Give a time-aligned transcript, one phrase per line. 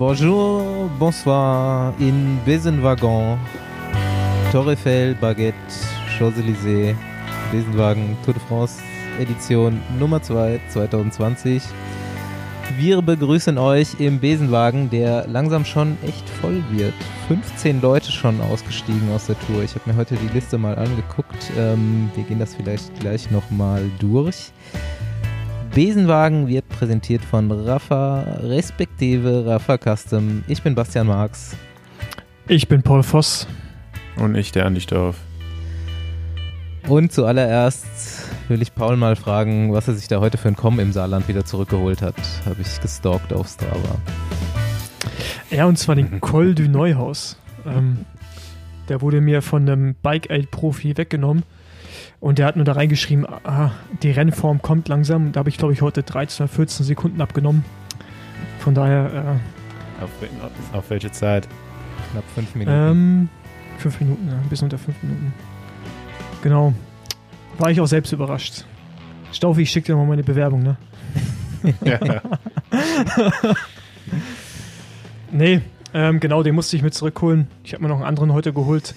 [0.00, 3.38] Bonjour, bonsoir, in Besenwagon,
[4.50, 5.54] Torre Eiffel, Baguette,
[6.16, 6.96] Champs-Élysées,
[7.52, 8.80] Besenwagen, Tour de France,
[9.18, 11.62] Edition Nummer 2 2020.
[12.78, 16.94] Wir begrüßen euch im Besenwagen, der langsam schon echt voll wird.
[17.28, 19.62] 15 Leute schon ausgestiegen aus der Tour.
[19.62, 21.52] Ich habe mir heute die Liste mal angeguckt.
[21.58, 24.50] Ähm, wir gehen das vielleicht gleich nochmal durch.
[25.74, 30.42] Besenwagen wird präsentiert von Rafa, respektive Rafa Custom.
[30.48, 31.56] Ich bin Bastian Marx.
[32.48, 33.46] Ich bin Paul Voss.
[34.16, 35.16] Und ich, der Andi Dorf.
[36.88, 37.86] Und zuallererst
[38.48, 41.28] will ich Paul mal fragen, was er sich da heute für ein Kommen im Saarland
[41.28, 42.16] wieder zurückgeholt hat.
[42.46, 44.00] Habe ich gestalkt auf Strava.
[45.52, 47.38] Ja, und zwar den Col du Neuhaus.
[47.64, 48.06] Ähm,
[48.88, 51.44] der wurde mir von einem Bike-Aid-Profi weggenommen.
[52.20, 55.32] Und der hat nur da reingeschrieben, ah, die Rennform kommt langsam.
[55.32, 57.64] Da habe ich, glaube ich, heute 13 oder 14 Sekunden abgenommen.
[58.58, 59.38] Von daher.
[60.00, 60.10] Äh, auf,
[60.74, 61.48] auf, welche Zeit?
[62.12, 62.76] Knapp fünf Minuten.
[62.76, 63.28] Ähm,
[63.78, 65.32] fünf Minuten, ja, ein bisschen unter fünf Minuten.
[66.42, 66.74] Genau.
[67.58, 68.64] War ich auch selbst überrascht.
[69.32, 70.76] Staufi, ich schicke dir mal meine Bewerbung, ne?
[71.84, 72.22] ja.
[75.30, 75.60] nee,
[75.94, 77.46] ähm, genau, den musste ich mit zurückholen.
[77.64, 78.94] Ich habe mir noch einen anderen heute geholt.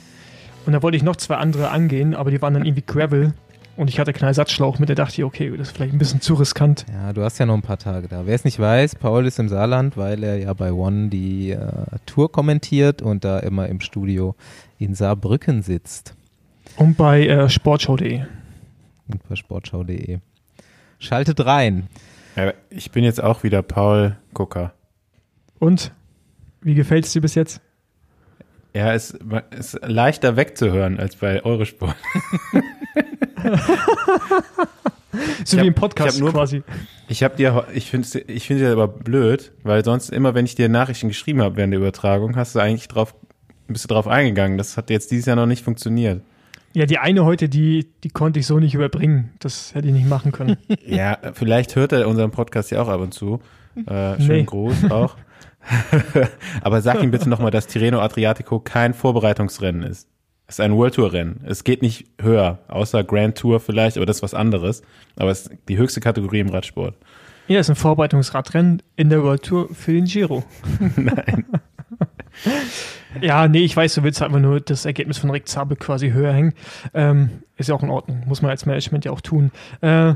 [0.66, 3.34] Und da wollte ich noch zwei andere angehen, aber die waren dann irgendwie Gravel.
[3.76, 6.36] Und ich hatte Knallsatzschlauch mit, da dachte ich, okay, das ist vielleicht ein bisschen zu
[6.36, 6.86] riskant.
[6.92, 8.26] Ja, du hast ja noch ein paar Tage da.
[8.28, 11.60] Wer es nicht weiß, Paul ist im Saarland, weil er ja bei One die äh,
[12.06, 14.36] Tour kommentiert und da immer im Studio
[14.78, 16.14] in Saarbrücken sitzt.
[16.78, 18.22] Und bei äh, sportschau.de.
[19.08, 20.20] Und bei sportschau.de.
[21.00, 21.88] Schaltet rein.
[22.36, 24.74] Ja, ich bin jetzt auch wieder Paul Gucker.
[25.60, 25.92] Und?
[26.62, 27.60] Wie gefällt es dir bis jetzt?
[28.74, 29.16] Ja, es
[29.52, 31.96] ist leichter wegzuhören als bei Eurosport.
[35.46, 36.64] so hab, wie im Podcast ich nur, quasi.
[37.08, 40.70] Ich habe dir, ich finde ich finde aber blöd, weil sonst immer, wenn ich dir
[40.70, 43.14] Nachrichten geschrieben habe während der Übertragung, hast du eigentlich drauf,
[43.68, 44.58] bist du drauf eingegangen.
[44.58, 46.24] Das hat jetzt dieses Jahr noch nicht funktioniert.
[46.74, 49.34] Ja, die eine heute, die, die konnte ich so nicht überbringen.
[49.38, 50.58] Das hätte ich nicht machen können.
[50.88, 53.40] ja, vielleicht hört er unseren Podcast ja auch ab und zu.
[53.76, 54.44] Äh, schönen nee.
[54.44, 55.16] Gruß auch.
[56.62, 60.08] Aber sag ihm bitte nochmal, dass Tirreno Adriatico kein Vorbereitungsrennen ist.
[60.48, 61.42] Es ist ein World Tour Rennen.
[61.46, 64.84] Es geht nicht höher, außer Grand Tour vielleicht, aber das ist was anderes.
[65.16, 66.96] Aber es ist die höchste Kategorie im Radsport.
[67.48, 70.44] Ja, es ist ein Vorbereitungsradrennen in der World Tour für den Giro.
[70.96, 71.46] Nein.
[73.22, 76.34] ja, nee, ich weiß, du willst einfach nur das Ergebnis von Rick Zabel quasi höher
[76.34, 76.54] hängen.
[76.94, 78.24] Ähm, ist ja auch in Ordnung.
[78.28, 79.52] Muss man als Management ja auch tun.
[79.82, 80.16] Äh,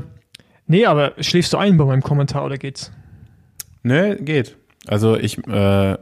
[0.66, 2.92] nee, aber schläfst du ein bei meinem Kommentar oder geht's?
[3.82, 4.56] Nee, geht.
[4.88, 5.96] Also ich äh,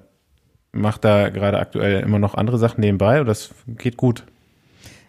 [0.72, 4.24] mache da gerade aktuell immer noch andere Sachen nebenbei und das geht gut.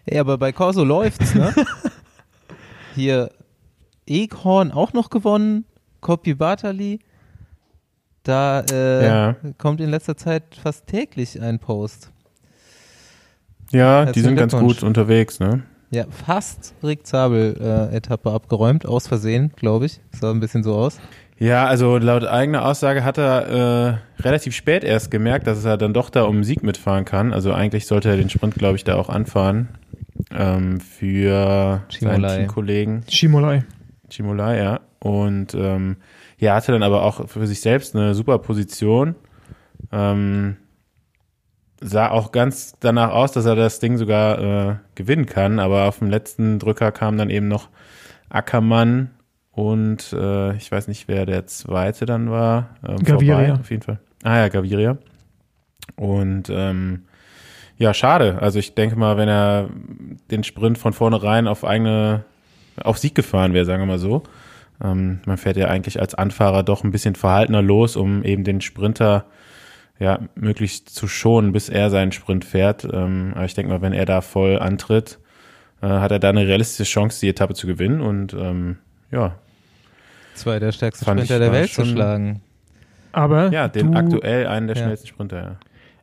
[0.06, 1.54] Ey, aber bei Corso läuft's, ne?
[2.94, 3.30] Hier
[4.06, 5.64] Eghorn auch noch gewonnen,
[6.00, 7.00] Kopi Bartali.
[8.22, 9.36] Da äh, ja.
[9.58, 12.10] kommt in letzter Zeit fast täglich ein Post.
[13.70, 15.62] Ja, die sind ganz gut unterwegs, ne?
[15.90, 20.00] Ja, fast Rick Zabel-Etappe äh, abgeräumt, aus Versehen, glaube ich.
[20.12, 20.98] Sah ein bisschen so aus.
[21.38, 25.94] Ja, also laut eigener Aussage hat er äh, relativ spät erst gemerkt, dass er dann
[25.94, 27.32] doch da um Sieg mitfahren kann.
[27.32, 29.68] Also eigentlich sollte er den Sprint, glaube ich, da auch anfahren.
[30.32, 32.28] Ähm, für Chimolai.
[32.28, 33.04] seinen Kollegen.
[33.08, 33.64] Chimolai.
[34.10, 34.80] Chimolai, ja.
[34.98, 35.98] Und ähm,
[36.38, 39.14] ja, hatte dann aber auch für sich selbst eine super Position.
[39.92, 40.56] Ähm,
[41.80, 46.00] sah auch ganz danach aus, dass er das Ding sogar äh, gewinnen kann, aber auf
[46.00, 47.68] dem letzten Drücker kam dann eben noch
[48.28, 49.10] Ackermann
[49.58, 52.76] und äh, ich weiß nicht, wer der zweite dann war.
[52.86, 53.38] Ähm, Gaviria.
[53.38, 53.98] Vorbei, auf jeden Fall.
[54.22, 54.98] Ah ja, Gaviria.
[55.96, 57.06] Und ähm,
[57.76, 58.38] ja, schade.
[58.40, 59.68] Also ich denke mal, wenn er
[60.30, 62.24] den Sprint von vornherein auf eigene,
[62.80, 64.22] auf Sieg gefahren wäre, sagen wir mal so.
[64.80, 68.60] Ähm, man fährt ja eigentlich als Anfahrer doch ein bisschen verhaltener los, um eben den
[68.60, 69.24] Sprinter
[69.98, 72.84] ja möglichst zu schonen, bis er seinen Sprint fährt.
[72.84, 75.18] Ähm, aber ich denke mal, wenn er da voll antritt,
[75.82, 78.00] äh, hat er da eine realistische Chance, die Etappe zu gewinnen.
[78.00, 78.76] Und ähm,
[79.10, 79.34] ja,
[80.38, 82.40] Zwei der stärksten Fand Sprinter der Welt zu schlagen.
[83.12, 84.82] Aber ja, den du, aktuell einen der ja.
[84.84, 85.36] schnellsten Sprinter.
[85.36, 85.56] Ja.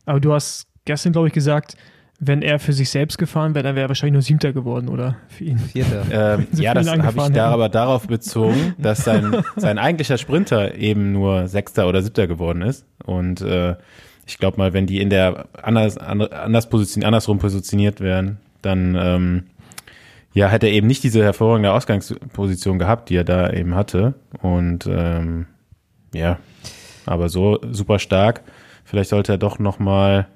[0.06, 1.76] Aber du hast gestern, glaube ich, gesagt,
[2.18, 5.16] wenn er für sich selbst gefahren wäre, dann wäre er wahrscheinlich nur Siebter geworden, oder?
[5.28, 5.58] Für ihn.
[5.58, 6.04] Vierter.
[6.10, 11.12] Ähm, ja, das habe ich da aber darauf bezogen, dass sein, sein eigentlicher Sprinter eben
[11.12, 12.86] nur Sechster oder Siebter geworden ist.
[13.04, 13.76] Und äh,
[14.26, 19.42] ich glaube mal, wenn die in der anders, anders positioniert, andersrum positioniert wären, dann ähm,
[20.36, 24.12] ja, hätte er eben nicht diese hervorragende Ausgangsposition gehabt, die er da eben hatte.
[24.42, 25.46] Und ähm,
[26.12, 26.38] ja,
[27.06, 28.42] aber so super stark.
[28.84, 30.28] Vielleicht sollte er doch nochmal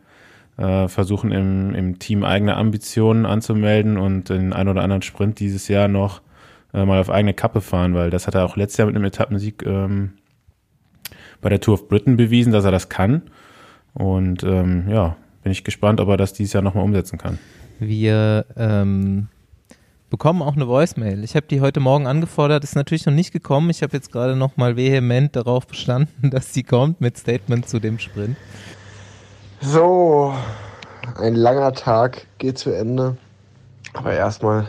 [0.57, 5.69] äh, versuchen, im, im Team eigene Ambitionen anzumelden und den ein oder anderen Sprint dieses
[5.69, 6.23] Jahr noch
[6.73, 9.05] äh, mal auf eigene Kappe fahren, weil das hat er auch letztes Jahr mit einem
[9.05, 10.15] Etappensieg ähm,
[11.43, 13.21] bei der Tour of Britain bewiesen, dass er das kann.
[13.93, 17.39] Und ähm, ja, bin ich gespannt, ob er das dieses Jahr nochmal umsetzen kann.
[17.79, 19.29] Wir ähm,
[20.11, 21.25] bekommen auch eine Voicemail.
[21.25, 23.71] Ich habe die heute Morgen angefordert, ist natürlich noch nicht gekommen.
[23.71, 27.99] Ich habe jetzt gerade nochmal vehement darauf bestanden, dass sie kommt mit Statement zu dem
[27.99, 28.37] Sprint.
[29.61, 30.35] So,
[31.17, 33.17] ein langer Tag geht zu Ende.
[33.95, 34.67] Aber erstmal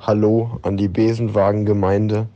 [0.00, 2.26] Hallo an die Besenwagengemeinde.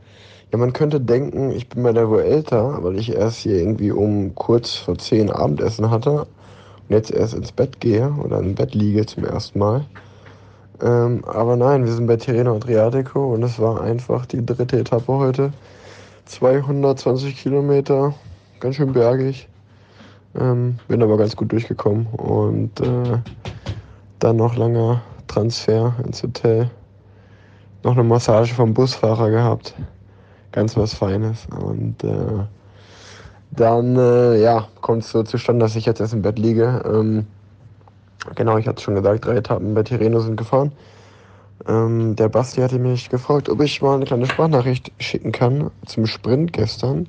[0.52, 3.90] Ja, man könnte denken, ich bin bei der wohl älter, weil ich erst hier irgendwie
[3.90, 8.74] um kurz vor zehn Abendessen hatte und jetzt erst ins Bett gehe oder im Bett
[8.74, 9.84] liege zum ersten Mal.
[10.82, 15.12] Ähm, aber nein, wir sind bei Tirreno Adriatico und es war einfach die dritte Etappe
[15.12, 15.52] heute.
[16.26, 18.14] 220 Kilometer,
[18.60, 19.48] ganz schön bergig.
[20.36, 23.18] Ähm, bin aber ganz gut durchgekommen und äh,
[24.18, 26.70] dann noch langer Transfer ins Hotel.
[27.84, 29.74] Noch eine Massage vom Busfahrer gehabt.
[30.50, 31.46] Ganz was Feines.
[31.60, 32.44] Und äh,
[33.50, 36.82] dann äh, ja, kommt es so zustande, dass ich jetzt erst im Bett liege.
[36.84, 37.26] Ähm,
[38.34, 40.72] genau, ich hatte schon gesagt, drei Etappen bei Tireno sind gefahren.
[41.66, 46.06] Ähm, der Basti hatte mich gefragt, ob ich mal eine kleine Sprachnachricht schicken kann zum
[46.06, 47.08] Sprint gestern.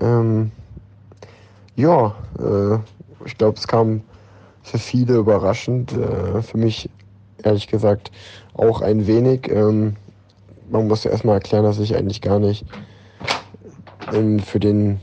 [0.00, 0.52] Ähm,
[1.76, 2.78] ja, äh,
[3.24, 4.02] ich glaube, es kam
[4.62, 5.92] für viele überraschend.
[5.92, 6.88] Äh, für mich
[7.42, 8.10] ehrlich gesagt
[8.54, 9.50] auch ein wenig.
[9.50, 9.96] Ähm,
[10.70, 12.64] man muss erstmal erklären, dass ich eigentlich gar nicht
[14.12, 15.00] ähm, für den,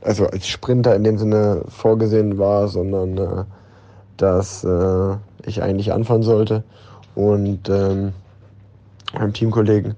[0.00, 3.44] also als Sprinter in dem Sinne vorgesehen war, sondern äh,
[4.18, 6.62] dass äh, ich eigentlich anfahren sollte
[7.14, 8.12] und ähm,
[9.14, 9.94] einem Teamkollegen.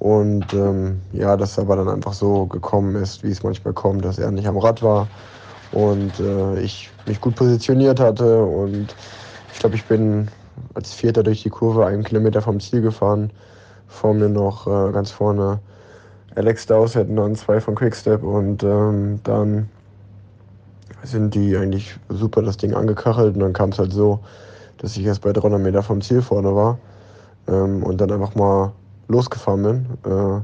[0.00, 4.18] Und ähm, ja, dass aber dann einfach so gekommen ist, wie es manchmal kommt, dass
[4.18, 5.06] er nicht am Rad war
[5.72, 8.42] und äh, ich mich gut positioniert hatte.
[8.42, 8.94] Und
[9.52, 10.28] ich glaube, ich bin
[10.74, 13.30] als Vierter durch die Kurve einen Kilometer vom Ziel gefahren.
[13.88, 15.60] Vor mir noch äh, ganz vorne
[16.34, 18.22] Alex Dowsett und zwei von Quickstep.
[18.22, 19.68] Und ähm, dann
[21.02, 23.34] sind die eigentlich super das Ding angekachelt.
[23.34, 24.20] Und dann kam es halt so,
[24.78, 26.78] dass ich erst bei 300 Meter vom Ziel vorne war
[27.48, 28.72] ähm, und dann einfach mal
[29.08, 29.86] losgefahren bin.
[30.04, 30.40] Äh,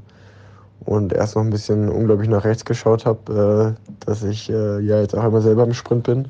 [0.85, 5.01] und erst noch ein bisschen unglaublich nach rechts geschaut habe, äh, dass ich äh, ja
[5.01, 6.29] jetzt auch einmal selber im Sprint bin.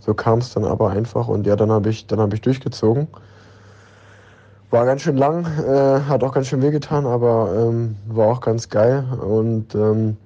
[0.00, 3.06] So kam es dann aber einfach und ja, dann habe ich, dann hab ich durchgezogen.
[4.70, 8.68] War ganz schön lang, äh, hat auch ganz schön wehgetan, aber ähm, war auch ganz
[8.68, 9.04] geil.
[9.20, 10.16] Und ähm,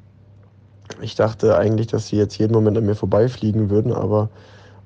[1.01, 4.29] ich dachte eigentlich, dass sie jetzt jeden Moment an mir vorbeifliegen würden, aber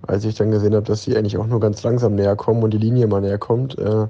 [0.06, 2.72] als ich dann gesehen habe, dass sie eigentlich auch nur ganz langsam näher kommen und
[2.72, 4.06] die Linie mal näher kommt, äh,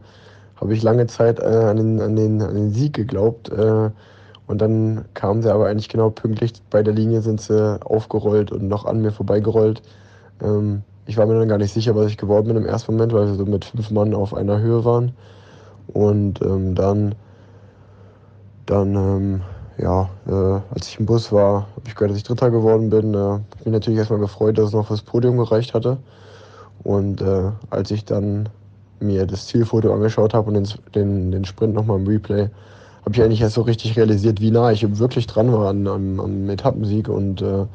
[0.56, 3.50] habe ich lange Zeit äh, an, den, an, den, an den Sieg geglaubt.
[3.50, 3.90] Äh,
[4.46, 8.69] und dann kamen sie aber eigentlich genau pünktlich bei der Linie, sind sie aufgerollt und
[8.69, 9.82] noch an mir vorbeigerollt.
[10.43, 13.12] Ähm, ich war mir dann gar nicht sicher, was ich geworden bin im ersten Moment,
[13.12, 15.12] weil wir so mit fünf Mann auf einer Höhe waren.
[15.88, 17.14] Und ähm, dann,
[18.66, 19.40] dann ähm,
[19.82, 23.14] ja, äh, als ich im Bus war, habe ich gehört, dass ich Dritter geworden bin.
[23.14, 25.99] Äh, bin natürlich erstmal gefreut, dass es noch fürs Podium gereicht hatte.
[26.84, 28.49] Und äh, als ich dann
[29.00, 32.49] mir das Zielfoto angeschaut habe und den, den, den Sprint nochmal im Replay,
[33.05, 36.20] habe ich eigentlich erst so richtig realisiert, wie nah ich wirklich dran war an, an,
[36.20, 37.08] an Etappensieg.
[37.08, 37.67] Und äh,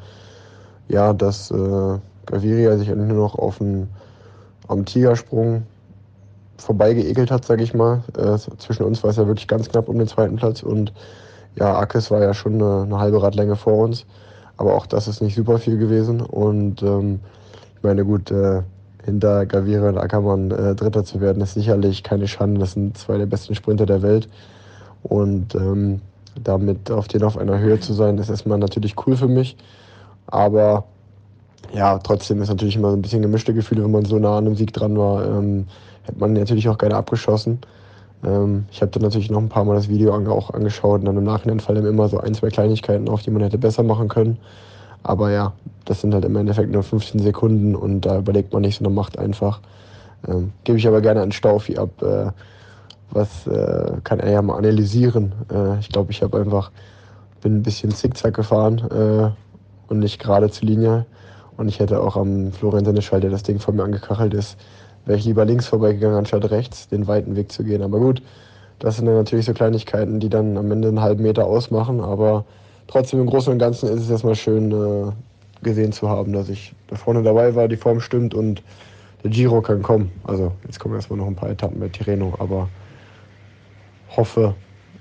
[0.88, 3.88] ja, dass äh, Gaviria sich nur noch auf den,
[4.68, 5.64] am Tigersprung
[6.56, 8.02] vorbeigeekelt hat, sage ich mal.
[8.16, 10.92] Äh, zwischen uns war es ja wirklich ganz knapp um den zweiten Platz und
[11.58, 14.06] ja, Akes war ja schon eine, eine, halbe Radlänge vor uns,
[14.56, 17.20] aber auch das ist nicht super viel gewesen und ähm,
[17.76, 18.62] ich meine, gut, äh,
[19.04, 22.60] hinter Gaviria und Ackermann äh, Dritter zu werden, ist sicherlich keine Schande.
[22.60, 24.28] Das sind zwei der besten Sprinter der Welt
[25.02, 26.00] und ähm,
[26.42, 29.56] damit auf denen auf einer Höhe zu sein, ist erstmal natürlich cool für mich,
[30.26, 30.84] aber
[31.74, 34.46] ja, trotzdem ist natürlich immer so ein bisschen gemischte Gefühle, wenn man so nah an
[34.46, 35.24] einem Sieg dran war.
[35.26, 35.66] Ähm,
[36.02, 37.58] hätte man natürlich auch gerne abgeschossen.
[38.24, 41.06] Ähm, ich habe dann natürlich noch ein paar Mal das Video an, auch angeschaut und
[41.06, 44.08] dann im Nachhinein fallen immer so ein, zwei Kleinigkeiten auf, die man hätte besser machen
[44.08, 44.38] können.
[45.02, 45.52] Aber ja,
[45.84, 49.18] das sind halt im Endeffekt nur 15 Sekunden und da überlegt man nicht, sondern macht
[49.18, 49.60] einfach.
[50.26, 52.02] Ähm, Gebe ich aber gerne an Staufi ab.
[52.02, 52.30] Äh,
[53.10, 55.32] was äh, kann er ja mal analysieren.
[55.52, 56.70] Äh, ich glaube, ich habe einfach
[57.40, 59.30] bin ein bisschen zickzack gefahren äh,
[59.90, 61.06] und nicht gerade zur Linie.
[61.56, 64.58] Und ich hätte auch am Florian Senneschall, der das Ding vor mir angekachelt ist,
[65.08, 67.82] wäre ich lieber links vorbeigegangen, anstatt rechts den weiten Weg zu gehen.
[67.82, 68.22] Aber gut,
[68.78, 72.00] das sind dann natürlich so Kleinigkeiten, die dann am Ende einen halben Meter ausmachen.
[72.00, 72.44] Aber
[72.86, 75.10] trotzdem im Großen und Ganzen ist es erstmal schön äh,
[75.62, 78.62] gesehen zu haben, dass ich da vorne dabei war, die Form stimmt und
[79.24, 80.12] der Giro kann kommen.
[80.24, 82.68] Also jetzt kommen erstmal noch ein paar Etappen bei Tirreno, aber
[84.14, 84.54] hoffe,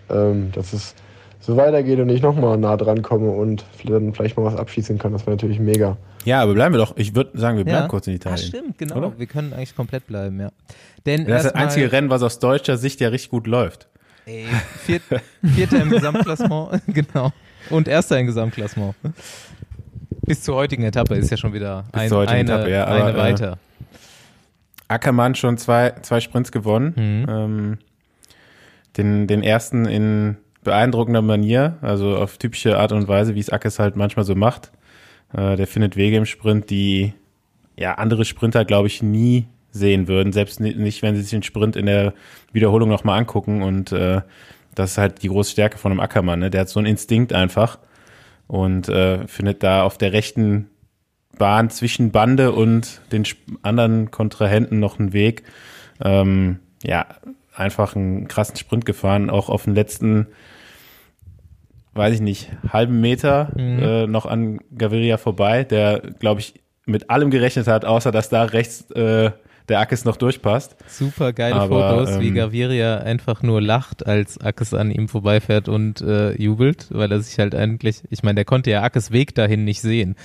[0.09, 0.95] ähm, dass es
[1.41, 5.11] so weitergeht und ich nochmal nah dran komme und dann vielleicht mal was abschießen kann.
[5.11, 5.97] Das wäre natürlich mega.
[6.27, 6.97] Ja, aber bleiben wir doch.
[6.97, 7.87] Ich würde sagen, wir bleiben ja.
[7.87, 8.37] kurz in Italien.
[8.37, 8.97] Ja, stimmt, genau.
[8.97, 9.17] Oder?
[9.17, 10.49] Wir können eigentlich komplett bleiben, ja.
[11.05, 13.87] Denn das ist das einzige Rennen, was aus deutscher Sicht ja richtig gut läuft.
[14.25, 14.45] Ey,
[14.83, 15.03] viert,
[15.41, 17.31] Vierter im Gesamtklassement, genau.
[17.69, 18.93] und Erster im Gesamtklassement.
[20.25, 23.21] Bis zur heutigen Etappe ist ja schon wieder ein, eine, Etappe, ja, aber, eine äh,
[23.21, 23.51] weiter.
[23.53, 23.53] Äh,
[24.89, 26.93] Ackermann schon zwei, zwei Sprints gewonnen.
[26.97, 27.25] Mhm.
[27.29, 27.77] Ähm,
[28.97, 33.79] den, den ersten in beeindruckender Manier, also auf typische Art und Weise, wie es Ackes
[33.79, 34.73] halt manchmal so macht.
[35.33, 37.13] Äh, der findet Wege im Sprint, die
[37.75, 41.75] ja andere Sprinter, glaube ich, nie sehen würden, selbst nicht, wenn sie sich den Sprint
[41.75, 42.13] in der
[42.51, 43.61] Wiederholung nochmal angucken.
[43.61, 44.21] Und äh,
[44.75, 46.39] das ist halt die große Stärke von einem Ackermann.
[46.39, 46.49] Ne?
[46.49, 47.79] Der hat so einen Instinkt einfach
[48.47, 50.69] und äh, findet da auf der rechten
[51.37, 53.23] Bahn zwischen Bande und den
[53.61, 55.43] anderen Kontrahenten noch einen Weg.
[56.03, 57.05] Ähm, ja,
[57.55, 60.27] einfach einen krassen Sprint gefahren, auch auf den letzten,
[61.97, 63.79] weiß ich nicht, halben Meter mhm.
[63.79, 66.53] äh, noch an Gaviria vorbei, der, glaube ich,
[66.85, 69.31] mit allem gerechnet hat, außer dass da rechts äh,
[69.67, 70.77] der Ackes noch durchpasst.
[70.87, 75.67] Super geile Aber, Fotos, ähm, wie Gaviria einfach nur lacht, als Ackes an ihm vorbeifährt
[75.67, 79.35] und äh, jubelt, weil er sich halt eigentlich, ich meine, der konnte ja Ackes Weg
[79.35, 80.15] dahin nicht sehen.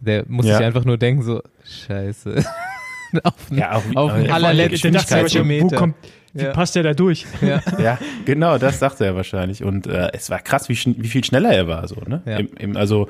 [0.00, 0.56] Der muss ja.
[0.56, 2.44] sich einfach nur denken, so, scheiße.
[3.22, 5.64] auf ja, auf, auf den allerletzten Kilometer.
[5.64, 5.96] Wo kommt,
[6.34, 6.52] wie ja.
[6.52, 7.26] passt der da durch?
[7.40, 7.60] Ja.
[7.78, 9.64] ja, genau, das sagte er wahrscheinlich.
[9.64, 11.86] Und äh, es war krass, wie, wie viel schneller er war.
[11.88, 12.22] So, ne?
[12.26, 12.36] Ja.
[12.38, 13.08] Im, im, also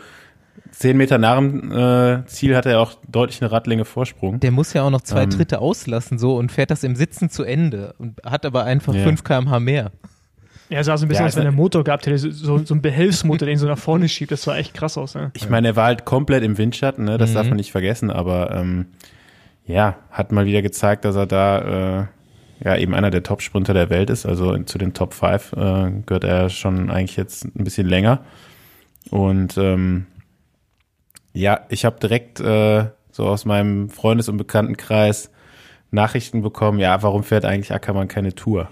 [0.70, 4.40] zehn Meter nach dem äh, Ziel hat er auch deutlich eine Radlänge Vorsprung.
[4.40, 7.30] Der muss ja auch noch zwei ähm, Tritte auslassen so und fährt das im Sitzen
[7.30, 9.02] zu Ende und hat aber einfach ja.
[9.02, 9.92] 5 km/h mehr.
[10.70, 12.74] Ja, sah so ein bisschen ja, aus, wenn er einen Motor gehabt hätte, so, so
[12.74, 14.30] ein Behelfsmotor, den so nach vorne schiebt.
[14.30, 15.14] Das sah echt krass aus.
[15.14, 15.30] Ne?
[15.34, 17.18] Ich meine, er war halt komplett im Windschatten, ne?
[17.18, 17.34] das mhm.
[17.34, 18.86] darf man nicht vergessen, aber ähm,
[19.66, 22.06] ja, hat mal wieder gezeigt, dass er da äh,
[22.62, 24.26] ja eben einer der Top-Sprinter der Welt ist.
[24.26, 28.20] Also zu den Top 5 äh, gehört er schon eigentlich jetzt ein bisschen länger.
[29.10, 30.06] Und ähm,
[31.32, 35.30] ja, ich habe direkt äh, so aus meinem Freundes- und Bekanntenkreis
[35.90, 38.68] Nachrichten bekommen, ja, warum fährt eigentlich Ackermann keine Tour?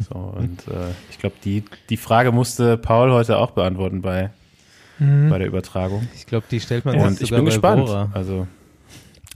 [0.00, 4.30] So, und äh, ich glaube, die, die Frage musste Paul heute auch beantworten bei,
[4.98, 5.30] mhm.
[5.30, 6.06] bei der Übertragung.
[6.14, 7.86] Ich glaube, die stellt man Und ich bin gespannt.
[7.86, 8.10] Bora.
[8.12, 8.46] Also,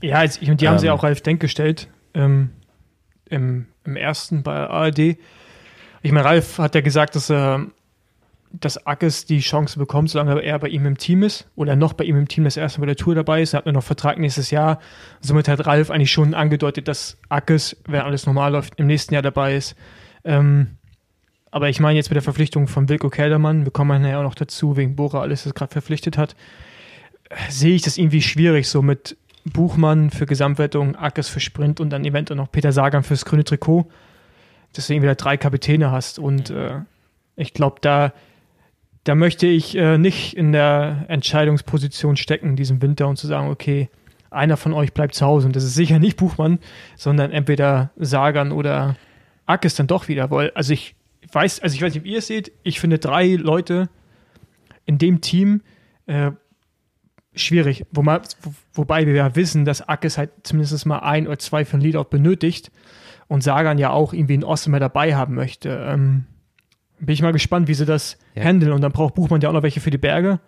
[0.01, 2.51] ja, und die haben ähm, sie auch Ralf Denk gestellt ähm,
[3.33, 5.17] im, im ersten bei ARD.
[6.01, 7.67] Ich meine, Ralf hat ja gesagt, dass er
[8.59, 12.03] dass Ackes die Chance bekommt, solange er bei ihm im Team ist oder noch bei
[12.03, 13.53] ihm im Team das erste Mal der Tour dabei ist.
[13.53, 14.79] Er hat nur noch Vertrag nächstes Jahr.
[15.21, 19.23] Somit hat Ralf eigentlich schon angedeutet, dass Ackes, wenn alles normal läuft, im nächsten Jahr
[19.23, 19.75] dabei ist.
[20.23, 20.77] Ähm,
[21.49, 24.35] aber ich meine jetzt mit der Verpflichtung von Wilko Keldermann, wir kommen ja auch noch
[24.35, 26.35] dazu, wegen Bora alles, das gerade verpflichtet hat,
[27.49, 32.05] sehe ich das irgendwie schwierig, so mit Buchmann für Gesamtwertung, Ackes für Sprint und dann
[32.05, 33.89] eventuell noch Peter Sagan fürs grüne Trikot,
[34.73, 36.19] dass du irgendwie da drei Kapitäne hast.
[36.19, 36.79] Und äh,
[37.35, 38.13] ich glaube, da,
[39.03, 43.89] da möchte ich äh, nicht in der Entscheidungsposition stecken, diesen Winter und zu sagen, okay,
[44.29, 45.47] einer von euch bleibt zu Hause.
[45.47, 46.59] Und das ist sicher nicht Buchmann,
[46.95, 48.95] sondern entweder Sagan oder
[49.45, 50.31] Ackes dann doch wieder.
[50.31, 50.95] Weil, also ich
[51.31, 53.89] weiß, also ich weiß nicht, wie ihr es seht, ich finde drei Leute
[54.85, 55.61] in dem Team,
[56.07, 56.31] äh,
[57.35, 57.85] schwierig.
[57.91, 61.65] Wo man, wo, wobei wir ja wissen, dass Ackes halt zumindest mal ein oder zwei
[61.65, 62.71] von Leadout benötigt
[63.27, 65.69] und Sagan ja auch irgendwie einen Osmer dabei haben möchte.
[65.87, 66.25] Ähm,
[66.99, 68.43] bin ich mal gespannt, wie sie das ja.
[68.43, 68.71] handeln.
[68.71, 70.39] Und dann braucht Buchmann ja auch noch welche für die Berge.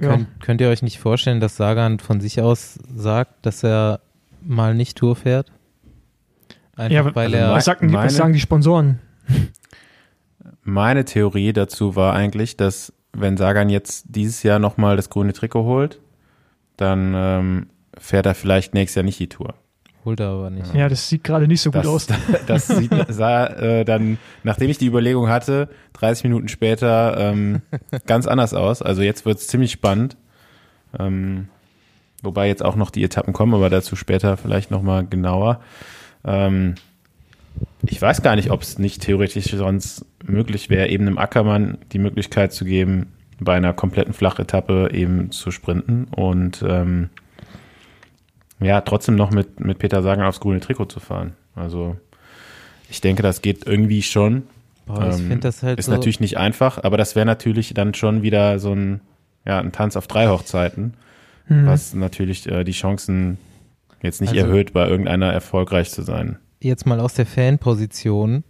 [0.00, 0.10] Ja.
[0.10, 4.00] Könnt, könnt ihr euch nicht vorstellen, dass Sagan von sich aus sagt, dass er
[4.42, 5.50] mal nicht Tour fährt?
[6.76, 7.52] Einfach ja, weil also er.
[7.52, 9.00] Was, sagt, meine, was sagen die Sponsoren?
[10.62, 15.64] Meine Theorie dazu war eigentlich, dass wenn Sagan jetzt dieses Jahr nochmal das grüne Trikot
[15.64, 16.00] holt,
[16.76, 19.54] dann ähm, fährt er vielleicht nächstes Jahr nicht die Tour.
[20.04, 20.72] Holt er aber nicht.
[20.74, 22.06] Ja, das sieht gerade nicht so gut das, aus.
[22.46, 27.62] Das sieht, sah äh, dann, nachdem ich die Überlegung hatte, 30 Minuten später ähm,
[28.06, 28.80] ganz anders aus.
[28.80, 30.16] Also jetzt wird es ziemlich spannend.
[30.98, 31.48] Ähm,
[32.22, 35.60] wobei jetzt auch noch die Etappen kommen, aber dazu später vielleicht nochmal genauer.
[36.24, 36.76] Ähm,
[37.82, 41.98] ich weiß gar nicht, ob es nicht theoretisch sonst möglich wäre, eben einem Ackermann die
[41.98, 47.10] Möglichkeit zu geben, bei einer kompletten Flachetappe eben zu sprinten und ähm,
[48.60, 51.34] ja, trotzdem noch mit, mit Peter Sagan aufs grüne Trikot zu fahren.
[51.54, 51.96] Also
[52.90, 54.44] ich denke, das geht irgendwie schon.
[54.86, 57.94] Boah, ich ähm, das halt ist so natürlich nicht einfach, aber das wäre natürlich dann
[57.94, 59.00] schon wieder so ein,
[59.46, 60.94] ja, ein Tanz auf drei Hochzeiten,
[61.46, 61.66] mhm.
[61.66, 63.38] was natürlich äh, die Chancen
[64.02, 68.44] jetzt nicht also, erhöht, bei irgendeiner erfolgreich zu sein jetzt mal aus der Fanposition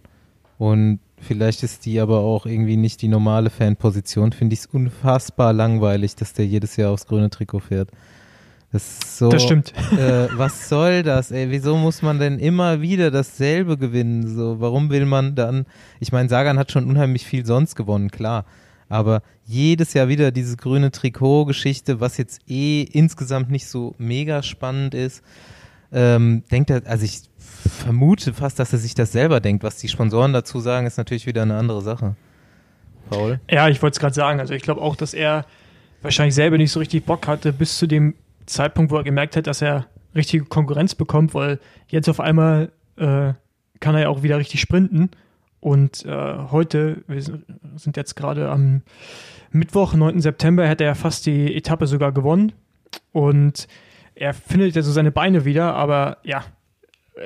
[0.57, 5.53] und vielleicht ist die aber auch irgendwie nicht die normale Fanposition, finde ich es unfassbar
[5.53, 7.89] langweilig, dass der jedes Jahr aufs grüne Trikot fährt.
[8.71, 9.73] Das, so, das stimmt.
[9.93, 11.31] Äh, was soll das?
[11.31, 14.27] Ey, wieso muss man denn immer wieder dasselbe gewinnen?
[14.27, 15.65] So, warum will man dann?
[15.99, 18.45] Ich meine, Sagan hat schon unheimlich viel sonst gewonnen, klar.
[18.87, 24.93] Aber jedes Jahr wieder diese grüne Trikot-Geschichte, was jetzt eh insgesamt nicht so mega spannend
[24.93, 25.23] ist.
[25.91, 27.28] Ähm, denkt er, also ich
[27.67, 29.63] vermute fast, dass er sich das selber denkt.
[29.63, 32.15] Was die Sponsoren dazu sagen, ist natürlich wieder eine andere Sache.
[33.09, 33.39] Paul?
[33.49, 34.39] Ja, ich wollte es gerade sagen.
[34.39, 35.45] Also ich glaube auch, dass er
[36.01, 39.47] wahrscheinlich selber nicht so richtig Bock hatte, bis zu dem Zeitpunkt, wo er gemerkt hat,
[39.47, 43.33] dass er richtige Konkurrenz bekommt, weil jetzt auf einmal äh,
[43.79, 45.11] kann er ja auch wieder richtig sprinten.
[45.59, 48.81] Und äh, heute, wir sind jetzt gerade am
[49.51, 50.21] Mittwoch, 9.
[50.21, 52.53] September, hätte er fast die Etappe sogar gewonnen.
[53.11, 53.67] Und
[54.15, 56.43] er findet ja so seine Beine wieder, aber ja,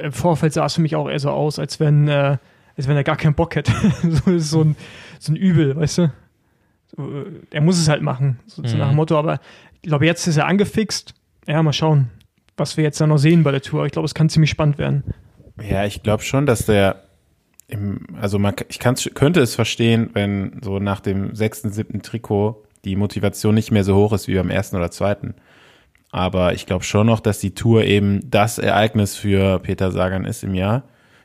[0.01, 2.37] im Vorfeld sah es für mich auch eher so aus, als wenn, äh,
[2.77, 3.71] als wenn er gar keinen Bock hätte.
[4.03, 4.75] so, so, ein,
[5.19, 6.13] so ein Übel, weißt du?
[6.95, 8.77] So, äh, er muss es halt machen, so, mhm.
[8.77, 9.39] nach dem Motto, aber
[9.81, 11.13] ich glaube, jetzt ist er angefixt.
[11.47, 12.09] Ja, mal schauen,
[12.55, 13.85] was wir jetzt da noch sehen bei der Tour.
[13.85, 15.03] Ich glaube, es kann ziemlich spannend werden.
[15.61, 17.03] Ja, ich glaube schon, dass der
[17.67, 22.95] im, also man, ich könnte es verstehen, wenn so nach dem sechsten, siebten Trikot die
[22.95, 25.35] Motivation nicht mehr so hoch ist wie beim ersten oder zweiten.
[26.13, 30.43] Aber ich glaube schon noch, dass die Tour eben das Ereignis für Peter Sagan ist
[30.43, 30.83] im Jahr.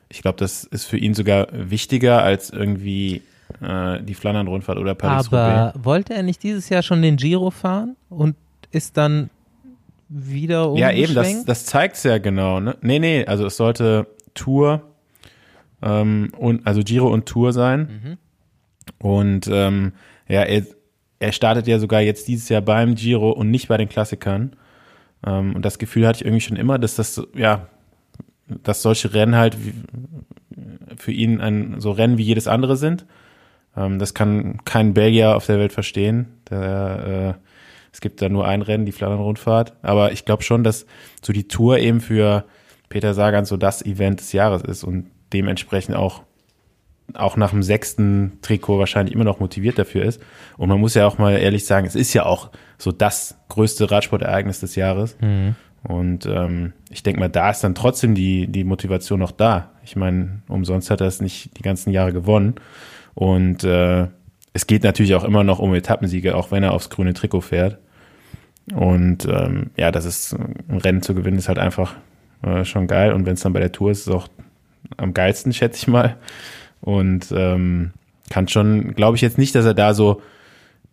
[0.09, 3.21] Ich glaube, das ist für ihn sogar wichtiger als irgendwie
[3.61, 5.75] äh, die Flandern-Rundfahrt oder Paris-Roubaix.
[5.75, 8.35] Aber wollte er nicht dieses Jahr schon den Giro fahren und
[8.71, 9.29] ist dann
[10.09, 12.59] wieder Ja, eben, das, das zeigt's ja genau.
[12.59, 12.75] Ne?
[12.81, 14.81] Nee, nee, also es sollte Tour
[15.83, 18.01] ähm, und also Giro und Tour sein.
[18.03, 19.07] Mhm.
[19.07, 19.93] Und ähm,
[20.29, 20.63] ja, er,
[21.19, 24.57] er startet ja sogar jetzt dieses Jahr beim Giro und nicht bei den Klassikern.
[25.27, 27.69] Ähm, und das Gefühl hatte ich irgendwie schon immer, dass das, ja,
[28.49, 29.75] dass solche Rennen halt wie,
[30.97, 33.07] für ihn ein, so Rennen wie jedes andere sind.
[33.77, 36.27] Ähm, das kann kein Belgier auf der Welt verstehen.
[36.51, 37.45] Der, äh,
[37.93, 39.75] es gibt da nur ein Rennen, die Flandern-Rundfahrt.
[39.83, 40.87] Aber ich glaube schon, dass
[41.23, 42.45] so die Tour eben für
[42.89, 46.23] Peter Sagan so das Event des Jahres ist und dementsprechend auch
[47.15, 50.21] auch nach dem sechsten Trikot wahrscheinlich immer noch motiviert dafür ist.
[50.57, 53.91] Und man muss ja auch mal ehrlich sagen, es ist ja auch so das größte
[53.91, 55.17] Radsportereignis des Jahres.
[55.21, 55.55] Mhm.
[55.83, 59.71] Und ähm, ich denke mal, da ist dann trotzdem die, die Motivation noch da.
[59.85, 62.57] Ich meine, umsonst hat er es nicht die ganzen Jahre gewonnen.
[63.15, 64.09] Und äh,
[64.53, 67.79] es geht natürlich auch immer noch um Etappensiege, auch wenn er aufs grüne Trikot fährt.
[68.75, 71.95] Und ähm, ja, das ist ein Rennen zu gewinnen, ist halt einfach
[72.43, 73.13] äh, schon geil.
[73.13, 74.29] Und wenn es dann bei der Tour ist, ist es auch
[74.97, 76.17] am geilsten, schätze ich mal.
[76.81, 77.93] Und ähm,
[78.31, 80.23] kann schon, glaube ich jetzt nicht, dass er da so,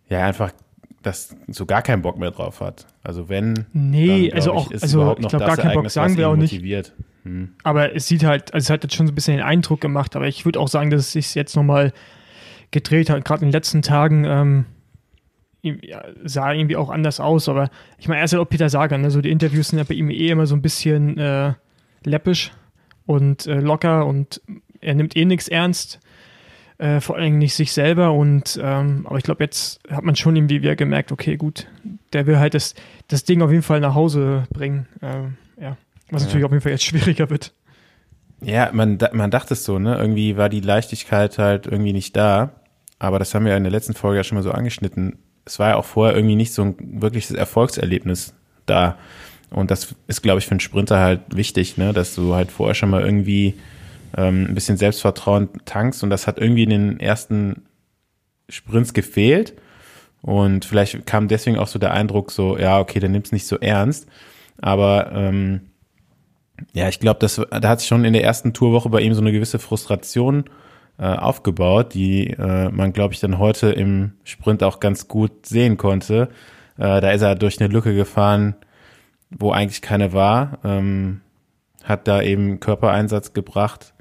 [0.08, 0.52] ja, einfach
[1.02, 2.86] das so gar keinen Bock mehr drauf hat.
[3.02, 3.66] Also wenn.
[3.72, 6.60] Nee, dann, also auch, ich, also ich glaube, gar keinen Bock sagen wir auch nicht.
[7.22, 7.54] Hm.
[7.62, 10.16] Aber es sieht halt, also es hat jetzt schon so ein bisschen den Eindruck gemacht,
[10.16, 11.92] aber ich würde auch sagen, dass es sich jetzt nochmal
[12.72, 14.24] gedreht hat, gerade in den letzten Tagen.
[14.24, 14.66] Ähm,
[16.24, 19.10] sah irgendwie auch anders aus, aber ich meine, er ist ja auch Peter Sagan, ne?
[19.10, 21.54] so die Interviews sind ja bei ihm eh immer so ein bisschen äh,
[22.04, 22.52] läppisch
[23.04, 24.40] und äh, locker und
[24.80, 26.00] er nimmt eh nichts ernst,
[26.78, 28.12] äh, vor allem nicht sich selber.
[28.12, 31.66] Und ähm, aber ich glaube, jetzt hat man schon irgendwie wieder gemerkt, okay, gut,
[32.12, 32.74] der will halt das,
[33.08, 34.86] das Ding auf jeden Fall nach Hause bringen.
[35.02, 35.76] Ähm, ja,
[36.10, 36.26] was ja.
[36.26, 37.52] natürlich auf jeden Fall jetzt schwieriger wird.
[38.42, 39.96] Ja, man, man dachte es so, ne?
[39.96, 42.52] Irgendwie war die Leichtigkeit halt irgendwie nicht da.
[42.98, 45.18] Aber das haben wir ja in der letzten Folge ja schon mal so angeschnitten.
[45.44, 48.34] Es war ja auch vorher irgendwie nicht so ein wirkliches Erfolgserlebnis
[48.66, 48.96] da.
[49.50, 51.92] Und das ist, glaube ich, für einen Sprinter halt wichtig, ne?
[51.92, 53.54] dass du halt vorher schon mal irgendwie
[54.16, 56.02] ähm, ein bisschen Selbstvertrauen tankst.
[56.02, 57.62] Und das hat irgendwie in den ersten
[58.48, 59.54] Sprints gefehlt.
[60.22, 63.46] Und vielleicht kam deswegen auch so der Eindruck, so, ja, okay, der nimmt es nicht
[63.46, 64.08] so ernst.
[64.60, 65.60] Aber ähm,
[66.72, 69.32] ja, ich glaube, da hat sich schon in der ersten Tourwoche bei ihm so eine
[69.32, 70.44] gewisse Frustration
[70.98, 75.76] äh, aufgebaut, die äh, man, glaube ich, dann heute im Sprint auch ganz gut sehen
[75.76, 76.28] konnte.
[76.78, 78.56] Äh, da ist er durch eine Lücke gefahren,
[79.30, 81.20] wo eigentlich keine war, ähm,
[81.84, 83.94] hat da eben Körpereinsatz gebracht,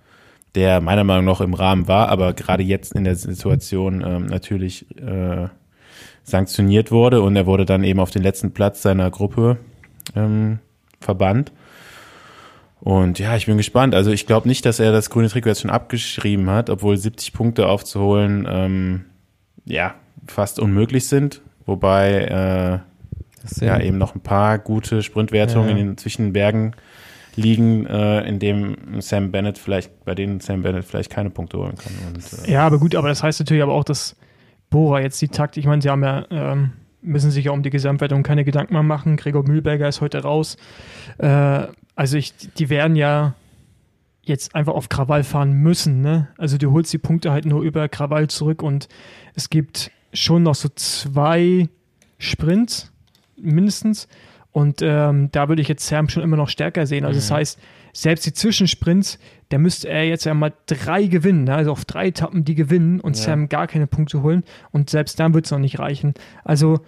[0.55, 4.85] der meiner Meinung nach im Rahmen war, aber gerade jetzt in der Situation ähm, natürlich
[4.99, 5.47] äh,
[6.23, 9.57] sanktioniert wurde und er wurde dann eben auf den letzten Platz seiner Gruppe
[10.15, 10.59] ähm,
[10.99, 11.51] verbannt.
[12.79, 13.95] Und ja, ich bin gespannt.
[13.95, 17.33] Also ich glaube nicht, dass er das grüne Trikot jetzt schon abgeschrieben hat, obwohl 70
[17.33, 19.05] Punkte aufzuholen ähm,
[19.65, 19.95] ja
[20.27, 21.41] fast unmöglich sind.
[21.65, 25.77] Wobei äh, ja eben noch ein paar gute Sprintwertungen ja.
[25.77, 26.73] in den zwischen Bergen
[27.35, 31.75] liegen, äh, in dem Sam Bennett vielleicht, bei denen Sam Bennett vielleicht keine Punkte holen
[31.75, 31.93] kann.
[32.07, 34.15] Und, äh ja, aber gut, aber das heißt natürlich aber auch, dass
[34.69, 37.69] Bora jetzt die Takt, ich meine, sie haben ja, ähm, müssen sich ja um die
[37.69, 39.15] Gesamtwertung keine Gedanken mehr machen.
[39.15, 40.57] Gregor Mühlberger ist heute raus.
[41.17, 43.35] Äh, also ich, die werden ja
[44.23, 46.29] jetzt einfach auf Krawall fahren müssen, ne?
[46.37, 48.87] Also du holst die Punkte halt nur über Krawall zurück und
[49.35, 51.69] es gibt schon noch so zwei
[52.17, 52.91] Sprints
[53.37, 54.07] mindestens
[54.55, 57.03] und ähm, da würde ich jetzt Sam schon immer noch stärker sehen.
[57.03, 57.19] Also mhm.
[57.19, 57.59] das heißt,
[57.91, 61.55] selbst die Zwischensprints, da müsste er jetzt ja mal drei gewinnen, ne?
[61.55, 63.23] also auf drei Etappen die gewinnen und ja.
[63.23, 64.45] Sam gar keine Punkte holen.
[64.71, 66.13] Und selbst dann wird es noch nicht reichen.
[66.45, 66.79] Also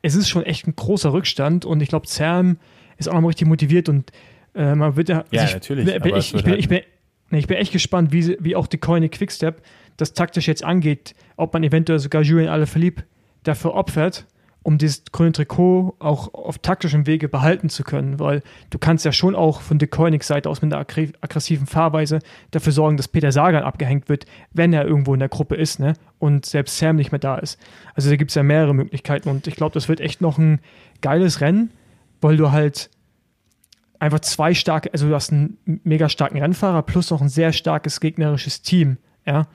[0.00, 2.56] es ist schon echt ein großer Rückstand und ich glaube, Sam
[2.96, 4.10] ist auch noch mal richtig motiviert und
[4.54, 5.26] äh, man wird ja.
[5.32, 5.86] Ja, also ich, natürlich.
[5.86, 5.94] Ich,
[6.34, 6.80] ich, bin, ich, bin,
[7.30, 9.60] ich bin echt gespannt, wie, wie auch die Coine Quickstep
[9.98, 13.04] das taktisch jetzt angeht, ob man eventuell sogar Julien Alaphilippe
[13.42, 14.24] dafür opfert,
[14.64, 19.12] um dieses grüne Trikot auch auf taktischem Wege behalten zu können, weil du kannst ja
[19.12, 22.18] schon auch von De Koenigs Seite aus mit einer aggressiven Fahrweise
[22.50, 25.92] dafür sorgen, dass Peter Sagan abgehängt wird, wenn er irgendwo in der Gruppe ist, ne?
[26.18, 27.60] Und selbst Sam nicht mehr da ist.
[27.94, 30.60] Also da gibt es ja mehrere Möglichkeiten und ich glaube, das wird echt noch ein
[31.02, 31.70] geiles Rennen,
[32.22, 32.88] weil du halt
[33.98, 38.00] einfach zwei starke, also du hast einen mega starken Rennfahrer plus noch ein sehr starkes
[38.00, 38.96] gegnerisches Team,
[39.26, 39.46] ja,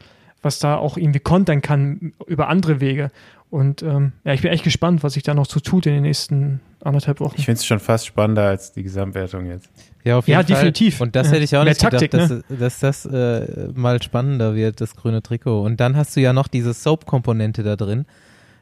[0.41, 3.11] was da auch irgendwie kontern kann über andere Wege.
[3.49, 6.03] Und ähm, ja, ich bin echt gespannt, was sich da noch so tut in den
[6.03, 7.35] nächsten anderthalb Wochen.
[7.37, 9.69] Ich finde es schon fast spannender als die Gesamtwertung jetzt.
[10.03, 10.55] Ja, auf jeden ja, Fall.
[10.55, 11.01] definitiv.
[11.01, 11.33] Und das ja.
[11.33, 12.43] hätte ich auch Mehr nicht Taktik, gedacht, ne?
[12.47, 15.63] dass, dass das äh, mal spannender wird, das grüne Trikot.
[15.63, 18.05] Und dann hast du ja noch diese Soap-Komponente da drin,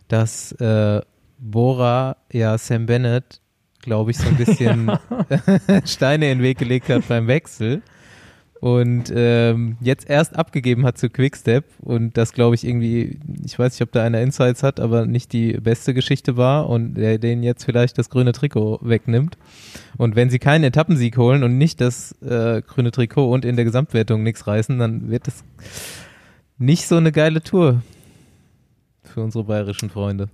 [0.08, 1.02] dass äh,
[1.38, 3.42] Bora ja Sam Bennett,
[3.82, 4.92] glaube ich, so ein bisschen
[5.86, 7.82] Steine in den Weg gelegt hat beim Wechsel
[8.60, 13.74] und ähm, jetzt erst abgegeben hat zu Quickstep und das glaube ich irgendwie, ich weiß
[13.74, 17.44] nicht, ob da einer Insights hat, aber nicht die beste Geschichte war und der den
[17.44, 19.38] jetzt vielleicht das grüne Trikot wegnimmt.
[19.98, 23.66] Und wenn sie keinen Etappensieg holen und nicht das äh, grüne Trikot und in der
[23.66, 25.44] Gesamtwertung nichts reißen, dann wird das
[26.58, 27.82] nicht so eine geile Tour
[29.04, 30.30] für unsere bayerischen Freunde.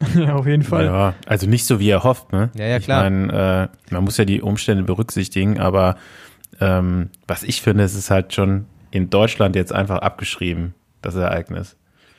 [0.14, 0.86] Ja, auf jeden Fall.
[0.86, 2.50] Ja, also nicht so wie er hofft, ne?
[2.56, 3.04] Ja, ja, klar.
[3.04, 5.96] Ich meine, äh, man muss ja die Umstände berücksichtigen, aber
[6.60, 11.76] ähm, was ich finde, es ist halt schon in Deutschland jetzt einfach abgeschrieben, das Ereignis.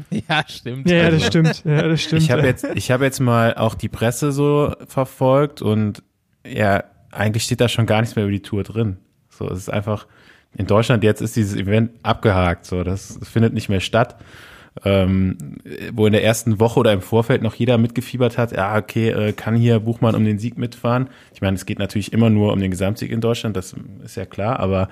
[0.10, 0.89] Ja, stimmt.
[0.89, 1.63] Ja, Also, das stimmt.
[1.63, 2.21] Ja, das stimmt.
[2.23, 6.01] Ich habe jetzt, ich habe jetzt mal auch die Presse so verfolgt und
[6.45, 8.97] ja, eigentlich steht da schon gar nichts mehr über die Tour drin.
[9.30, 10.08] So, es ist einfach
[10.58, 12.65] in Deutschland jetzt ist dieses Event abgehakt.
[12.65, 14.15] So, das findet nicht mehr statt.
[14.86, 15.38] Ähm,
[15.91, 19.34] wo in der ersten Woche oder im Vorfeld noch jeder mitgefiebert hat, ja, okay, äh,
[19.34, 21.10] kann hier Buchmann um den Sieg mitfahren.
[21.34, 24.25] Ich meine, es geht natürlich immer nur um den Gesamtsieg in Deutschland, das ist ja
[24.25, 24.88] klar, aber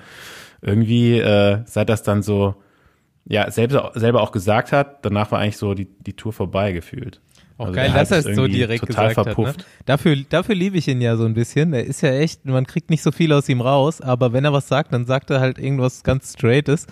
[0.60, 2.56] irgendwie, äh, seit das dann so,
[3.24, 7.22] ja, selber, selber auch gesagt hat, danach war eigentlich so die, die Tour vorbei gefühlt.
[7.56, 9.34] Auch Also geil, hat dass er es so direkt total gesagt hat.
[9.34, 9.58] verpufft.
[9.60, 9.64] Ne?
[9.86, 11.72] Dafür, dafür liebe ich ihn ja so ein bisschen.
[11.72, 14.52] Er ist ja echt, man kriegt nicht so viel aus ihm raus, aber wenn er
[14.52, 16.86] was sagt, dann sagt er halt irgendwas ganz Straightes.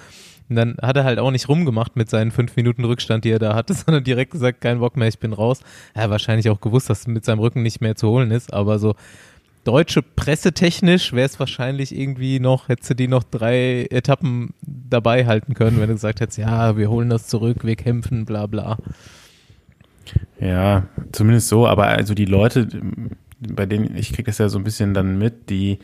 [0.49, 3.39] Und dann hat er halt auch nicht rumgemacht mit seinen fünf Minuten Rückstand, die er
[3.39, 5.61] da hatte, sondern direkt gesagt, kein Bock mehr, ich bin raus.
[5.95, 8.79] Er hat wahrscheinlich auch gewusst, dass mit seinem Rücken nicht mehr zu holen ist, aber
[8.79, 8.95] so
[9.65, 15.53] deutsche Pressetechnisch wäre es wahrscheinlich irgendwie noch, hättest du die noch drei Etappen dabei halten
[15.53, 18.79] können, wenn du gesagt hättest, ja, wir holen das zurück, wir kämpfen, bla bla.
[20.41, 22.67] Ja, zumindest so, aber also die Leute,
[23.41, 25.81] bei denen, ich kriege das ja so ein bisschen dann mit, die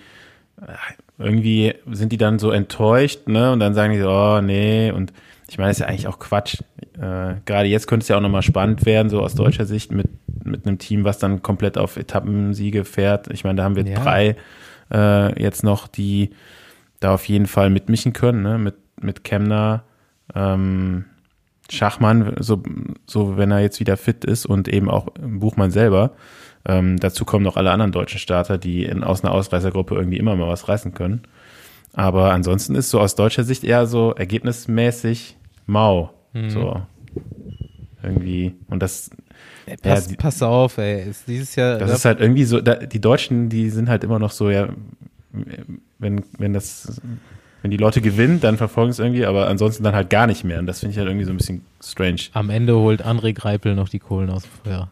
[1.19, 3.53] irgendwie sind die dann so enttäuscht, ne?
[3.53, 5.13] Und dann sagen die so, oh nee, und
[5.49, 6.61] ich meine, das ist ja eigentlich auch Quatsch.
[6.99, 10.09] Äh, Gerade jetzt könnte es ja auch nochmal spannend werden, so aus deutscher Sicht, mit,
[10.45, 13.29] mit einem Team, was dann komplett auf Etappensiege fährt.
[13.33, 14.03] Ich meine, da haben wir Ja.
[14.03, 14.37] drei
[14.93, 16.31] äh, jetzt noch, die
[17.01, 18.59] da auf jeden Fall mitmischen können, ne?
[18.59, 19.85] Mit, mit Kemner,
[20.35, 21.05] ähm,
[21.71, 22.63] Schachmann, so,
[23.07, 26.13] so wenn er jetzt wieder fit ist und eben auch Buchmann selber.
[26.67, 30.35] Ähm, dazu kommen noch alle anderen deutschen Starter, die in, aus einer Ausreißergruppe irgendwie immer
[30.37, 31.23] mal was reißen können.
[31.93, 36.13] Aber ansonsten ist so aus deutscher Sicht eher so ergebnismäßig mau.
[36.49, 36.83] So.
[38.03, 38.55] Irgendwie.
[38.69, 39.11] Und das,
[39.67, 41.09] Ey, pass, Ja, pass auf, ey.
[41.09, 41.79] Ist dieses Jahr.
[41.79, 44.69] das ist halt irgendwie so, da, die Deutschen, die sind halt immer noch so, ja,
[45.99, 47.01] wenn, wenn das,
[47.63, 50.59] wenn die Leute gewinnen, dann verfolgen es irgendwie, aber ansonsten dann halt gar nicht mehr.
[50.59, 52.21] Und das finde ich halt irgendwie so ein bisschen strange.
[52.33, 54.89] am Ende holt André Greipel noch die Kohlen aus dem Feuer.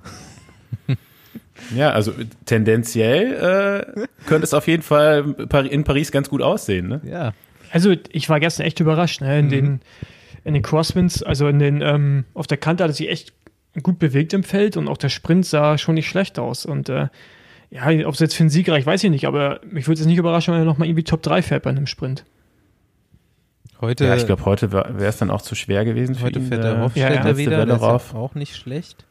[1.74, 2.12] Ja, also
[2.44, 5.34] tendenziell äh, könnte es auf jeden Fall
[5.70, 6.88] in Paris ganz gut aussehen.
[6.88, 7.00] Ne?
[7.04, 7.32] Ja.
[7.70, 9.38] Also ich war gestern echt überrascht, ne?
[9.38, 9.50] In Mhm.
[9.50, 9.80] den,
[10.44, 13.32] in den Crosswinds, also in den, ähm, auf der Kante hat er sich echt
[13.82, 16.66] gut bewegt im Feld und auch der Sprint sah schon nicht schlecht aus.
[16.66, 17.08] Und äh,
[17.70, 20.06] ja, ob es jetzt für einen Sieg reicht, weiß ich nicht, aber mich würde es
[20.06, 22.24] nicht überraschen, wenn er nochmal irgendwie Top 3 fährt bei einem Sprint.
[23.80, 26.46] Heute, Ja, ich glaube, heute wäre es dann auch zu schwer gewesen für heute ihn.
[26.48, 27.64] fährt der da Hofstädter ja, letzte wieder.
[27.66, 29.06] Der ist ja auch nicht schlecht.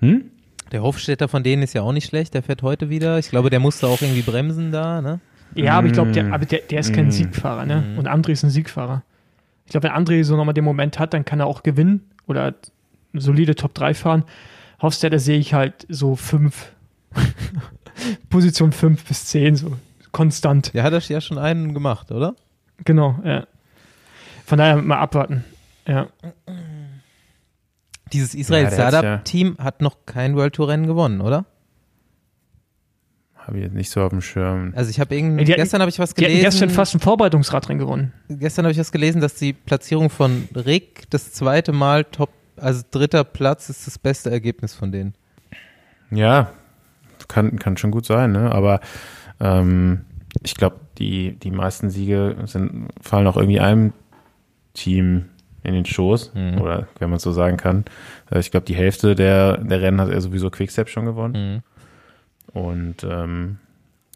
[0.00, 0.30] Hm?
[0.74, 2.34] Der Hofstädter von denen ist ja auch nicht schlecht.
[2.34, 3.16] Der fährt heute wieder.
[3.20, 5.20] Ich glaube, der musste auch irgendwie bremsen da, ne?
[5.54, 6.32] Ja, aber ich glaube, der, Mm.
[6.32, 7.10] aber der, der ist kein Mm.
[7.12, 7.80] Siegfahrer, ne?
[7.94, 7.98] Mm.
[7.98, 9.04] Und André ist ein Siegfahrer.
[9.66, 12.54] Ich glaube, wenn André so nochmal den Moment hat, dann kann er auch gewinnen oder
[13.12, 14.24] eine solide Top 3 fahren.
[14.82, 16.72] Hofstadter sehe ich halt so fünf,
[18.30, 19.76] Position 5 bis 10, so
[20.10, 20.74] konstant.
[20.74, 22.34] Der hat das ja schon einen gemacht, oder?
[22.84, 23.46] Genau, ja.
[24.44, 25.44] Von daher mal abwarten.
[25.86, 26.08] Ja.
[28.14, 31.44] Dieses Israel Ja, Startup-Team hat noch kein World Tour Rennen gewonnen, oder?
[33.34, 34.72] Habe ich jetzt nicht so auf dem Schirm.
[34.74, 36.42] Also ich habe irgendwie Die gestern habe ich was Die gelesen.
[36.44, 38.12] gestern fast ein Vorbereitungsradrennen gewonnen.
[38.28, 42.82] gestern habe ich was gelesen, dass die Platzierung von Rick das zweite Mal Top, also
[42.90, 45.14] dritter Platz ist das beste Ergebnis von denen.
[46.10, 46.52] Ja,
[47.28, 48.50] kann, kann schon gut sein, ne?
[48.52, 48.80] Aber
[49.40, 50.02] ähm,
[50.42, 53.92] ich glaube, die, die meisten Siege sind, fallen auch irgendwie einem
[54.72, 55.26] Team
[55.64, 56.60] in den Schoß, mhm.
[56.60, 57.84] oder wenn man so sagen kann.
[58.30, 61.62] Äh, ich glaube, die Hälfte der, der Rennen hat er sowieso Quickstep schon gewonnen.
[62.54, 62.58] Mhm.
[62.58, 63.58] Und ähm,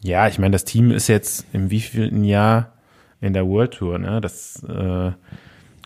[0.01, 2.73] ja, ich meine, das Team ist jetzt im wievielten Jahr
[3.19, 4.21] in der World Tour, ne?
[4.21, 5.11] Das äh,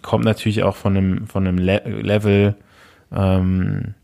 [0.03, 2.55] kommt natürlich auch von einem, von einem Le Level,
[3.11, 3.95] ähm,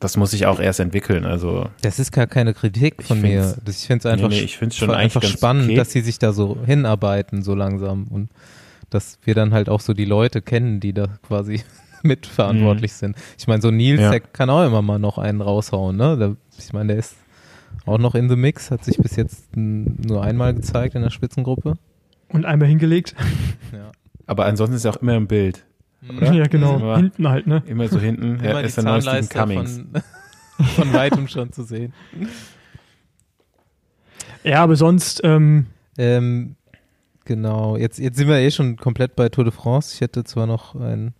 [0.00, 1.24] das muss sich auch erst entwickeln.
[1.24, 3.56] Also das ist gar keine Kritik von mir.
[3.68, 5.76] Ich finde es einfach, nee, nee, ich schon einfach spannend, okay.
[5.76, 8.28] dass sie sich da so hinarbeiten so langsam und
[8.94, 11.62] dass wir dann halt auch so die Leute kennen, die da quasi
[12.02, 12.96] mitverantwortlich mhm.
[12.96, 13.16] sind.
[13.38, 14.10] Ich meine, so Nils, ja.
[14.10, 16.36] der kann auch immer mal noch einen raushauen, ne?
[16.58, 17.16] ich meine, der ist
[17.86, 21.78] auch noch in the Mix, hat sich bis jetzt nur einmal gezeigt in der Spitzengruppe.
[22.28, 23.14] Und einmal hingelegt.
[23.72, 23.90] Ja.
[24.26, 25.64] Aber ansonsten ist er auch immer im Bild.
[26.06, 26.30] Oder?
[26.34, 26.94] Ja, genau.
[26.94, 27.62] hinten halt, ne?
[27.64, 28.34] Immer so hinten.
[28.40, 29.80] Immer er ist der neueste Cummings.
[30.56, 31.94] Von, von weitem schon zu sehen.
[34.44, 35.22] Ja, aber sonst.
[35.24, 36.56] Ähm, ähm,
[37.32, 37.78] genau.
[37.78, 39.94] Jetzt, jetzt sind wir eh schon komplett bei Tour de France.
[39.94, 41.14] Ich hätte zwar noch ein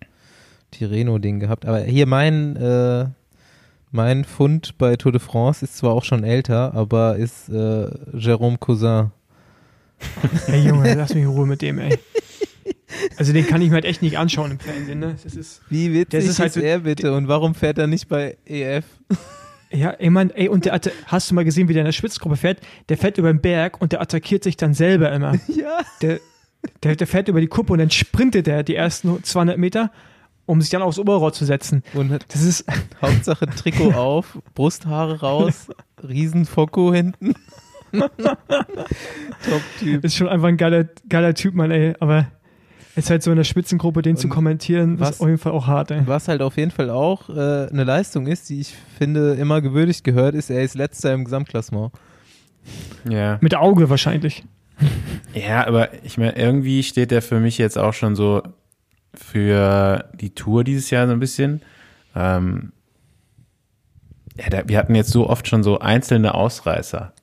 [0.71, 2.57] Tireno-Ding gehabt, aber hier mein.
[2.57, 3.07] Äh,
[3.95, 8.57] mein Fund bei Tour de France ist zwar auch schon älter, aber ist äh, Jérôme
[8.57, 9.11] Cousin.
[10.47, 11.99] Ey Junge, lass mich in Ruhe mit dem, ey.
[13.17, 15.17] Also den kann ich mir halt echt nicht anschauen im Fernsehen, ne?
[15.23, 18.09] Das ist, Wie witzig das ist, halt ist er bitte und warum fährt er nicht
[18.09, 18.85] bei EF?
[19.73, 22.37] Ja, ich meine, ey, und der hast du mal gesehen, wie der in der Spitzgruppe
[22.37, 22.61] fährt?
[22.89, 25.35] Der fährt über den Berg und der attackiert sich dann selber immer.
[25.49, 25.81] Ja.
[26.01, 26.21] Der,
[26.83, 29.91] der, der fährt über die Kuppe und dann sprintet er die ersten 200 Meter
[30.45, 31.85] um sich dann aufs Oberrohr zu setzen.
[31.95, 32.65] Und das ist
[33.03, 35.69] Hauptsache Trikot auf, Brusthaare raus,
[36.03, 37.35] Riesenfoko hinten.
[37.93, 40.05] Top-Typ.
[40.05, 41.95] Ist schon einfach ein geiler, geiler Typ, Mann, ey.
[42.01, 42.27] Aber
[42.95, 45.53] ist halt so in der Spitzengruppe, den Und zu kommentieren, was, ist auf jeden Fall
[45.53, 46.03] auch hart, ey.
[46.07, 50.05] Was halt auf jeden Fall auch äh, eine Leistung ist, die ich finde immer gewürdigt
[50.05, 51.93] gehört, ist, er ist letzter im Gesamtklassement.
[53.09, 53.39] Ja.
[53.41, 54.45] Mit Auge wahrscheinlich.
[55.35, 58.43] Ja, aber ich meine, irgendwie steht der für mich jetzt auch schon so
[59.15, 61.63] für die Tour dieses Jahr so ein bisschen.
[62.15, 62.73] Ähm,
[64.37, 67.15] ja, da, wir hatten jetzt so oft schon so einzelne Ausreißer.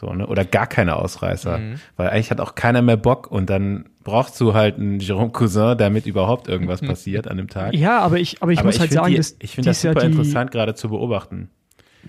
[0.00, 0.26] So, ne?
[0.26, 1.58] Oder gar keine Ausreißer.
[1.58, 1.74] Mhm.
[1.98, 5.76] Weil eigentlich hat auch keiner mehr Bock und dann brauchst du halt einen Jerome Cousin,
[5.76, 7.74] damit überhaupt irgendwas passiert an dem Tag.
[7.74, 9.82] Ja, aber ich, aber ich aber muss ich halt sagen, die, dass ich finde das
[9.82, 11.50] super interessant gerade zu beobachten.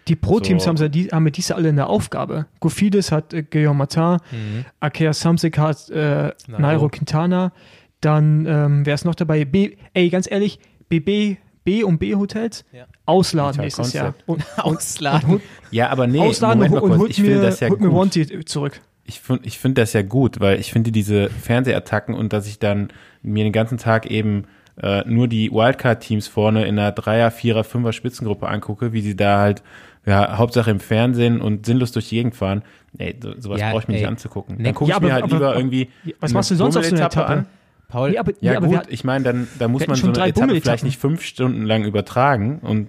[0.08, 0.70] Die Pro-Teams so.
[0.70, 2.46] haben, die, haben mit dieser alle eine Aufgabe.
[2.62, 4.66] Gofides hat äh, Guillaume Martin, mhm.
[4.80, 7.52] Akea Samsic hat äh, Nairo Quintana,
[8.00, 9.44] dann, ähm, wer ist noch dabei?
[9.44, 12.86] B, ey, ganz ehrlich, BB, B und B Hotels ja.
[13.06, 14.14] ausladen Hotel nächstes Jahr.
[14.26, 15.36] Und, ausladen.
[15.36, 18.46] Und, ja, aber nee, ausladen Moment und, und holt ich mir, das ja mir Wanty
[18.46, 18.82] zurück.
[19.06, 22.60] Ich finde ich find das ja gut, weil ich finde diese Fernsehattacken und dass ich
[22.60, 22.90] dann
[23.22, 24.46] mir den ganzen Tag eben
[24.82, 29.40] äh, nur die Wildcard-Teams vorne in einer Dreier-, Vierer-, Fünfer Spitzengruppe angucke, wie sie da
[29.40, 29.64] halt
[30.06, 32.64] ja, Hauptsache im Fernsehen und sinnlos durch die Gegend fahren.
[32.98, 34.02] Ey, sowas ja, brauche ich mir ey.
[34.02, 34.64] nicht anzugucken.
[34.64, 36.96] Dann gucke ja, ich mir halt aber, lieber irgendwie was machst du sonst auf so
[36.96, 37.46] einer Etappe an?
[37.92, 40.62] Paul, nee, aber, ja, nee, gut, ich meine, dann da muss man so eine Etappe
[40.62, 42.88] vielleicht nicht fünf Stunden lang übertragen und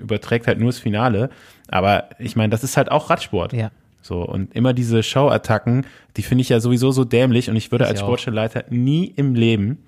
[0.00, 1.30] überträgt halt nur das Finale.
[1.68, 3.52] Aber ich meine, das ist halt auch Radsport.
[3.52, 3.70] Ja.
[4.02, 7.86] So, und immer diese Show-Attacken, die finde ich ja sowieso so dämlich und ich würde
[7.86, 9.78] als Sportstellleiter nie im Leben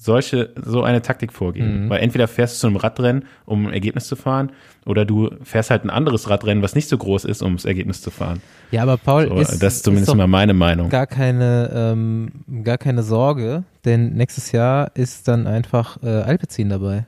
[0.00, 1.84] solche, so eine Taktik vorgehen.
[1.84, 1.90] Mhm.
[1.90, 4.52] Weil entweder fährst du zu einem Radrennen, um ein Ergebnis zu fahren,
[4.86, 8.00] oder du fährst halt ein anderes Radrennen, was nicht so groß ist, um das Ergebnis
[8.00, 8.40] zu fahren.
[8.70, 10.88] Ja, aber Paul, so, ist, das ist zumindest ist immer meine Meinung.
[10.88, 12.30] Gar keine, ähm,
[12.62, 17.04] gar keine Sorge, denn nächstes Jahr ist dann einfach äh, Alpecin dabei.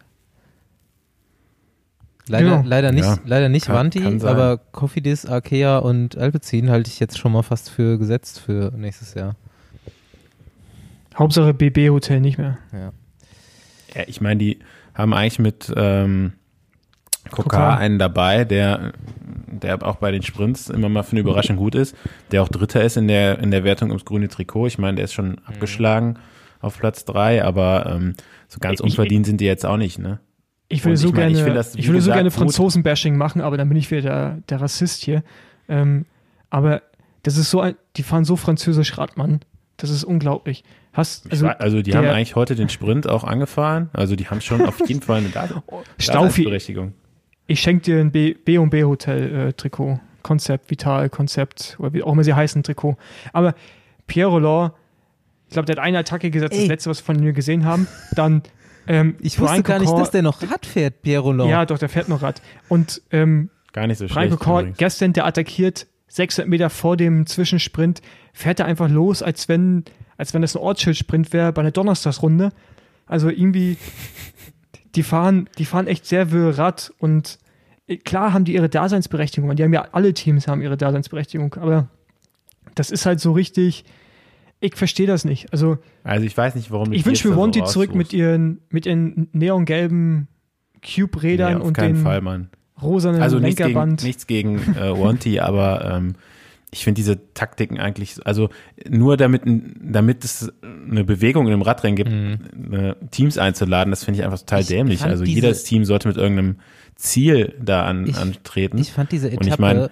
[2.26, 2.62] Leider, ja.
[2.64, 7.00] leider nicht, ja, leider nicht kann, Vanti, kann aber Cofidis, Arkea und Alpecin halte ich
[7.00, 9.36] jetzt schon mal fast für gesetzt für nächstes Jahr.
[11.16, 12.58] Hauptsache BB-Hotel nicht mehr.
[12.72, 12.92] Ja.
[13.94, 14.60] Ja, ich meine, die
[14.94, 16.34] haben eigentlich mit ähm,
[17.30, 18.92] Kokar einen dabei, der,
[19.46, 21.96] der auch bei den Sprints immer mal für eine Überraschung gut ist,
[22.30, 24.66] der auch Dritter ist in der, in der Wertung ums grüne Trikot.
[24.66, 25.38] Ich meine, der ist schon mhm.
[25.44, 26.18] abgeschlagen
[26.60, 28.14] auf Platz drei, aber ähm,
[28.48, 30.20] so ganz unverdient sind die jetzt auch nicht, ne?
[30.68, 33.56] Ich würde so ich gerne, ich will, das, ich will so gerne Franzosen-Bashing machen, aber
[33.56, 35.24] dann bin ich wieder der, der Rassist hier.
[35.68, 36.06] Ähm,
[36.48, 36.82] aber
[37.24, 39.40] das ist so ein, die fahren so französisch Rad, Mann.
[39.78, 40.62] Das ist unglaublich.
[40.92, 43.90] Hast, also, war, also die haben eigentlich heute den Sprint auch angefahren.
[43.92, 46.94] Also die haben schon auf jeden Fall eine Daseinsberechtigung.
[47.46, 50.00] Ich schenke dir ein B, B und B Hotel äh, Trikot.
[50.22, 52.96] Konzept, Vital, Konzept, oder wie auch immer sie heißen, Trikot.
[53.32, 53.54] Aber
[54.06, 54.72] Pierre Roland,
[55.48, 56.60] ich glaube, der hat eine Attacke gesetzt, Ey.
[56.60, 57.86] das letzte, was wir von mir gesehen haben.
[58.12, 58.42] Dann
[58.86, 61.50] ähm, Ich Brian wusste gar Cocor, nicht, dass der noch Rad fährt, Pierre Roland.
[61.50, 62.42] Ja, doch, der fährt noch Rad.
[62.68, 64.42] Und ähm, gar nicht so Brian schlecht.
[64.42, 69.84] Cocor, gestern, der attackiert 600 Meter vor dem Zwischensprint, fährt er einfach los, als wenn
[70.20, 72.50] als wenn das ein Ortsschildsprint wäre bei einer Donnerstagsrunde.
[73.06, 73.78] Also irgendwie,
[74.94, 77.38] die fahren, die fahren echt sehr wirr Rad und
[78.04, 79.56] klar haben die ihre Daseinsberechtigung.
[79.56, 81.88] Die haben ja alle Teams haben ihre Daseinsberechtigung, aber
[82.74, 83.86] das ist halt so richtig,
[84.60, 85.54] ich verstehe das nicht.
[85.54, 89.28] Also, also ich weiß nicht, warum Ich wünsche mir Wanty zurück mit ihren, mit ihren
[89.32, 90.28] neongelben
[90.82, 92.48] Cube-Rädern nee, und den Fall,
[92.80, 94.04] rosanen also Lenkerband.
[94.04, 96.14] Nichts gegen, nichts gegen äh, Wanty, aber ähm,
[96.72, 98.50] ich finde diese Taktiken eigentlich, also
[98.88, 102.94] nur damit, damit es eine Bewegung in einem Radrennen gibt, mhm.
[103.10, 105.02] Teams einzuladen, das finde ich einfach total ich dämlich.
[105.02, 106.56] Also jedes Team sollte mit irgendeinem
[106.94, 108.78] Ziel da an, ich, antreten.
[108.78, 109.88] Ich fand diese Etappe, ich mein,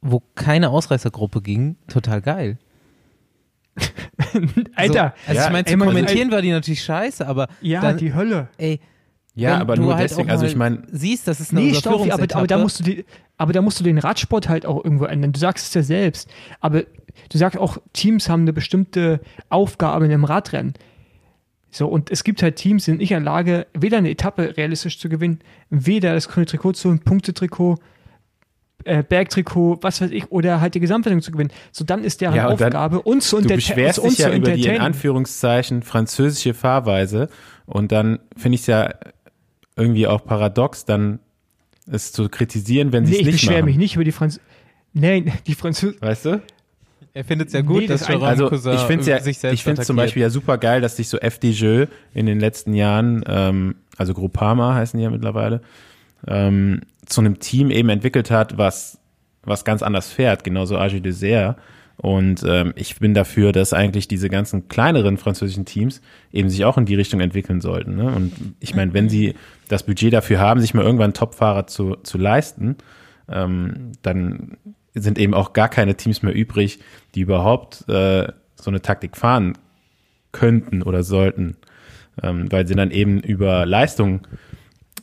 [0.00, 2.58] wo keine Ausreißergruppe ging, total geil.
[4.74, 7.96] Alter, so, also ja, ich meine, zu kommentieren war die natürlich scheiße, aber ja, dann,
[7.96, 8.48] die Hölle.
[8.58, 8.80] Ey,
[9.40, 12.26] ja, aber nur halt deswegen, also ich meine, siehst, das ist eine nee, Stoffi, aber,
[12.34, 13.04] aber da musst du die,
[13.36, 15.32] aber da musst du den Radsport halt auch irgendwo ändern.
[15.32, 16.28] Du sagst es ja selbst,
[16.60, 16.82] aber
[17.30, 20.74] du sagst auch, Teams haben eine bestimmte Aufgabe in einem Radrennen.
[21.70, 24.56] So, und es gibt halt Teams, die sind nicht in der Lage, weder eine Etappe
[24.56, 27.78] realistisch zu gewinnen, weder das grüne Trikot zu holen, Punktetrikot,
[28.84, 31.52] äh, Bergtrikot, was weiß ich, oder halt die Gesamtwertung zu gewinnen.
[31.70, 34.66] So, dann ist deren ja, Aufgabe, dann, uns zu Du beschwerst dich ja über die
[34.66, 37.28] in Anführungszeichen französische Fahrweise
[37.66, 38.90] und dann finde ich es ja
[39.80, 41.18] irgendwie auch paradox, dann
[41.90, 43.36] es zu kritisieren, wenn sie nee, es nicht machen.
[43.36, 44.40] Ich beschwere mich nicht über die Franz
[44.92, 46.02] Nein, die Französischen.
[46.02, 46.42] Weißt du?
[47.12, 49.64] Er findet es ja gut, nee, dass das Also Cousin ich finde es ja, ich
[49.64, 53.76] finde zum Beispiel ja super geil, dass sich so FDJ in den letzten Jahren, ähm,
[53.96, 55.60] also Groupama heißen die ja mittlerweile,
[56.28, 58.98] ähm, zu einem Team eben entwickelt hat, was
[59.42, 61.56] was ganz anders fährt, genauso Agi Dessert.
[62.00, 66.00] Und ähm, ich bin dafür, dass eigentlich diese ganzen kleineren französischen Teams
[66.32, 67.96] eben sich auch in die Richtung entwickeln sollten.
[67.96, 68.06] Ne?
[68.06, 69.34] Und ich meine, wenn sie
[69.68, 72.76] das Budget dafür haben, sich mal irgendwann Topfahrer zu, zu leisten,
[73.28, 74.56] ähm, dann
[74.94, 76.80] sind eben auch gar keine Teams mehr übrig,
[77.14, 79.58] die überhaupt äh, so eine Taktik fahren
[80.32, 81.56] könnten oder sollten,
[82.22, 84.22] ähm, weil sie dann eben über Leistung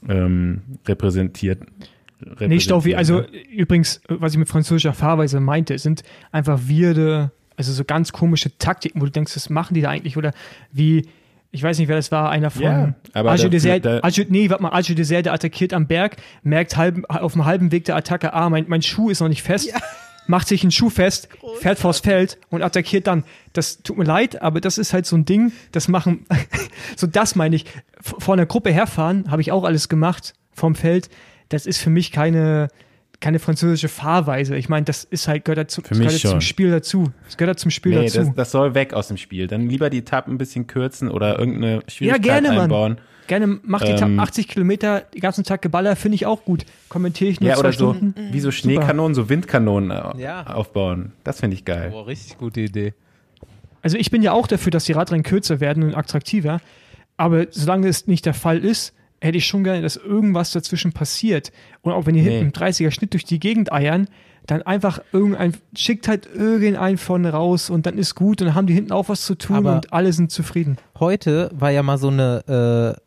[0.10, 1.60] ähm, repräsentiert.
[2.40, 3.28] Nee, Stoffi, also ne?
[3.52, 9.02] übrigens, was ich mit französischer Fahrweise meinte, sind einfach wirde, also so ganz komische Taktiken,
[9.02, 10.18] wo du denkst, was machen die da eigentlich?
[10.18, 10.34] Oder
[10.72, 11.08] wie,
[11.52, 14.64] ich weiß nicht, wer das war, einer von ja, aber Alge Desert, Alge, nee, warte
[14.64, 18.34] mal, Alge Desert, der attackiert am Berg, merkt halb, auf dem halben Weg der Attacke,
[18.34, 19.80] ah, mein, mein Schuh ist noch nicht fest, ja.
[20.26, 23.24] macht sich einen Schuh fest, fährt vors Feld und attackiert dann.
[23.54, 26.26] Das tut mir leid, aber das ist halt so ein Ding, das machen,
[26.96, 27.66] so das meine ich,
[28.02, 31.10] vor einer Gruppe herfahren, habe ich auch alles gemacht, vom Feld,
[31.50, 32.70] das ist für mich keine,
[33.20, 34.56] keine französische Fahrweise.
[34.56, 37.12] Ich meine, das ist halt, gehört, dazu, gehört zum Spiel dazu.
[37.28, 38.20] Es gehört zum Spiel nee, dazu.
[38.20, 39.48] Das, das soll weg aus dem Spiel.
[39.48, 42.94] Dann lieber die Etappen ein bisschen kürzen oder irgendeine Schwierigkeit ja, gerne, einbauen.
[42.94, 43.02] Mann.
[43.28, 46.66] Gerne, mach die ähm, 80 Kilometer den ganzen Tag Geballer, finde ich auch gut.
[46.88, 48.16] Kommentiere ich nur Ja, oder so, Stunden.
[48.32, 50.48] wie so Schneekanonen, so Windkanonen äh, ja.
[50.48, 51.12] aufbauen.
[51.26, 51.90] Das finde ich geil.
[51.92, 52.94] Boah, richtig gute Idee.
[53.82, 56.62] Also ich bin ja auch dafür, dass die Radrennen kürzer werden und attraktiver.
[57.18, 61.52] Aber solange es nicht der Fall ist, hätte ich schon gerne, dass irgendwas dazwischen passiert.
[61.82, 62.30] Und auch wenn die nee.
[62.30, 64.08] hinten im 30er Schnitt durch die Gegend eiern,
[64.46, 68.68] dann einfach irgendein, schickt halt irgendein von raus und dann ist gut und dann haben
[68.68, 70.78] die hinten auch was zu tun Aber und alle sind zufrieden.
[71.00, 72.98] Heute war ja mal so eine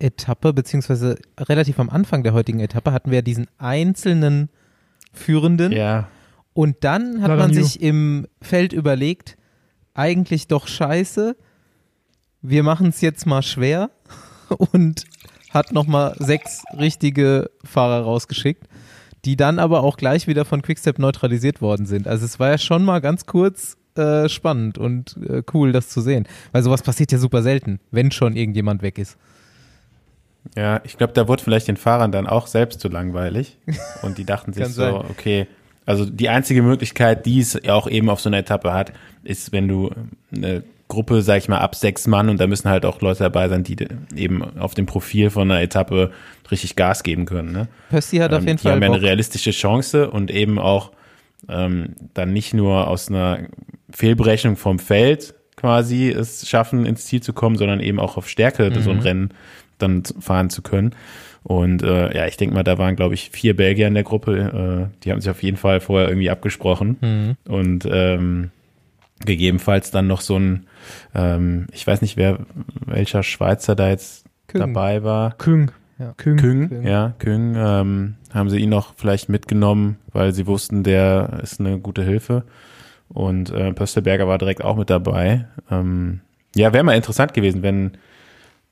[0.00, 4.48] äh, Etappe, beziehungsweise relativ am Anfang der heutigen Etappe hatten wir diesen einzelnen
[5.12, 5.72] Führenden.
[5.72, 6.08] Ja.
[6.52, 9.36] Und dann hat man sich im Feld überlegt,
[9.94, 11.36] eigentlich doch scheiße,
[12.42, 13.90] wir machen es jetzt mal schwer
[14.72, 15.04] und
[15.50, 18.64] hat nochmal sechs richtige Fahrer rausgeschickt,
[19.24, 22.06] die dann aber auch gleich wieder von Quickstep neutralisiert worden sind.
[22.06, 26.00] Also es war ja schon mal ganz kurz äh, spannend und äh, cool, das zu
[26.00, 26.26] sehen.
[26.52, 29.16] Weil sowas passiert ja super selten, wenn schon irgendjemand weg ist.
[30.56, 33.58] Ja, ich glaube, da wurde vielleicht den Fahrern dann auch selbst zu langweilig.
[34.02, 34.94] Und die dachten sich so, sein.
[34.94, 35.46] okay,
[35.84, 38.92] also die einzige Möglichkeit, die es ja auch eben auf so einer Etappe hat,
[39.24, 39.90] ist, wenn du
[40.34, 43.48] eine Gruppe, sag ich mal, ab sechs Mann und da müssen halt auch Leute dabei
[43.48, 43.76] sein, die
[44.16, 46.10] eben auf dem Profil von einer Etappe
[46.50, 47.52] richtig Gas geben können.
[47.52, 47.68] Ne?
[47.90, 48.80] Pössi hat ähm, auf jeden die Fall.
[48.80, 50.92] Die haben eine realistische Chance und eben auch
[51.48, 53.40] ähm, dann nicht nur aus einer
[53.90, 58.70] Fehlberechnung vom Feld quasi es schaffen, ins Ziel zu kommen, sondern eben auch auf Stärke
[58.70, 58.80] mhm.
[58.80, 59.30] so ein Rennen
[59.78, 60.94] dann fahren zu können.
[61.42, 64.88] Und äh, ja, ich denke mal, da waren, glaube ich, vier Belgier in der Gruppe.
[64.90, 66.96] Äh, die haben sich auf jeden Fall vorher irgendwie abgesprochen.
[67.00, 67.36] Mhm.
[67.52, 68.50] Und ähm,
[69.24, 70.66] gegebenenfalls dann noch so ein,
[71.14, 72.40] ähm, ich weiß nicht, wer,
[72.86, 74.60] welcher Schweizer da jetzt Küng.
[74.60, 75.32] dabei war.
[75.38, 75.70] Küng.
[75.98, 76.14] Ja.
[76.16, 81.40] Küng, Küng, ja, Küng, ähm, haben sie ihn noch vielleicht mitgenommen, weil sie wussten, der
[81.42, 82.44] ist eine gute Hilfe.
[83.08, 85.46] Und äh, Pöstelberger war direkt auch mit dabei.
[85.70, 86.20] Ähm,
[86.54, 87.92] ja, wäre mal interessant gewesen, wenn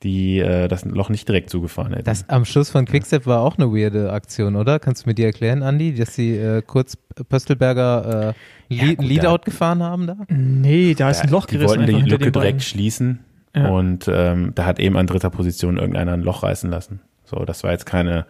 [0.03, 2.05] die äh, das Loch nicht direkt zugefahren hätten.
[2.05, 4.79] Das am Schluss von Quickstep war auch eine weirde Aktion, oder?
[4.79, 6.97] Kannst du mir die erklären, Andi, dass sie äh, kurz
[7.29, 8.35] Pöstelberger
[8.69, 10.17] äh, ja, Leadout gefahren haben da?
[10.29, 11.85] Nee, da ist ein Loch gerissen.
[11.85, 13.19] Die wollten die Lücke direkt schließen
[13.55, 13.69] ja.
[13.69, 17.01] und ähm, da hat eben an dritter Position irgendeiner ein Loch reißen lassen.
[17.23, 18.25] So, das war jetzt keine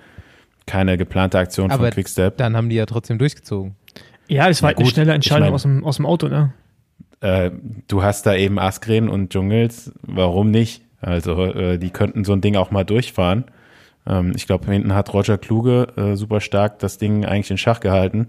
[0.68, 2.38] keine geplante Aktion Aber von Quickstep.
[2.38, 3.76] Dann haben die ja trotzdem durchgezogen.
[4.28, 6.28] Ja, es war ja, halt eine schnelle Entscheidung ich mein, aus, dem, aus dem Auto,
[6.28, 6.54] ne?
[7.22, 7.52] Äh,
[7.88, 10.84] du hast da eben Askren und Dschungels, warum nicht?
[11.02, 13.46] Also äh, die könnten so ein Ding auch mal durchfahren.
[14.08, 17.80] Ähm, ich glaube, hinten hat Roger Kluge äh, super stark das Ding eigentlich in Schach
[17.80, 18.28] gehalten,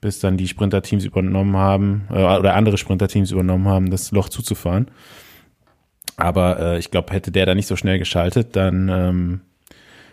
[0.00, 4.90] bis dann die Sprinterteams übernommen haben äh, oder andere Sprinterteams übernommen haben, das Loch zuzufahren.
[6.16, 9.40] Aber äh, ich glaube, hätte der da nicht so schnell geschaltet, dann ähm,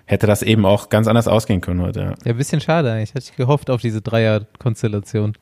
[0.06, 2.00] hätte das eben auch ganz anders ausgehen können heute.
[2.00, 3.14] Ja, ja ein bisschen schade eigentlich.
[3.14, 5.34] Hätte ich gehofft auf diese Dreier-Konstellation.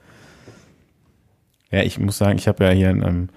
[1.72, 3.30] Ja, ich muss sagen, ich habe ja hier ein ähm,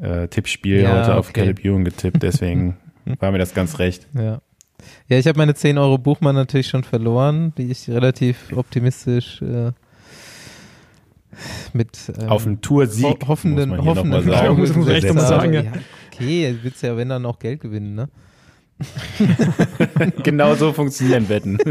[0.00, 2.76] äh, Tippspiel ja, heute auf Caleb Ewan getippt, deswegen
[3.20, 4.06] war mir das ganz recht.
[4.14, 4.40] Ja.
[5.08, 9.72] Ja, ich habe meine 10 Euro Buchmann natürlich schon verloren, die ich relativ optimistisch äh,
[11.72, 14.56] mit ähm, auf einen Tour-Sieg ho hoffenden, muss man hoffenden sagen.
[14.56, 15.52] muss, muss echt sagen.
[15.52, 15.62] Ja,
[16.12, 18.08] okay, willst ja wenn dann auch Geld gewinnen, ne?
[20.22, 21.58] genau so funktionieren Wetten.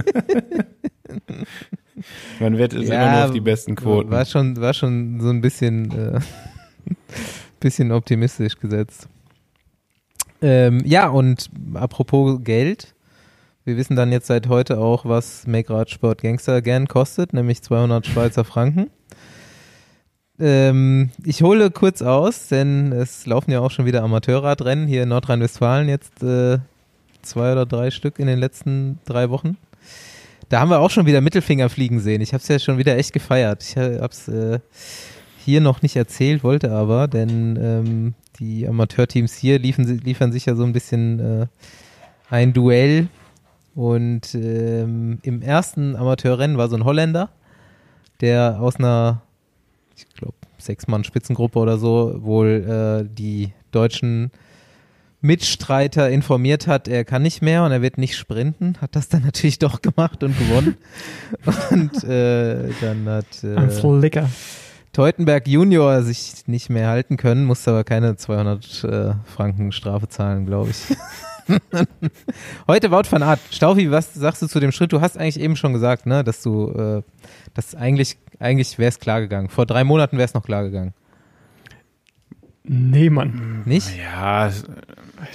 [2.39, 4.11] Man wettet ja, immer nur auf die besten Quoten.
[4.11, 6.19] War schon, war schon so ein bisschen, äh,
[7.59, 9.07] bisschen optimistisch gesetzt.
[10.41, 12.93] Ähm, ja, und apropos Geld.
[13.65, 18.05] Wir wissen dann jetzt seit heute auch, was Make Sport Gangster gern kostet, nämlich 200
[18.05, 18.89] Schweizer Franken.
[20.39, 25.09] Ähm, ich hole kurz aus, denn es laufen ja auch schon wieder Amateurradrennen hier in
[25.09, 26.59] Nordrhein-Westfalen jetzt äh,
[27.23, 29.57] zwei oder drei Stück in den letzten drei Wochen.
[30.49, 32.21] Da haben wir auch schon wieder Mittelfinger fliegen sehen.
[32.21, 33.63] Ich habe es ja schon wieder echt gefeiert.
[33.63, 34.59] Ich habe es äh,
[35.47, 40.55] hier noch nicht erzählt, wollte aber, denn ähm, die Amateurteams hier liefen, liefern sich ja
[40.55, 41.47] so ein bisschen äh,
[42.29, 43.07] ein Duell.
[43.73, 47.29] Und ähm, im ersten Amateurrennen war so ein Holländer,
[48.19, 49.21] der aus einer,
[49.95, 54.31] ich glaube, Sechs-Mann-Spitzengruppe oder so wohl äh, die deutschen
[55.21, 59.21] Mitstreiter informiert hat, er kann nicht mehr und er wird nicht sprinten, hat das dann
[59.25, 60.75] natürlich doch gemacht und gewonnen.
[61.71, 63.55] und äh, dann hat äh,
[64.97, 70.47] Teutenberg Junior sich nicht mehr halten können, musste aber keine 200 äh, Franken Strafe zahlen,
[70.47, 70.97] glaube ich.
[72.67, 73.39] Heute Wout van Art.
[73.51, 74.91] Staufi, was sagst du zu dem Schritt?
[74.91, 77.03] Du hast eigentlich eben schon gesagt, ne, dass du, äh,
[77.53, 79.49] dass eigentlich, eigentlich wäre es klar gegangen.
[79.49, 80.95] Vor drei Monaten wäre es noch klar gegangen.
[82.63, 83.61] Nee, Mann.
[83.65, 83.95] Nicht?
[83.95, 84.51] Ja,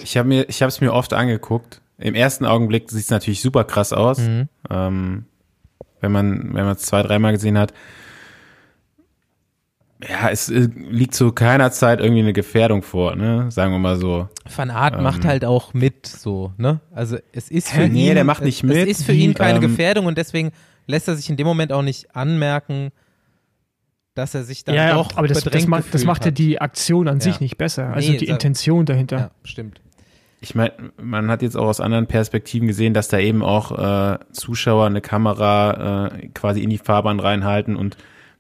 [0.03, 1.83] ich habe mir, ich habe es mir oft angeguckt.
[1.99, 4.49] Im ersten Augenblick sieht es natürlich super krass aus, mhm.
[4.69, 5.27] ähm,
[6.01, 7.73] wenn man, wenn man es zwei, dreimal gesehen hat.
[10.09, 13.51] Ja, es liegt zu keiner Zeit irgendwie eine Gefährdung vor, ne?
[13.51, 14.29] Sagen wir mal so.
[14.55, 16.81] Van Art ähm, macht halt auch mit, so, ne?
[16.93, 18.77] Also es ist für nee, ihn, der macht nicht mit.
[18.77, 20.53] Es ist für ihn keine ähm, Gefährdung und deswegen
[20.87, 22.91] lässt er sich in dem Moment auch nicht anmerken,
[24.15, 27.09] dass er sich dann ja, doch aber das, das, macht, das macht ja die Aktion
[27.09, 27.23] an ja.
[27.23, 29.19] sich nicht besser, also nee, die Intention dahinter.
[29.19, 29.81] Ja, stimmt.
[30.41, 34.19] Ich meine, man hat jetzt auch aus anderen Perspektiven gesehen, dass da eben auch äh,
[34.33, 37.97] Zuschauer eine Kamera äh, quasi in die Fahrbahn reinhalten und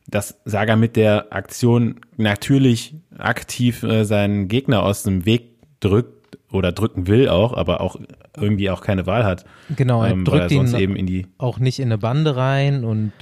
[0.08, 5.50] dass Saga mit der Aktion natürlich aktiv äh, seinen Gegner aus dem Weg
[5.80, 7.96] drückt oder drücken will auch, aber auch
[8.36, 9.44] irgendwie auch keine Wahl hat.
[9.74, 12.84] Genau, er ähm, drückt er ihn eben in die auch nicht in eine Bande rein
[12.84, 13.12] und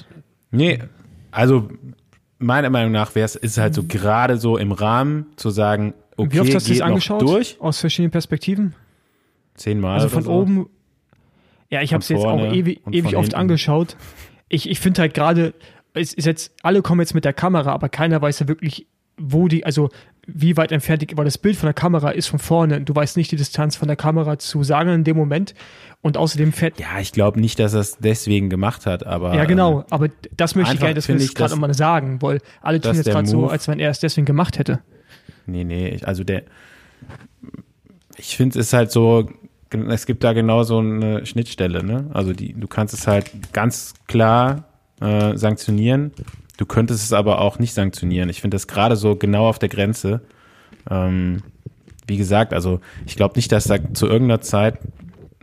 [0.52, 0.80] Nee,
[1.30, 1.68] also
[2.38, 6.32] meiner Meinung nach wäre es ist halt so gerade so im Rahmen zu sagen, okay,
[6.32, 7.22] Wie oft hast du es angeschaut?
[7.22, 7.56] Durch.
[7.60, 8.74] Aus verschiedenen Perspektiven?
[9.54, 9.94] Zehnmal.
[9.94, 10.32] Also von so.
[10.32, 10.70] oben.
[11.68, 13.34] Ja, ich habe es jetzt auch ewig, ewig oft hinten.
[13.36, 13.96] angeschaut.
[14.48, 15.54] Ich, ich finde halt gerade,
[15.94, 18.86] es ist jetzt, alle kommen jetzt mit der Kamera, aber keiner weiß ja wirklich,
[19.16, 19.90] wo die, also
[20.26, 22.80] wie weit entfernt, weil das Bild von der Kamera ist von vorne.
[22.80, 25.54] Du weißt nicht die Distanz von der Kamera zu sagen in dem Moment.
[26.02, 26.80] Und außerdem fährt.
[26.80, 29.34] Ja, ich glaube nicht, dass er es deswegen gemacht hat, aber.
[29.34, 29.80] Ja, genau.
[29.80, 32.94] Ähm, aber das möchte ich gerne, dass wir es gerade mal sagen, weil alle tun
[32.94, 34.80] jetzt gerade so, als wenn er es deswegen gemacht hätte.
[35.46, 36.44] Nee, nee, also der.
[38.16, 39.28] Ich finde es ist halt so,
[39.88, 42.08] es gibt da genau so eine Schnittstelle, ne?
[42.14, 44.69] Also die, du kannst es halt ganz klar
[45.00, 46.12] äh, sanktionieren.
[46.56, 48.28] Du könntest es aber auch nicht sanktionieren.
[48.28, 50.20] Ich finde das gerade so genau auf der Grenze.
[50.90, 51.42] Ähm,
[52.06, 54.78] wie gesagt, also ich glaube nicht, dass da zu irgendeiner Zeit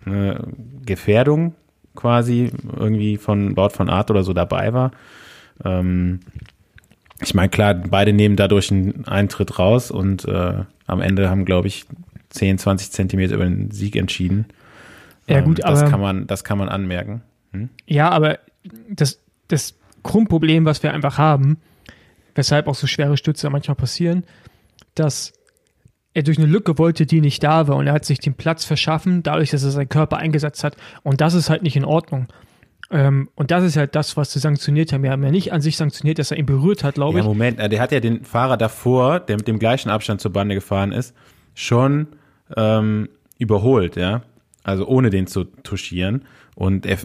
[0.05, 0.47] eine
[0.85, 1.55] Gefährdung
[1.95, 4.91] quasi irgendwie von Bord von Art oder so dabei war.
[5.63, 6.19] Ähm,
[7.21, 11.67] ich meine, klar, beide nehmen dadurch einen Eintritt raus und äh, am Ende haben, glaube
[11.67, 11.85] ich,
[12.29, 14.45] 10, 20 Zentimeter über den Sieg entschieden.
[15.27, 15.89] Ja, gut, ähm, das aber.
[15.89, 17.21] Kann man, das kann man anmerken.
[17.51, 17.69] Hm?
[17.85, 18.39] Ja, aber
[18.89, 21.57] das, das Grundproblem, was wir einfach haben,
[22.35, 24.23] weshalb auch so schwere Stütze manchmal passieren,
[24.95, 25.33] dass
[26.13, 28.65] er durch eine Lücke wollte, die nicht da war und er hat sich den Platz
[28.65, 32.27] verschaffen, dadurch, dass er seinen Körper eingesetzt hat und das ist halt nicht in Ordnung.
[32.89, 35.03] Ähm, und das ist halt das, was sie sanktioniert haben.
[35.03, 37.27] Wir haben ja nicht an sich sanktioniert, dass er ihn berührt hat, glaube ja, ich.
[37.27, 40.93] Moment, der hat ja den Fahrer davor, der mit dem gleichen Abstand zur Bande gefahren
[40.93, 41.13] ist,
[41.53, 42.07] schon
[42.55, 44.21] ähm, überholt, ja.
[44.63, 46.25] Also ohne den zu touchieren.
[46.55, 46.97] Und er,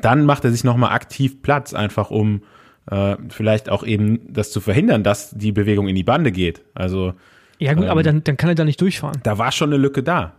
[0.00, 2.42] dann macht er sich nochmal aktiv Platz, einfach um
[2.90, 6.62] äh, vielleicht auch eben das zu verhindern, dass die Bewegung in die Bande geht.
[6.74, 7.14] Also
[7.58, 9.20] ja gut, ähm, aber dann, dann kann er da nicht durchfahren.
[9.22, 10.34] Da war schon eine Lücke da.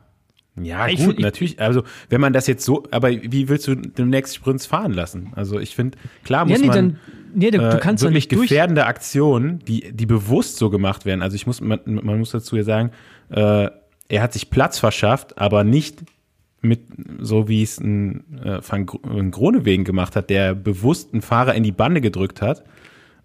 [0.62, 1.60] Ja, ich gut, find, natürlich.
[1.60, 5.32] Also, wenn man das jetzt so, aber wie willst du demnächst Sprints fahren lassen?
[5.36, 7.00] Also, ich finde, klar muss ja, nee, man dann,
[7.34, 8.90] nee, du, äh, kannst wirklich gefährdende durch.
[8.90, 11.22] Aktionen, die, die bewusst so gemacht werden.
[11.22, 12.92] Also, ich muss, man, man muss dazu ja sagen,
[13.30, 13.70] äh,
[14.10, 16.04] er hat sich Platz verschafft, aber nicht
[16.68, 16.82] mit,
[17.20, 21.72] so wie es ein, äh, Van Gronewegen gemacht hat, der bewusst einen Fahrer in die
[21.72, 22.64] Bande gedrückt hat,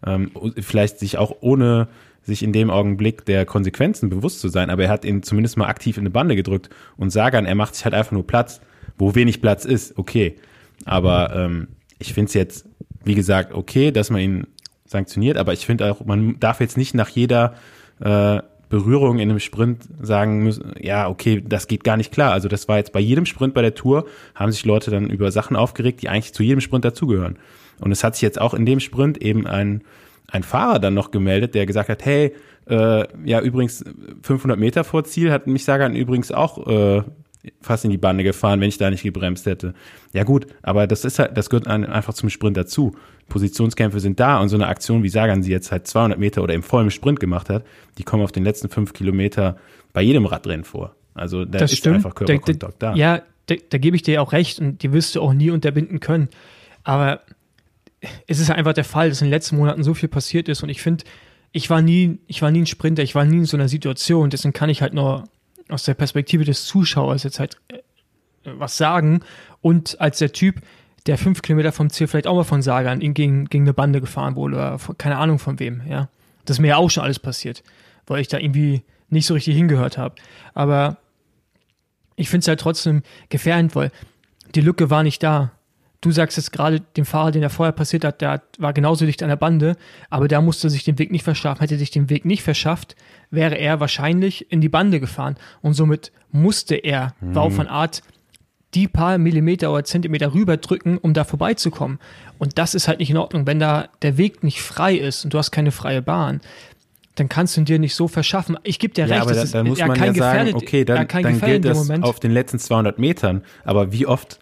[0.04, 1.88] ähm, vielleicht sich auch ohne
[2.22, 5.66] sich in dem Augenblick der Konsequenzen bewusst zu sein, aber er hat ihn zumindest mal
[5.66, 8.60] aktiv in eine Bande gedrückt und Sagan, er macht sich halt einfach nur Platz,
[8.96, 10.36] wo wenig Platz ist, okay.
[10.84, 11.68] Aber ähm,
[11.98, 12.68] ich finde es jetzt,
[13.04, 14.46] wie gesagt, okay, dass man ihn
[14.86, 17.54] sanktioniert, aber ich finde auch, man darf jetzt nicht nach jeder
[18.00, 18.40] äh,
[18.72, 22.32] Berührung in einem Sprint sagen müssen, ja, okay, das geht gar nicht klar.
[22.32, 25.30] Also das war jetzt bei jedem Sprint bei der Tour, haben sich Leute dann über
[25.30, 27.38] Sachen aufgeregt, die eigentlich zu jedem Sprint dazugehören.
[27.80, 29.82] Und es hat sich jetzt auch in dem Sprint eben ein
[30.28, 32.32] ein Fahrer dann noch gemeldet, der gesagt hat, hey,
[32.66, 33.84] äh, ja übrigens
[34.22, 37.02] 500 Meter vor Ziel hat mich Sagan übrigens auch äh,
[37.60, 39.74] fast in die Bande gefahren, wenn ich da nicht gebremst hätte.
[40.14, 42.96] Ja gut, aber das ist halt, das gehört einfach zum Sprint dazu.
[43.28, 46.54] Positionskämpfe sind da und so eine Aktion, wie Sagan sie jetzt halt 200 Meter oder
[46.54, 47.64] im vollen Sprint gemacht hat,
[47.98, 49.56] die kommen auf den letzten fünf Kilometer
[49.92, 50.94] bei jedem Radrennen vor.
[51.14, 51.96] Also da das ist stimmt.
[51.96, 52.94] einfach Körperkontakt da.
[52.94, 56.00] Ja, da, da gebe ich dir auch recht und die wirst du auch nie unterbinden
[56.00, 56.28] können.
[56.84, 57.20] Aber
[58.26, 60.68] es ist einfach der Fall, dass in den letzten Monaten so viel passiert ist und
[60.68, 61.04] ich finde,
[61.52, 64.30] ich war nie, ich war nie ein Sprinter, ich war nie in so einer Situation,
[64.30, 65.24] deswegen kann ich halt nur
[65.68, 67.78] aus der Perspektive des Zuschauers jetzt halt äh,
[68.44, 69.20] was sagen
[69.60, 70.60] und als der Typ,
[71.06, 74.36] der fünf Kilometer vom Ziel vielleicht auch mal von Sagan gegen, gegen eine Bande gefahren
[74.36, 76.08] wurde oder von, keine Ahnung von wem, ja.
[76.44, 77.62] Das ist mir ja auch schon alles passiert,
[78.06, 80.16] weil ich da irgendwie nicht so richtig hingehört habe.
[80.54, 80.96] Aber
[82.16, 83.92] ich finde es halt trotzdem gefährlich, weil
[84.54, 85.52] die Lücke war nicht da
[86.02, 89.22] du sagst jetzt gerade, den Fahrer, den er vorher passiert hat, der war genauso dicht
[89.22, 89.76] an der Bande,
[90.10, 91.60] aber der musste sich den Weg nicht verschaffen.
[91.60, 92.96] Hätte sich den Weg nicht verschafft,
[93.30, 95.36] wäre er wahrscheinlich in die Bande gefahren.
[95.62, 97.32] Und somit musste er mhm.
[97.32, 98.02] Bau von Art
[98.74, 101.98] die paar Millimeter oder Zentimeter rüberdrücken, um da vorbeizukommen.
[102.38, 103.46] Und das ist halt nicht in Ordnung.
[103.46, 106.40] Wenn da der Weg nicht frei ist und du hast keine freie Bahn,
[107.14, 108.56] dann kannst du ihn dir nicht so verschaffen.
[108.62, 111.40] Ich gebe dir ja, recht, aber da, da muss man ja sagen, okay, dann, dann
[111.40, 113.42] gilt das auf den letzten 200 Metern.
[113.64, 114.38] Aber wie oft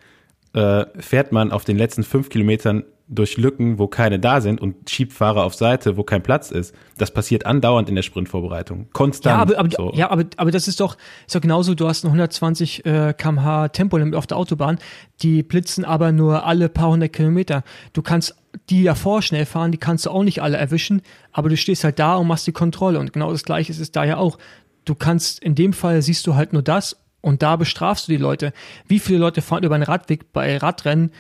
[0.53, 4.89] äh, fährt man auf den letzten fünf Kilometern durch Lücken, wo keine da sind und
[4.89, 6.75] schiebt Fahrer auf Seite, wo kein Platz ist.
[6.97, 8.89] Das passiert andauernd in der Sprintvorbereitung.
[8.93, 9.37] Konstant.
[9.37, 9.93] Ja, aber, aber, so.
[9.95, 10.97] ja, aber, aber das ist doch,
[11.27, 14.79] ist doch genauso, du hast ein 120 äh, kmh Tempolimit auf der Autobahn,
[15.23, 17.65] die blitzen aber nur alle paar hundert Kilometer.
[17.93, 18.37] Du kannst
[18.69, 21.03] die davor schnell fahren, die kannst du auch nicht alle erwischen,
[21.33, 23.01] aber du stehst halt da und machst die Kontrolle.
[23.01, 24.39] Und genau das gleiche ist es da ja auch.
[24.85, 28.19] Du kannst, in dem Fall siehst du halt nur das und da bestrafst du die
[28.19, 28.53] Leute.
[28.87, 31.11] Wie viele Leute fahren über einen Radweg bei Radrennen,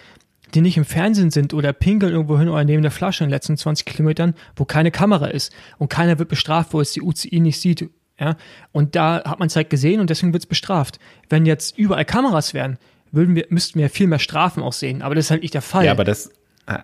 [0.54, 3.34] die nicht im Fernsehen sind oder pinkeln irgendwo hin oder neben der Flasche in den
[3.34, 7.40] letzten 20 Kilometern, wo keine Kamera ist und keiner wird bestraft, wo es die UCI
[7.40, 7.88] nicht sieht.
[8.18, 8.36] Ja?
[8.72, 10.98] Und da hat man es halt gesehen und deswegen wird es bestraft.
[11.28, 12.78] Wenn jetzt überall Kameras wären,
[13.12, 15.02] würden wir, müssten wir viel mehr Strafen auch sehen.
[15.02, 15.84] Aber das ist halt nicht der Fall.
[15.84, 16.30] Ja, aber das,
[16.66, 16.78] äh,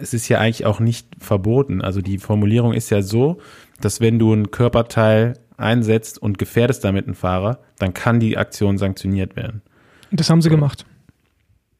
[0.00, 1.82] es ist ja eigentlich auch nicht verboten.
[1.82, 3.40] Also die Formulierung ist ja so,
[3.80, 8.78] dass wenn du ein Körperteil einsetzt und gefährdest damit einen Fahrer, dann kann die Aktion
[8.78, 9.62] sanktioniert werden.
[10.10, 10.86] Das haben sie gemacht.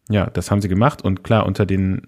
[0.08, 2.06] Ja, das haben sie gemacht und klar, unter den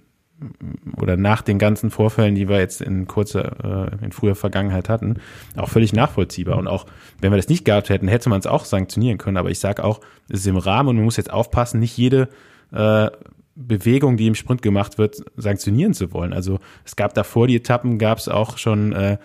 [0.97, 5.17] oder nach den ganzen Vorfällen, die wir jetzt in kurzer, äh, in früher Vergangenheit hatten,
[5.57, 6.59] auch völlig nachvollziehbar.
[6.59, 6.87] Und auch
[7.21, 9.37] wenn wir das nicht gehabt hätten, hätte man es auch sanktionieren können.
[9.37, 12.29] Aber ich sage auch, es ist im Rahmen und man muss jetzt aufpassen, nicht jede
[12.73, 13.11] äh,
[13.57, 16.33] Bewegung, die im Sprint gemacht wird, sanktionieren zu wollen.
[16.33, 19.19] Also es gab davor die Etappen, gab es auch schon äh,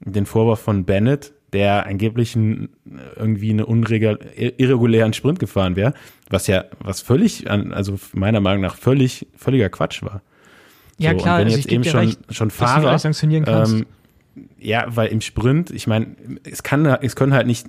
[0.00, 5.94] den Vorwurf von Bennett, der angeblich irgendwie eine unregel, irregulären Sprint gefahren wäre,
[6.28, 10.20] was ja, was völlig, also meiner Meinung nach völlig, völliger Quatsch war.
[10.98, 13.86] Ja, so, klar, und wenn also jetzt eben schon, recht, schon Fahrer, ähm,
[14.58, 17.68] ja, weil im Sprint, ich meine, es kann, es können halt nicht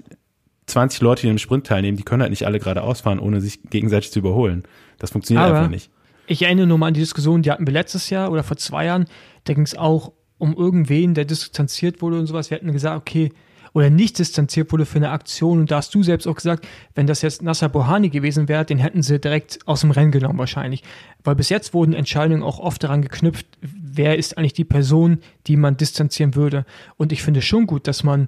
[0.66, 3.62] 20 Leute, die im Sprint teilnehmen, die können halt nicht alle geradeaus fahren, ohne sich
[3.70, 4.64] gegenseitig zu überholen.
[4.98, 5.92] Das funktioniert Aber einfach nicht.
[6.28, 8.86] Ich erinnere nur mal an die Diskussion, die hatten wir letztes Jahr oder vor zwei
[8.86, 9.06] Jahren.
[9.44, 12.50] Da ging es auch um irgendwen, der distanziert wurde und sowas.
[12.50, 13.32] Wir hatten gesagt, okay,
[13.76, 15.60] oder nicht distanziert wurde für eine Aktion.
[15.60, 16.66] Und da hast du selbst auch gesagt,
[16.96, 20.40] wenn das jetzt Nasser Bohani gewesen wäre, den hätten sie direkt aus dem Rennen genommen
[20.40, 20.82] wahrscheinlich.
[21.26, 25.58] Weil bis jetzt wurden Entscheidungen auch oft daran geknüpft, wer ist eigentlich die Person, die
[25.58, 26.66] man distanzieren würde.
[26.96, 28.28] Und ich finde schon gut, dass man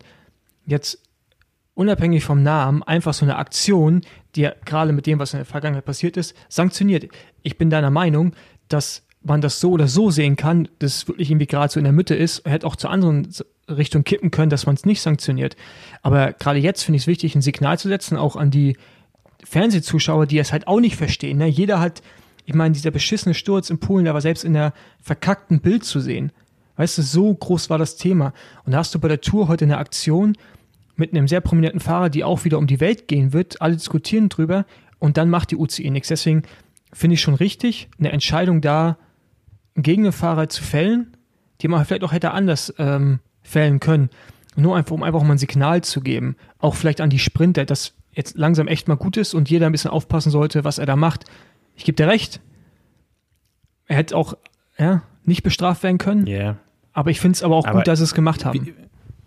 [0.66, 1.02] jetzt
[1.76, 4.02] unabhängig vom Namen einfach so eine Aktion,
[4.36, 7.08] die gerade mit dem, was in der Vergangenheit passiert ist, sanktioniert.
[7.42, 8.34] Ich bin deiner Meinung,
[8.68, 11.86] dass man das so oder so sehen kann, dass es wirklich irgendwie gerade so in
[11.86, 13.30] der Mitte ist, hätte auch zu anderen
[13.70, 15.56] Richtung kippen können, dass man es nicht sanktioniert.
[16.02, 18.78] Aber gerade jetzt finde ich es wichtig, ein Signal zu setzen, auch an die
[19.44, 21.38] Fernsehzuschauer, die es halt auch nicht verstehen.
[21.38, 21.48] Ne?
[21.48, 22.02] Jeder hat,
[22.46, 26.00] ich meine, dieser beschissene Sturz in Polen, der war selbst in der verkackten Bild zu
[26.00, 26.32] sehen.
[26.76, 28.34] Weißt du, so groß war das Thema.
[28.66, 30.38] Und da hast du bei der Tour heute eine Aktion
[30.96, 33.62] mit einem sehr prominenten Fahrer, die auch wieder um die Welt gehen wird.
[33.62, 34.66] Alle diskutieren drüber
[35.00, 36.10] und dann macht die UCI nichts.
[36.10, 36.44] Deswegen
[36.94, 38.98] finde ich schon richtig, eine Entscheidung da
[39.76, 41.16] gegen einen Fahrer zu fällen,
[41.62, 44.10] die man vielleicht auch hätte anders ähm, fällen können.
[44.56, 46.36] Nur einfach, um einfach mal ein Signal zu geben.
[46.60, 49.72] Auch vielleicht an die Sprinter, dass jetzt langsam echt mal gut ist und jeder ein
[49.72, 51.26] bisschen aufpassen sollte, was er da macht.
[51.76, 52.42] Ich gebe dir recht.
[53.86, 54.36] Er hätte auch
[54.78, 56.28] ja, nicht bestraft werden können.
[56.28, 56.58] Yeah.
[56.94, 58.66] Aber ich finde es aber auch aber gut, dass sie es gemacht haben.
[58.66, 58.74] Wie,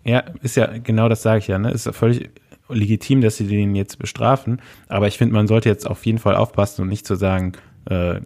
[0.03, 1.71] ja, ist ja, genau das sage ich ja, ne?
[1.71, 2.29] Ist ja völlig
[2.67, 4.61] legitim, dass sie den jetzt bestrafen.
[4.87, 7.53] Aber ich finde, man sollte jetzt auf jeden Fall aufpassen und nicht zu sagen,
[7.89, 8.19] äh,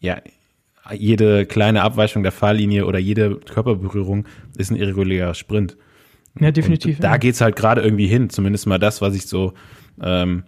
[0.00, 0.18] ja,
[0.92, 4.26] jede kleine Abweichung der Fahrlinie oder jede Körperberührung
[4.56, 5.76] ist ein irregulärer Sprint.
[6.38, 6.96] Ja, definitiv.
[6.96, 7.16] Und da ja.
[7.16, 9.54] geht's halt gerade irgendwie hin, zumindest mal das, was ich so,
[10.02, 10.44] ähm,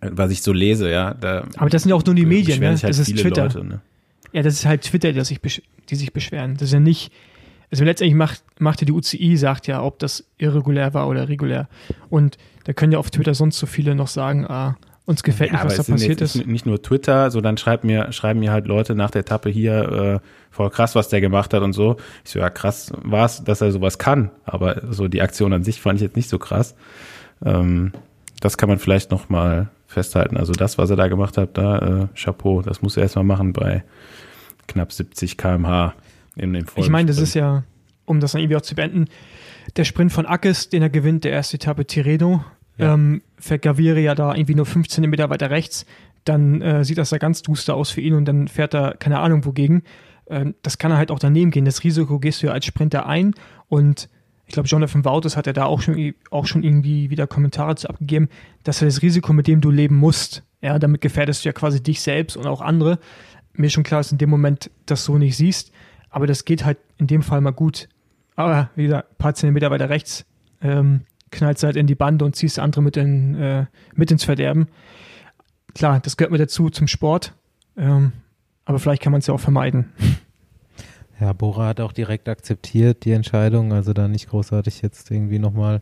[0.00, 1.14] was ich so lese, ja.
[1.14, 2.68] Da Aber das sind ja auch nur die Medien, ne?
[2.68, 3.44] Halt das ist Twitter.
[3.44, 3.80] Leute, ne?
[4.32, 5.40] Ja, das ist halt Twitter, die sich,
[5.88, 6.54] die sich beschweren.
[6.54, 7.12] Das ist ja nicht,
[7.70, 11.68] also letztendlich macht, machte die UCI, sagt ja, ob das irregulär war oder regulär.
[12.10, 14.76] Und da können ja auf Twitter sonst so viele noch sagen, ah,
[15.06, 16.46] uns gefällt ja, nicht, was da passiert ist.
[16.46, 20.20] Nicht nur Twitter, so dann schreibt mir, schreiben mir halt Leute nach der Etappe hier,
[20.22, 21.96] äh, voll krass, was der gemacht hat und so.
[22.24, 25.62] Ich so, ja, krass war es, dass er sowas kann, aber so die Aktion an
[25.62, 26.74] sich fand ich jetzt nicht so krass.
[27.44, 27.92] Ähm,
[28.40, 30.36] das kann man vielleicht noch mal festhalten.
[30.36, 33.52] Also das, was er da gemacht hat, da äh, Chapeau, das muss er erstmal machen
[33.52, 33.84] bei
[34.66, 35.94] knapp 70 km/h
[36.34, 37.62] in dem Ich meine, das ist ja,
[38.04, 39.06] um das dann irgendwie auch zu beenden,
[39.76, 42.44] der Sprint von Ackes, den er gewinnt, der erste Etappe Tireno,
[42.78, 42.94] ja.
[42.94, 45.86] ähm, fährt Gaviria da irgendwie nur 15 Meter weiter rechts,
[46.24, 49.20] dann äh, sieht das da ganz duster aus für ihn und dann fährt er keine
[49.20, 49.82] Ahnung wogegen.
[50.28, 51.64] Ähm, das kann er halt auch daneben gehen.
[51.64, 53.34] Das Risiko gehst du ja als Sprinter ein
[53.68, 54.08] und
[54.46, 57.88] ich glaube, Jonathan Wouters hat er da auch schon, auch schon irgendwie wieder Kommentare zu
[57.88, 58.28] abgegeben,
[58.62, 61.82] dass er das Risiko, mit dem du leben musst, ja, damit gefährdest du ja quasi
[61.82, 62.98] dich selbst und auch andere.
[63.54, 65.72] Mir ist schon klar, dass in dem Moment das so nicht siehst.
[66.10, 67.88] Aber das geht halt in dem Fall mal gut.
[68.36, 70.24] Aber wie gesagt, ein paar Zentimeter weiter rechts
[70.62, 74.68] ähm, knallst halt in die Bande und ziehst andere mit, in, äh, mit ins Verderben.
[75.74, 77.34] Klar, das gehört mir dazu zum Sport.
[77.76, 78.12] Ähm,
[78.64, 79.92] aber vielleicht kann man es ja auch vermeiden.
[81.18, 85.80] Ja, Bora hat auch direkt akzeptiert die Entscheidung, also da nicht großartig jetzt irgendwie nochmal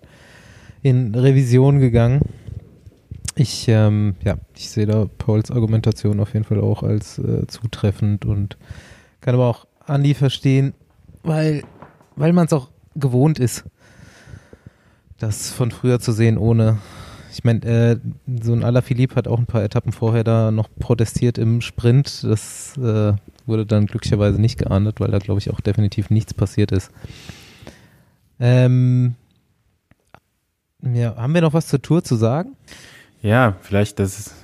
[0.83, 2.21] in Revision gegangen.
[3.35, 8.25] Ich, ähm, ja, ich sehe da Pauls Argumentation auf jeden Fall auch als äh, zutreffend
[8.25, 8.57] und
[9.21, 10.73] kann aber auch Andi verstehen,
[11.25, 11.65] weil,
[12.15, 13.65] weil man es auch gewohnt ist,
[15.27, 16.79] das von früher zu sehen, ohne.
[17.33, 17.97] Ich meine, äh,
[18.43, 22.23] so ein Alaphilippe hat auch ein paar Etappen vorher da noch protestiert im Sprint.
[22.23, 23.15] Das äh,
[23.47, 26.93] wurde dann glücklicherweise nicht geahndet, weil da, glaube ich, auch definitiv nichts passiert ist.
[28.39, 29.17] Ähm,
[30.81, 32.57] ja, haben wir noch was zur Tour zu sagen?
[33.21, 34.35] Ja, vielleicht, dass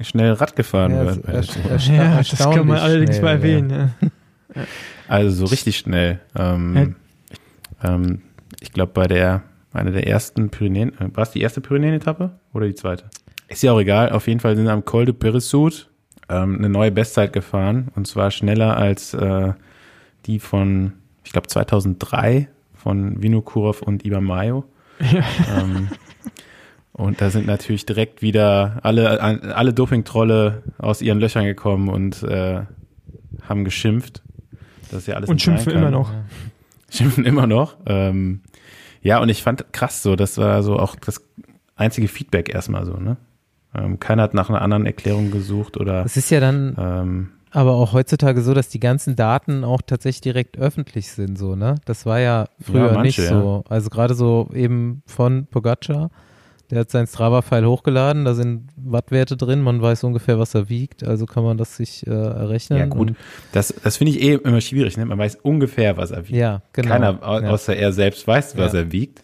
[0.00, 1.26] schnell Rad gefahren ja, wird.
[1.88, 3.70] ja, das kann man allerdings schnell, mal erwähnen.
[3.70, 4.62] Ja.
[5.06, 6.20] Also so richtig schnell.
[6.36, 6.96] Ähm,
[7.82, 7.94] ja.
[7.94, 8.22] ähm,
[8.60, 9.42] ich glaube, bei der,
[9.72, 13.04] einer der ersten Pyrenäen, äh, war es die erste Pyrenäen-Etappe oder die zweite?
[13.48, 14.10] Ist ja auch egal.
[14.10, 15.88] Auf jeden Fall sind am Col de Peresud
[16.28, 19.52] ähm, eine neue Bestzeit gefahren und zwar schneller als äh,
[20.26, 20.92] die von,
[21.24, 24.64] ich glaube, 2003 von Vinokurov und Iban Mayo.
[25.00, 25.24] Ja.
[25.60, 25.88] Ähm,
[26.92, 32.62] und da sind natürlich direkt wieder alle, alle Doping-Trolle aus ihren Löchern gekommen und äh,
[33.48, 34.22] haben geschimpft.
[34.90, 36.12] Das ist ja alles Und schimpfen immer noch.
[36.90, 37.78] Schimpfen immer noch.
[37.86, 38.42] Ähm,
[39.02, 41.22] ja, und ich fand krass so, das war so auch das
[41.76, 43.16] einzige Feedback erstmal so, ne?
[43.74, 46.04] Ähm, keiner hat nach einer anderen Erklärung gesucht oder.
[46.04, 50.20] Es ist ja dann ähm, aber auch heutzutage so, dass die ganzen Daten auch tatsächlich
[50.20, 51.76] direkt öffentlich sind, so, ne?
[51.84, 53.64] Das war ja früher ja, manche, nicht so.
[53.64, 53.70] Ja.
[53.70, 56.10] Also gerade so eben von Pogacar
[56.70, 61.02] der hat seinen Strava-File hochgeladen, da sind Wattwerte drin, man weiß ungefähr, was er wiegt,
[61.02, 62.78] also kann man das sich äh, errechnen.
[62.78, 63.14] Ja gut,
[63.52, 65.04] das, das finde ich eh immer schwierig, ne?
[65.04, 66.38] man weiß ungefähr, was er wiegt.
[66.38, 66.90] Ja, genau.
[66.90, 67.80] Keiner außer ja.
[67.80, 68.80] er selbst weiß, was ja.
[68.80, 69.22] er wiegt.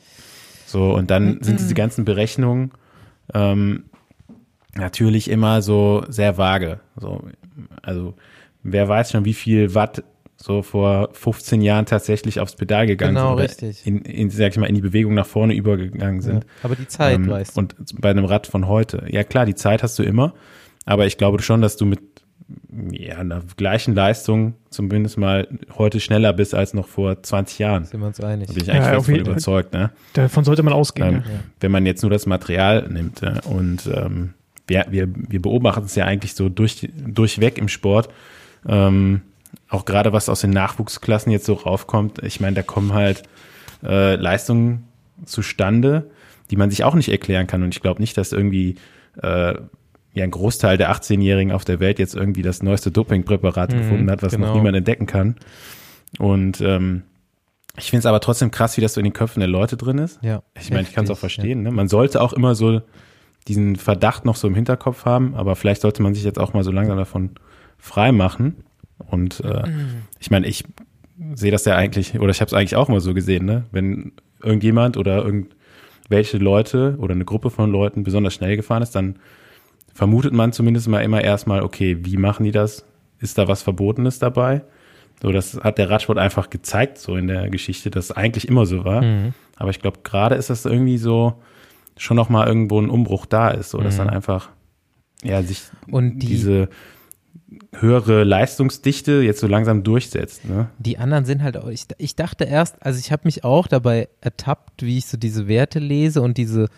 [0.67, 2.73] So, und dann sind diese ganzen Berechnungen
[3.33, 3.85] ähm,
[4.75, 6.81] natürlich immer so sehr vage.
[6.97, 7.23] So,
[7.83, 8.15] also
[8.65, 10.03] wer weiß schon, wie viel Watt
[10.37, 13.45] so vor 15 Jahren tatsächlich aufs Pedal gegangen genau, sind.
[13.45, 13.87] richtig.
[13.87, 16.45] In, in, sag ich mal, in die Bewegung nach vorne übergegangen sind.
[16.45, 17.61] Ja, aber die Zeit, ähm, weißt du.
[17.61, 19.07] Und bei einem Rad von heute.
[19.09, 20.35] Ja klar, die Zeit hast du immer.
[20.85, 22.01] Aber ich glaube schon, dass du mit
[22.93, 27.85] ja, einer gleichen Leistung zumindest mal heute schneller bist als noch vor 20 Jahren.
[27.85, 28.49] Sind wir uns einig.
[28.49, 29.73] Da bin ich eigentlich ja, davon überzeugt.
[29.73, 29.91] Ne?
[30.13, 31.17] Davon sollte man ausgehen.
[31.17, 31.41] Ähm, ja.
[31.61, 33.21] Wenn man jetzt nur das Material nimmt.
[33.23, 33.41] Ja?
[33.45, 34.35] Und ähm,
[34.67, 38.09] wir, wir, wir beobachten es ja eigentlich so durch, durchweg im Sport.
[38.69, 39.23] Ähm,
[39.69, 43.23] auch gerade was aus den Nachwuchsklassen jetzt so raufkommt, ich meine, da kommen halt
[43.83, 44.87] äh, Leistungen
[45.25, 46.11] zustande,
[46.51, 47.63] die man sich auch nicht erklären kann.
[47.63, 48.77] Und ich glaube nicht, dass irgendwie
[49.23, 49.55] äh,
[50.15, 54.11] ja ein Großteil der 18-Jährigen auf der Welt jetzt irgendwie das neueste Dopingpräparat mhm, gefunden
[54.11, 54.49] hat, was genau.
[54.49, 55.37] noch niemand entdecken kann.
[56.19, 57.03] Und ähm,
[57.77, 59.99] Ich finde es aber trotzdem krass, wie das so in den Köpfen der Leute drin
[59.99, 60.19] ist.
[60.23, 60.43] Ja.
[60.59, 61.65] Ich meine, ich kann es auch verstehen.
[61.65, 61.71] Ja.
[61.71, 61.73] Ne?
[61.73, 62.81] Man sollte auch immer so
[63.49, 66.65] diesen Verdacht noch so im Hinterkopf haben, aber vielleicht sollte man sich jetzt auch mal
[66.65, 67.31] so langsam davon
[67.79, 68.65] frei machen.
[68.99, 70.03] Und äh, mhm.
[70.19, 70.65] ich meine, ich
[71.35, 73.65] sehe das ja eigentlich, oder ich habe es eigentlich auch immer so gesehen, ne?
[73.73, 79.17] Wenn irgendjemand oder irgendwelche Leute oder eine Gruppe von Leuten besonders schnell gefahren ist, dann
[79.95, 82.85] vermutet man zumindest mal immer erstmal, okay, wie machen die das?
[83.19, 84.63] Ist da was Verbotenes dabei?
[85.23, 88.67] So, das hat der Radsport einfach gezeigt, so in der Geschichte, dass es eigentlich immer
[88.67, 89.03] so war.
[89.03, 89.33] Mhm.
[89.57, 91.41] Aber ich glaube, gerade ist das irgendwie so,
[91.97, 93.99] schon noch mal irgendwo ein Umbruch da ist, so dass mhm.
[93.99, 94.51] dann einfach
[95.23, 96.69] ja sich und die, diese
[97.73, 100.45] höhere Leistungsdichte jetzt so langsam durchsetzt.
[100.45, 100.69] Ne?
[100.79, 104.09] Die anderen sind halt auch, ich, ich dachte erst, also ich habe mich auch dabei
[104.21, 106.69] ertappt, wie ich so diese Werte lese und diese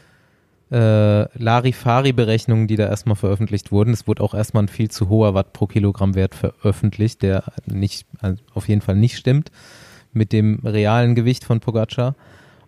[0.71, 3.93] äh, Larifari-Berechnungen, die da erstmal veröffentlicht wurden.
[3.93, 8.07] Es wurde auch erstmal ein viel zu hoher Watt pro Kilogramm Wert veröffentlicht, der nicht,
[8.21, 9.51] also auf jeden Fall nicht stimmt
[10.13, 12.15] mit dem realen Gewicht von Pogacar.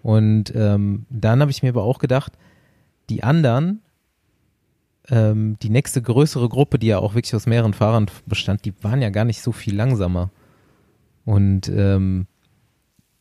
[0.03, 2.33] Und ähm, dann habe ich mir aber auch gedacht,
[3.11, 3.83] die anderen,
[5.11, 9.03] ähm, die nächste größere Gruppe, die ja auch wirklich aus mehreren Fahrern bestand, die waren
[9.03, 10.31] ja gar nicht so viel langsamer.
[11.25, 12.27] Und ähm,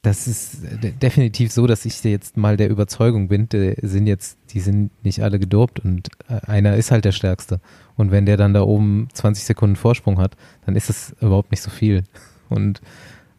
[0.02, 0.60] das ist
[1.02, 5.22] definitiv so, dass ich jetzt mal der Überzeugung bin, die sind jetzt, die sind nicht
[5.22, 7.60] alle gedopt und äh, einer ist halt der Stärkste.
[7.98, 11.62] Und wenn der dann da oben 20 Sekunden Vorsprung hat, dann ist es überhaupt nicht
[11.62, 12.04] so viel.
[12.50, 12.82] Und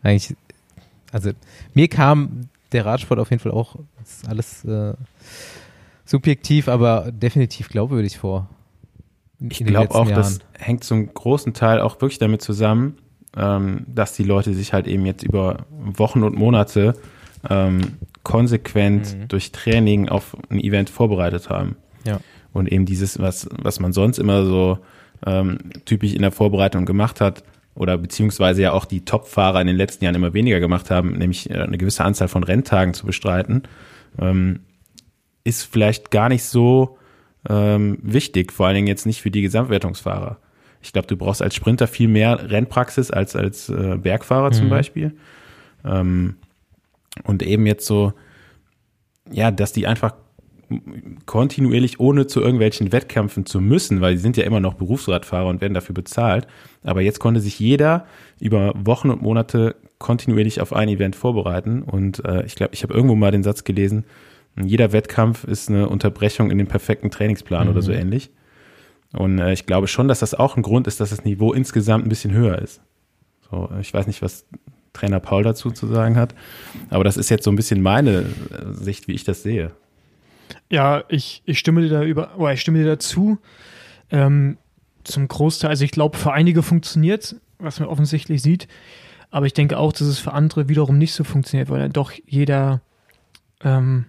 [0.02, 0.36] eigentlich,
[1.10, 1.32] also
[1.74, 4.94] mir kam der Radsport auf jeden Fall auch, ist alles äh,
[6.10, 8.48] subjektiv, aber definitiv glaubwürdig vor.
[9.38, 10.16] Ich glaube auch, Jahren.
[10.16, 12.98] das hängt zum großen Teil auch wirklich damit zusammen,
[13.36, 16.94] ähm, dass die Leute sich halt eben jetzt über Wochen und Monate
[17.48, 17.80] ähm,
[18.24, 19.28] konsequent mhm.
[19.28, 21.76] durch Training auf ein Event vorbereitet haben.
[22.04, 22.18] Ja.
[22.52, 24.78] Und eben dieses, was, was man sonst immer so
[25.24, 27.44] ähm, typisch in der Vorbereitung gemacht hat,
[27.76, 31.48] oder beziehungsweise ja auch die Top-Fahrer in den letzten Jahren immer weniger gemacht haben, nämlich
[31.50, 33.62] äh, eine gewisse Anzahl von Renntagen zu bestreiten,
[34.18, 34.60] ähm,
[35.50, 36.96] ist vielleicht gar nicht so
[37.48, 40.38] ähm, wichtig, vor allen Dingen jetzt nicht für die Gesamtwertungsfahrer.
[40.82, 44.54] Ich glaube, du brauchst als Sprinter viel mehr Rennpraxis als als äh, Bergfahrer mhm.
[44.54, 45.16] zum Beispiel.
[45.84, 46.36] Ähm,
[47.24, 48.12] und eben jetzt so,
[49.30, 50.14] ja, dass die einfach
[51.26, 55.60] kontinuierlich, ohne zu irgendwelchen Wettkämpfen zu müssen, weil die sind ja immer noch Berufsradfahrer und
[55.60, 56.46] werden dafür bezahlt.
[56.84, 58.06] Aber jetzt konnte sich jeder
[58.38, 61.82] über Wochen und Monate kontinuierlich auf ein Event vorbereiten.
[61.82, 64.04] Und äh, ich glaube, ich habe irgendwo mal den Satz gelesen,
[64.56, 67.72] jeder Wettkampf ist eine Unterbrechung in dem perfekten Trainingsplan mhm.
[67.72, 67.98] oder so mhm.
[67.98, 68.30] ähnlich.
[69.12, 72.06] Und äh, ich glaube schon, dass das auch ein Grund ist, dass das Niveau insgesamt
[72.06, 72.80] ein bisschen höher ist.
[73.50, 74.46] So, ich weiß nicht, was
[74.92, 76.34] Trainer Paul dazu zu sagen hat,
[76.88, 79.72] aber das ist jetzt so ein bisschen meine äh, Sicht, wie ich das sehe.
[80.68, 83.38] Ja, ich, ich stimme dir da über, oder ich stimme dir dazu.
[84.10, 84.58] Ähm,
[85.04, 88.68] zum Großteil, also ich glaube, für einige funktioniert, was man offensichtlich sieht,
[89.30, 92.12] aber ich denke auch, dass es für andere wiederum nicht so funktioniert, weil dann doch
[92.26, 92.82] jeder,
[93.62, 94.06] ähm,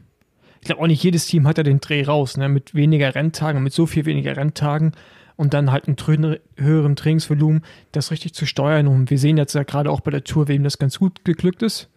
[0.62, 3.64] ich glaube auch nicht jedes Team hat ja den Dreh raus, ne, mit weniger Renntagen,
[3.64, 4.94] mit so viel weniger Renntagen
[5.36, 8.88] und dann halt einen höheren Trainingsvolumen, das richtig zu steuern.
[8.88, 11.64] Und wir sehen jetzt ja gerade auch bei der Tour, wem das ganz gut geglückt
[11.64, 11.90] ist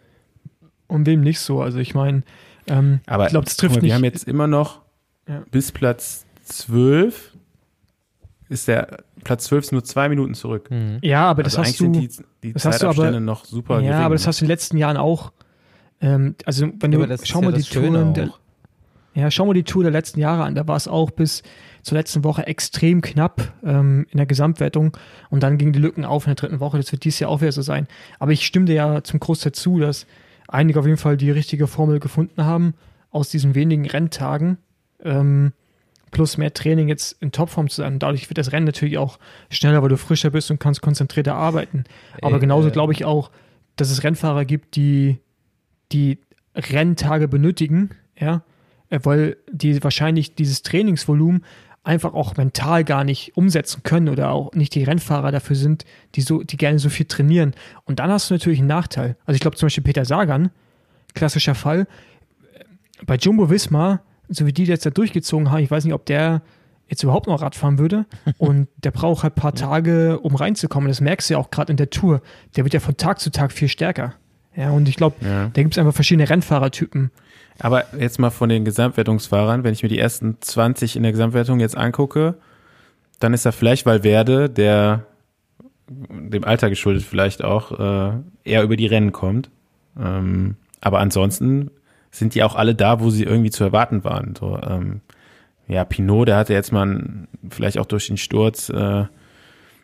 [0.86, 1.60] und wem nicht so.
[1.60, 2.22] Also ich meine,
[2.66, 3.90] ähm, Aber ich glaube, das trifft mal, nicht.
[3.90, 4.80] Wir haben jetzt immer noch
[5.28, 5.42] ja.
[5.50, 7.32] bis Platz 12
[8.48, 10.70] ist der Platz 12 ist nur zwei Minuten zurück.
[10.70, 10.98] Mhm.
[11.02, 11.92] Ja, aber das also hast du.
[11.92, 12.08] die,
[12.42, 13.80] die das hast du aber, noch super.
[13.80, 14.04] Ja, gering.
[14.04, 15.32] aber das hast du in den letzten Jahren auch.
[16.00, 18.30] Ähm, also wenn ja, du schau mal ja die Touren der,
[19.14, 20.54] ja, schau mal die Tour der letzten Jahre an.
[20.54, 21.42] Da war es auch bis
[21.82, 24.96] zur letzten Woche extrem knapp ähm, in der Gesamtwertung
[25.30, 26.78] und dann gingen die Lücken auf in der dritten Woche.
[26.78, 27.86] Das wird dieses Jahr auch wieder so sein.
[28.18, 30.06] Aber ich stimme dir ja zum Großteil zu, dass
[30.48, 32.74] einige auf jeden Fall die richtige Formel gefunden haben,
[33.10, 34.58] aus diesen wenigen Renntagen
[35.02, 35.52] ähm,
[36.10, 37.98] plus mehr Training jetzt in Topform zu sein.
[37.98, 39.18] Dadurch wird das Rennen natürlich auch
[39.50, 41.84] schneller, weil du frischer bist und kannst konzentrierter arbeiten.
[42.22, 43.30] Aber äh, genauso glaube ich auch,
[43.76, 45.18] dass es Rennfahrer gibt, die
[45.92, 46.18] die
[46.54, 48.53] Renntage benötigen, ja, äh,
[48.90, 51.44] weil die wahrscheinlich dieses Trainingsvolumen
[51.84, 56.22] einfach auch mental gar nicht umsetzen können oder auch nicht die Rennfahrer dafür sind, die
[56.22, 57.54] so, die gerne so viel trainieren.
[57.84, 59.16] Und dann hast du natürlich einen Nachteil.
[59.26, 60.50] Also ich glaube zum Beispiel Peter Sagan,
[61.14, 61.86] klassischer Fall,
[63.04, 66.42] bei Jumbo Visma, so wie die jetzt da durchgezogen haben, ich weiß nicht, ob der
[66.88, 68.06] jetzt überhaupt noch Rad fahren würde.
[68.38, 70.88] Und der braucht halt ein paar Tage, um reinzukommen.
[70.88, 72.22] Das merkst du ja auch gerade in der Tour.
[72.56, 74.14] Der wird ja von Tag zu Tag viel stärker.
[74.56, 75.50] Ja, und ich glaube, ja.
[75.52, 77.10] da gibt es einfach verschiedene Rennfahrertypen.
[77.58, 81.60] Aber jetzt mal von den Gesamtwertungsfahrern, wenn ich mir die ersten 20 in der Gesamtwertung
[81.60, 82.34] jetzt angucke,
[83.20, 85.06] dann ist da vielleicht Valverde, der
[85.88, 88.12] dem Alter geschuldet vielleicht auch äh,
[88.44, 89.50] eher über die Rennen kommt.
[89.98, 91.70] Ähm, aber ansonsten
[92.10, 94.34] sind die auch alle da, wo sie irgendwie zu erwarten waren.
[94.38, 95.00] So, ähm,
[95.68, 99.04] ja, Pinot, der hatte jetzt mal ein, vielleicht auch durch den Sturz äh,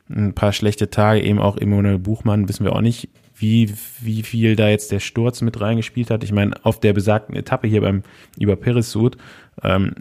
[0.09, 3.09] ein paar schlechte Tage, eben auch Emanuel Buchmann, wissen wir auch nicht,
[3.41, 6.23] wie, wie viel da jetzt der Sturz mit reingespielt hat.
[6.23, 8.03] Ich meine, auf der besagten Etappe hier beim
[8.39, 9.17] über Perisud,
[9.63, 9.95] ähm,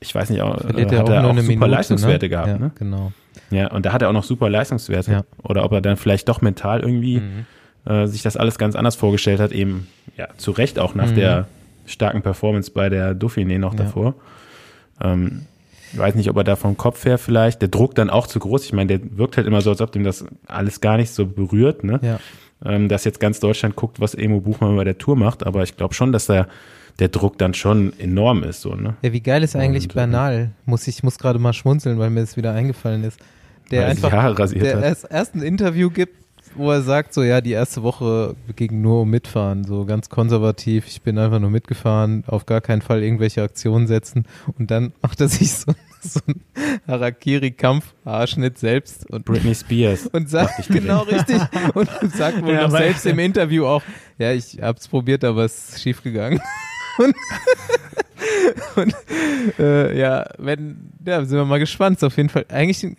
[0.00, 2.30] ich weiß nicht, auch, äh, hat er auch, super Minute, Leistungswerte ne?
[2.30, 2.48] gehabt.
[2.48, 2.70] Ja, ne?
[2.74, 3.12] genau.
[3.50, 5.12] Ja, und da hat er auch noch super Leistungswerte.
[5.12, 5.24] Ja.
[5.42, 7.90] Oder ob er dann vielleicht doch mental irgendwie mhm.
[7.90, 9.86] äh, sich das alles ganz anders vorgestellt hat, eben
[10.16, 11.16] ja zu Recht auch nach mhm.
[11.16, 11.48] der
[11.84, 13.84] starken Performance bei der Dauphiné noch ja.
[13.84, 14.14] davor.
[15.00, 15.42] Ähm,
[15.92, 18.38] ich weiß nicht, ob er da vom Kopf her vielleicht, der Druck dann auch zu
[18.38, 18.64] groß.
[18.64, 21.26] Ich meine, der wirkt halt immer so, als ob dem das alles gar nicht so
[21.26, 22.00] berührt, ne?
[22.02, 22.18] Ja.
[22.64, 25.76] Ähm, dass jetzt ganz Deutschland guckt, was Emo Buchmann bei der Tour macht, aber ich
[25.76, 26.46] glaube schon, dass da
[26.98, 28.96] der Druck dann schon enorm ist, so, ne?
[29.02, 30.50] Ja, wie geil ist eigentlich Und, äh, Bernal?
[30.64, 33.20] Muss ich muss gerade mal schmunzeln, weil mir das wieder eingefallen ist.
[33.70, 36.14] Der einfach der erst, erst ein Interview gibt
[36.56, 40.86] wo er sagt, so ja, die erste Woche ging nur um mitfahren, so ganz konservativ,
[40.86, 44.26] ich bin einfach nur mitgefahren, auf gar keinen Fall irgendwelche Aktionen setzen
[44.58, 45.72] und dann macht er sich so,
[46.14, 46.40] so einen
[46.86, 51.40] Harakiri-Kampf-Haarschnitt selbst und Britney Spears und sagt genau richtig
[51.74, 53.82] und sagt wohl ja, noch selbst im Interview auch,
[54.18, 56.40] ja, ich hab's probiert, aber es ist schief gegangen.
[56.98, 57.14] und,
[58.76, 58.94] und
[59.58, 62.02] äh, ja, wenn, ja, sind wir mal gespannt.
[62.02, 62.96] Auf jeden Fall eigentlich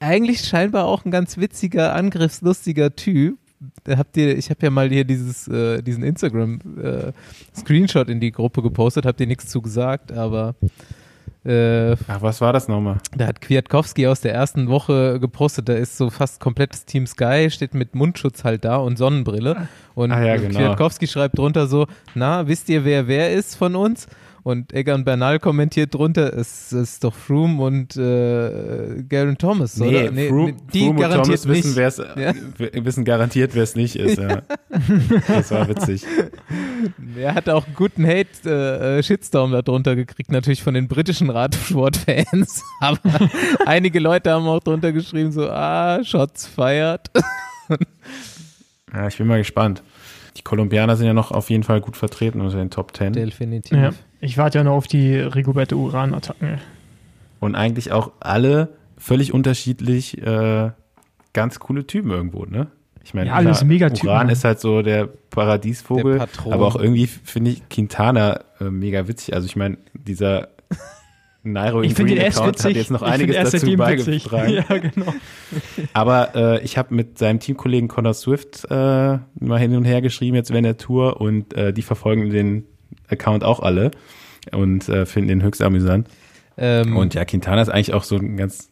[0.00, 3.38] eigentlich scheinbar auch ein ganz witziger, angriffslustiger Typ.
[3.88, 8.62] Habt ihr, ich habe ja mal hier dieses, äh, diesen Instagram-Screenshot äh, in die Gruppe
[8.62, 10.54] gepostet, habt ihr nichts zu gesagt, aber
[11.46, 12.96] äh, Ach, was war das nochmal?
[13.16, 17.48] Da hat Kwiatkowski aus der ersten Woche gepostet, da ist so fast komplettes Team Sky,
[17.50, 19.68] steht mit Mundschutz halt da und Sonnenbrille.
[19.94, 20.58] Und ah, ja, genau.
[20.58, 24.08] Kwiatkowski schreibt drunter so, na, wisst ihr, wer wer ist von uns?
[24.46, 30.12] Und Egan Bernal kommentiert drunter, es ist doch Froome und äh, Garen Thomas, nee, oder?
[30.12, 32.32] Nee, Froome, die Froome garantiert und Thomas wissen, wer's, ja?
[32.84, 34.18] wissen garantiert, wer es nicht ist.
[34.18, 34.42] Ja.
[35.26, 36.04] das war witzig.
[37.16, 42.62] Er hat auch einen guten Hate-Shitstorm äh, darunter gekriegt, natürlich von den britischen Radsport-Fans.
[42.80, 43.00] Aber
[43.66, 47.10] einige Leute haben auch drunter geschrieben, so, ah, Shots feiert.
[48.94, 49.82] ja, ich bin mal gespannt.
[50.36, 53.12] Die Kolumbianer sind ja noch auf jeden Fall gut vertreten unter den Top Ten.
[53.12, 53.76] Definitiv.
[53.76, 53.90] Ja.
[54.20, 56.58] Ich warte ja noch auf die Rigoberto Uran-Attacken.
[57.40, 60.70] Und eigentlich auch alle völlig unterschiedlich äh,
[61.32, 62.68] ganz coole Typen irgendwo, ne?
[63.04, 67.06] Ich meine, ja, alles mega Uran ist halt so der Paradiesvogel, der aber auch irgendwie
[67.06, 69.32] finde ich Quintana äh, mega witzig.
[69.32, 70.48] Also ich meine, dieser
[71.52, 74.52] Nairo ich Green Account hat jetzt noch einiges dazu beigetragen.
[74.68, 75.14] Ja, genau.
[75.92, 80.36] Aber äh, ich habe mit seinem Teamkollegen Connor Swift äh, mal hin und her geschrieben,
[80.36, 82.64] jetzt während der Tour und äh, die verfolgen den
[83.08, 83.90] Account auch alle
[84.52, 86.08] und äh, finden den höchst amüsant.
[86.58, 88.70] Ähm, und ja, Quintana ist eigentlich auch so ein ganz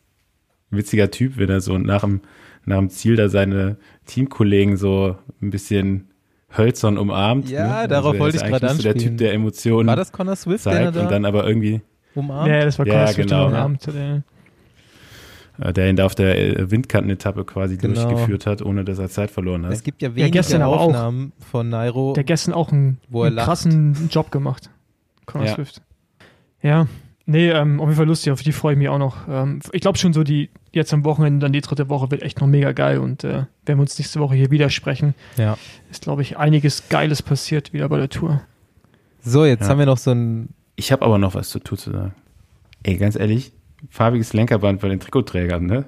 [0.70, 2.20] witziger Typ, wenn er so nach dem,
[2.64, 6.08] nach dem Ziel da seine Teamkollegen so ein bisschen
[6.56, 7.50] hölzern umarmt.
[7.50, 7.88] Ja, ne?
[7.88, 8.98] darauf also wollte ich gerade anspielen.
[8.98, 9.88] So der Typ der Emotionen.
[9.88, 11.82] War das Connor Swift, zeigt der da und dann aber irgendwie
[12.16, 12.48] umarmt?
[12.48, 13.46] Ja, das war Connor ja, Swift genau.
[13.46, 13.86] umarmt.
[13.86, 14.22] Ja.
[15.60, 17.94] Äh, der ihn da auf der äh, Windkantenetappe quasi genau.
[17.94, 19.72] durchgeführt hat, ohne dass er Zeit verloren hat.
[19.72, 22.12] Es gibt ja wenige ja, Aufnahmen auch, von Nairo.
[22.14, 24.70] Der gestern auch einen, einen krassen Job gemacht.
[25.26, 25.54] Connor ja.
[25.54, 25.82] Swift.
[26.60, 26.86] Ja,
[27.26, 29.28] nee, ähm, auf jeden Fall lustig, auf die freue ich mich auch noch.
[29.28, 32.40] Ähm, ich glaube schon so, die jetzt am Wochenende, dann die dritte Woche wird echt
[32.40, 35.56] noch mega geil und äh, wenn wir uns nächste Woche hier wieder sprechen, ja.
[35.90, 38.40] ist, glaube ich, einiges Geiles passiert wieder bei der Tour.
[39.20, 39.68] So, jetzt ja.
[39.68, 40.48] haben wir noch so ein.
[40.76, 42.14] Ich habe aber noch was zur Tour zu sagen.
[42.82, 43.52] Ey, ganz ehrlich,
[43.90, 45.84] farbiges Lenkerband bei den Trikotträgern, ne?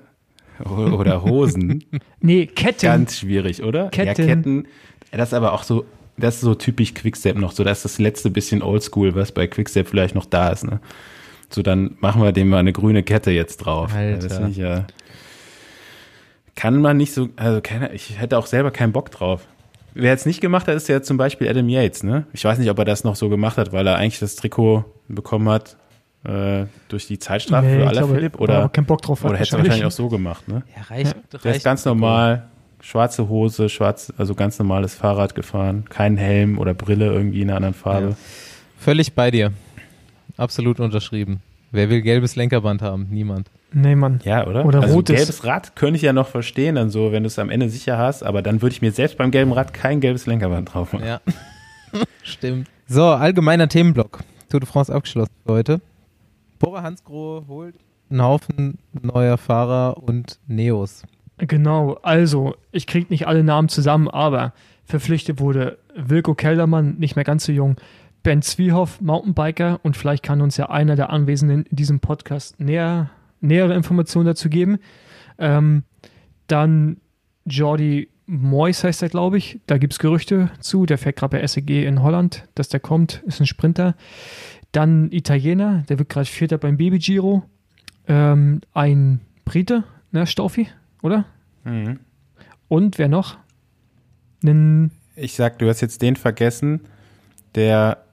[0.64, 1.84] Oder Hosen.
[2.20, 2.86] nee, Ketten.
[2.86, 3.88] Ganz schwierig, oder?
[3.90, 4.22] Ketten.
[4.22, 4.68] Ja, Ketten.
[5.10, 5.84] Das ist aber auch so,
[6.16, 9.46] das ist so typisch Quickstep noch, so das ist das letzte bisschen Oldschool, was bei
[9.46, 10.80] Quickstep vielleicht noch da ist, ne?
[11.48, 13.94] So, dann machen wir dem mal eine grüne Kette jetzt drauf.
[13.94, 14.28] Alter.
[14.28, 14.86] Das ich, ja,
[16.56, 19.46] kann man nicht so, also keine, ich hätte auch selber keinen Bock drauf.
[19.98, 22.26] Wer jetzt nicht gemacht hat, ist ja zum Beispiel Adam Yates, ne?
[22.34, 24.84] Ich weiß nicht, ob er das noch so gemacht hat, weil er eigentlich das Trikot
[25.08, 25.78] bekommen hat,
[26.24, 29.86] äh, durch die Zeitstrafe nee, für Alaphilippe oder keinen Bock drauf oder hätte er wahrscheinlich
[29.86, 30.64] auch so gemacht, ne?
[30.76, 31.16] Ja, reicht.
[31.32, 31.38] Ja.
[31.38, 32.46] Der ist ganz normal,
[32.82, 37.56] schwarze Hose, schwarz, also ganz normales Fahrrad gefahren, kein Helm oder Brille irgendwie in einer
[37.56, 38.08] anderen Farbe.
[38.10, 38.16] Ja.
[38.78, 39.52] Völlig bei dir.
[40.36, 41.40] Absolut unterschrieben.
[41.70, 43.06] Wer will gelbes Lenkerband haben?
[43.10, 43.48] Niemand.
[43.78, 44.20] Nee, Mann.
[44.24, 44.64] Ja, oder?
[44.64, 45.16] Oder also rotes.
[45.16, 47.98] gelbes Rad könnte ich ja noch verstehen, dann so, wenn du es am Ende sicher
[47.98, 51.04] hast, aber dann würde ich mir selbst beim gelben Rad kein gelbes Lenkerband drauf machen.
[51.04, 51.20] Ja.
[52.22, 52.68] Stimmt.
[52.86, 54.20] So, allgemeiner Themenblock.
[54.48, 55.82] Tour de France abgeschlossen heute.
[56.58, 57.74] Bora Hansgrohe holt
[58.08, 61.02] einen Haufen neuer Fahrer und Neos.
[61.36, 64.54] Genau, also ich kriege nicht alle Namen zusammen, aber
[64.86, 67.76] verpflichtet wurde Wilko Keldermann, nicht mehr ganz so jung,
[68.22, 73.10] Ben Zwiehoff, Mountainbiker und vielleicht kann uns ja einer der Anwesenden in diesem Podcast näher,
[73.46, 74.78] nähere Informationen dazu geben.
[75.38, 75.84] Ähm,
[76.46, 76.98] dann
[77.44, 79.60] Jordi Mois heißt er, glaube ich.
[79.66, 80.86] Da gibt es Gerüchte zu.
[80.86, 83.94] Der fährt gerade bei SEG in Holland, dass der kommt, ist ein Sprinter.
[84.72, 87.44] Dann Italiener, der wird gerade Vierter beim Baby Giro.
[88.08, 90.68] Ähm, ein Brite, ne, Stoffi?
[91.02, 91.24] oder?
[91.64, 92.00] Mhm.
[92.68, 93.38] Und wer noch?
[94.42, 96.80] Nen ich sag, du hast jetzt den vergessen,
[97.54, 98.04] der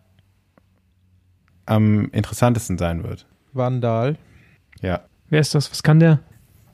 [1.65, 3.25] am interessantesten sein wird.
[3.51, 4.17] Vandal.
[4.81, 5.01] Ja.
[5.33, 5.71] Wer ist das?
[5.71, 6.19] Was kann der?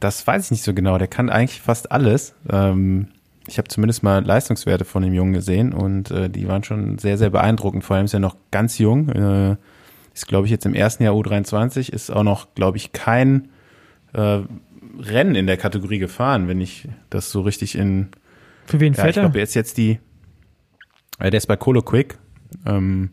[0.01, 0.97] Das weiß ich nicht so genau.
[0.97, 2.35] Der kann eigentlich fast alles.
[2.49, 3.07] Ähm,
[3.47, 7.17] ich habe zumindest mal Leistungswerte von dem Jungen gesehen und äh, die waren schon sehr,
[7.17, 7.85] sehr beeindruckend.
[7.85, 9.07] Vor allem ist er noch ganz jung.
[9.07, 9.55] Äh,
[10.13, 13.47] ist, glaube ich, jetzt im ersten Jahr U23, ist auch noch, glaube ich, kein
[14.11, 14.39] äh,
[14.99, 18.09] Rennen in der Kategorie gefahren, wenn ich das so richtig in.
[18.65, 19.99] Für wen ja, fährt ich glaube, er ist jetzt die.
[21.17, 22.17] Äh, der ist bei Colo Quick.
[22.65, 23.11] Ähm,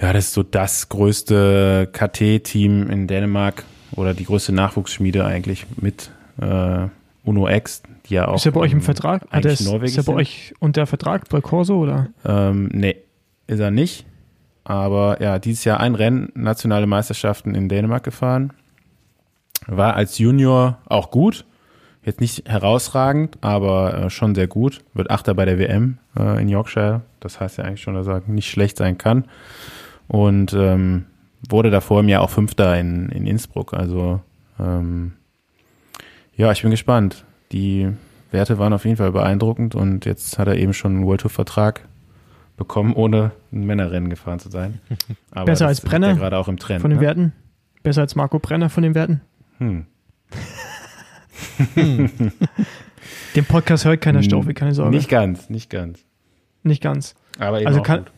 [0.00, 6.10] ja, das ist so das größte KT-Team in Dänemark oder die größte Nachwuchsschmiede eigentlich mit
[6.40, 6.86] äh,
[7.24, 8.36] Uno X, die ja auch.
[8.36, 9.22] Ist er bei euch im Vertrag?
[9.30, 12.08] Hat er ist, er bei euch unter Vertrag bei Corso oder?
[12.24, 12.96] Ähm, nee,
[13.46, 14.06] ist er nicht.
[14.64, 18.52] Aber ja, dieses Jahr ein Rennen, nationale Meisterschaften in Dänemark gefahren.
[19.66, 21.44] War als Junior auch gut.
[22.04, 24.80] Jetzt nicht herausragend, aber äh, schon sehr gut.
[24.94, 27.02] Wird Achter bei der WM äh, in Yorkshire.
[27.20, 29.24] Das heißt ja eigentlich schon, dass er nicht schlecht sein kann.
[30.06, 31.06] Und ähm,
[31.48, 33.74] wurde davor im Jahr auch Fünfter in, in Innsbruck.
[33.74, 34.20] Also
[34.58, 35.12] ähm,
[36.36, 37.24] ja, ich bin gespannt.
[37.52, 37.88] Die
[38.30, 41.30] Werte waren auf jeden Fall beeindruckend und jetzt hat er eben schon einen World Tour
[41.30, 41.88] Vertrag
[42.56, 44.80] bekommen, ohne ein Männerrennen gefahren zu sein.
[45.30, 46.14] Aber Besser als Brenner?
[46.14, 46.82] gerade auch im Trend.
[46.82, 47.06] Von den ne?
[47.06, 47.32] Werten?
[47.82, 49.22] Besser als Marco Brenner von den Werten?
[49.58, 49.86] Hm.
[51.74, 52.10] hm.
[53.34, 54.90] Den Podcast hört keiner Staufe, keine Sorge.
[54.90, 56.04] Nicht ganz, nicht ganz.
[56.62, 57.14] Nicht ganz.
[57.38, 58.12] Aber eben also, kann, gut.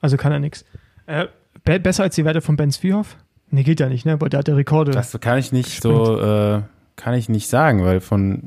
[0.00, 0.64] also kann er nichts.
[1.06, 1.26] Äh,
[1.66, 3.18] be besser als die Werte von Ben Zwiehoff?
[3.50, 4.14] Nee, geht ja nicht, ne?
[4.14, 4.92] Aber der hat ja Rekorde.
[4.92, 6.62] Das kann ich nicht so, äh,
[6.96, 8.42] kann ich nicht sagen, weil von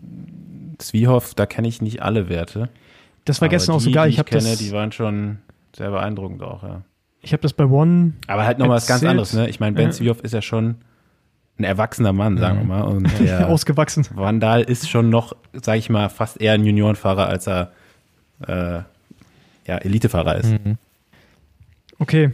[0.80, 2.70] Zwiehoff, da kenne ich nicht alle Werte.
[3.26, 4.10] Das war Aber gestern die, auch so geil.
[4.10, 5.38] Ich, ich kenne, das, die waren schon
[5.76, 6.82] sehr beeindruckend auch, ja.
[7.22, 8.14] Ich habe das bei One.
[8.28, 9.50] Aber halt nochmal was ganz anderes, ne?
[9.50, 9.92] Ich meine, Ben ja.
[9.92, 10.76] Zwiehoff ist ja schon
[11.58, 12.82] ein erwachsener Mann, sagen wir mal.
[12.84, 14.08] Und der Ausgewachsen.
[14.14, 17.72] Vandal ist schon noch, sage ich mal, fast eher ein Juniorenfahrer, als er
[18.48, 18.80] äh,
[19.68, 20.52] ja, Elitefahrer ist.
[20.52, 20.78] Mhm.
[22.00, 22.32] Okay.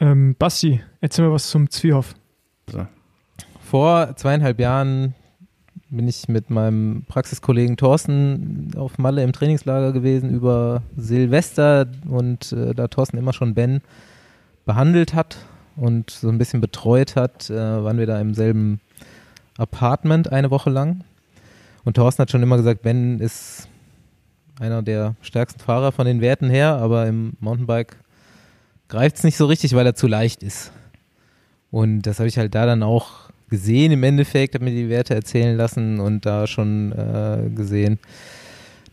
[0.00, 2.14] Ähm, Basti, erzähl mal was zum Zwiehoff.
[2.70, 2.86] So.
[3.60, 5.14] Vor zweieinhalb Jahren
[5.90, 12.74] bin ich mit meinem Praxiskollegen Thorsten auf Malle im Trainingslager gewesen über Silvester und äh,
[12.74, 13.80] da Thorsten immer schon Ben
[14.64, 15.38] behandelt hat
[15.76, 18.80] und so ein bisschen betreut hat, äh, waren wir da im selben
[19.56, 21.04] Apartment eine Woche lang.
[21.84, 23.68] Und Thorsten hat schon immer gesagt, Ben ist
[24.58, 27.96] einer der stärksten Fahrer von den Werten her, aber im Mountainbike
[28.88, 30.72] greift es nicht so richtig, weil er zu leicht ist.
[31.70, 35.14] Und das habe ich halt da dann auch gesehen im Endeffekt, habe mir die Werte
[35.14, 37.98] erzählen lassen und da schon äh, gesehen,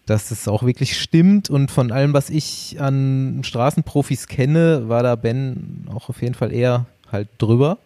[0.06, 5.16] dass es auch wirklich stimmt und von allem, was ich an Straßenprofis kenne, war da
[5.16, 7.78] Ben auch auf jeden Fall eher halt drüber.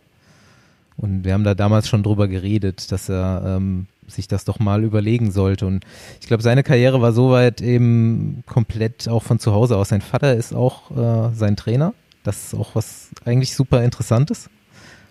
[0.98, 4.84] Und wir haben da damals schon drüber geredet, dass er ähm, sich das doch mal
[4.84, 5.66] überlegen sollte.
[5.66, 5.86] Und
[6.22, 9.90] ich glaube, seine Karriere war soweit eben komplett auch von zu Hause aus.
[9.90, 11.94] Sein Vater ist auch äh, sein Trainer.
[12.24, 14.50] Das ist auch was eigentlich super Interessantes.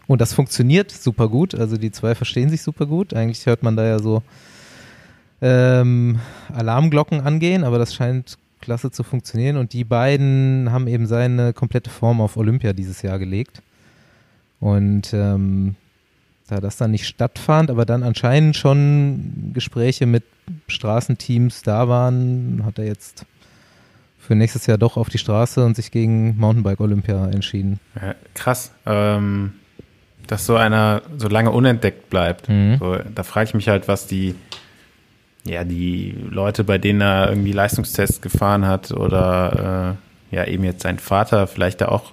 [0.06, 1.54] Und das funktioniert super gut.
[1.54, 3.14] Also die zwei verstehen sich super gut.
[3.14, 4.22] Eigentlich hört man da ja so
[5.40, 6.20] ähm,
[6.52, 9.56] Alarmglocken angehen, aber das scheint klasse zu funktionieren.
[9.56, 13.62] Und die beiden haben eben seine komplette Form auf Olympia dieses Jahr gelegt.
[14.60, 15.76] Und ähm,
[16.48, 20.24] da das dann nicht stattfand, aber dann anscheinend schon Gespräche mit
[20.68, 23.24] Straßenteams da waren, hat er jetzt
[24.18, 27.80] für nächstes Jahr doch auf die Straße und sich gegen Mountainbike Olympia entschieden.
[28.00, 28.72] Ja, krass.
[28.86, 29.52] Ähm,
[30.26, 32.48] dass so einer so lange unentdeckt bleibt.
[32.48, 32.78] Mhm.
[32.78, 34.34] So, da frage ich mich halt, was die,
[35.44, 39.96] ja, die Leute, bei denen er irgendwie Leistungstests gefahren hat oder
[40.32, 42.12] äh, ja, eben jetzt sein Vater vielleicht da auch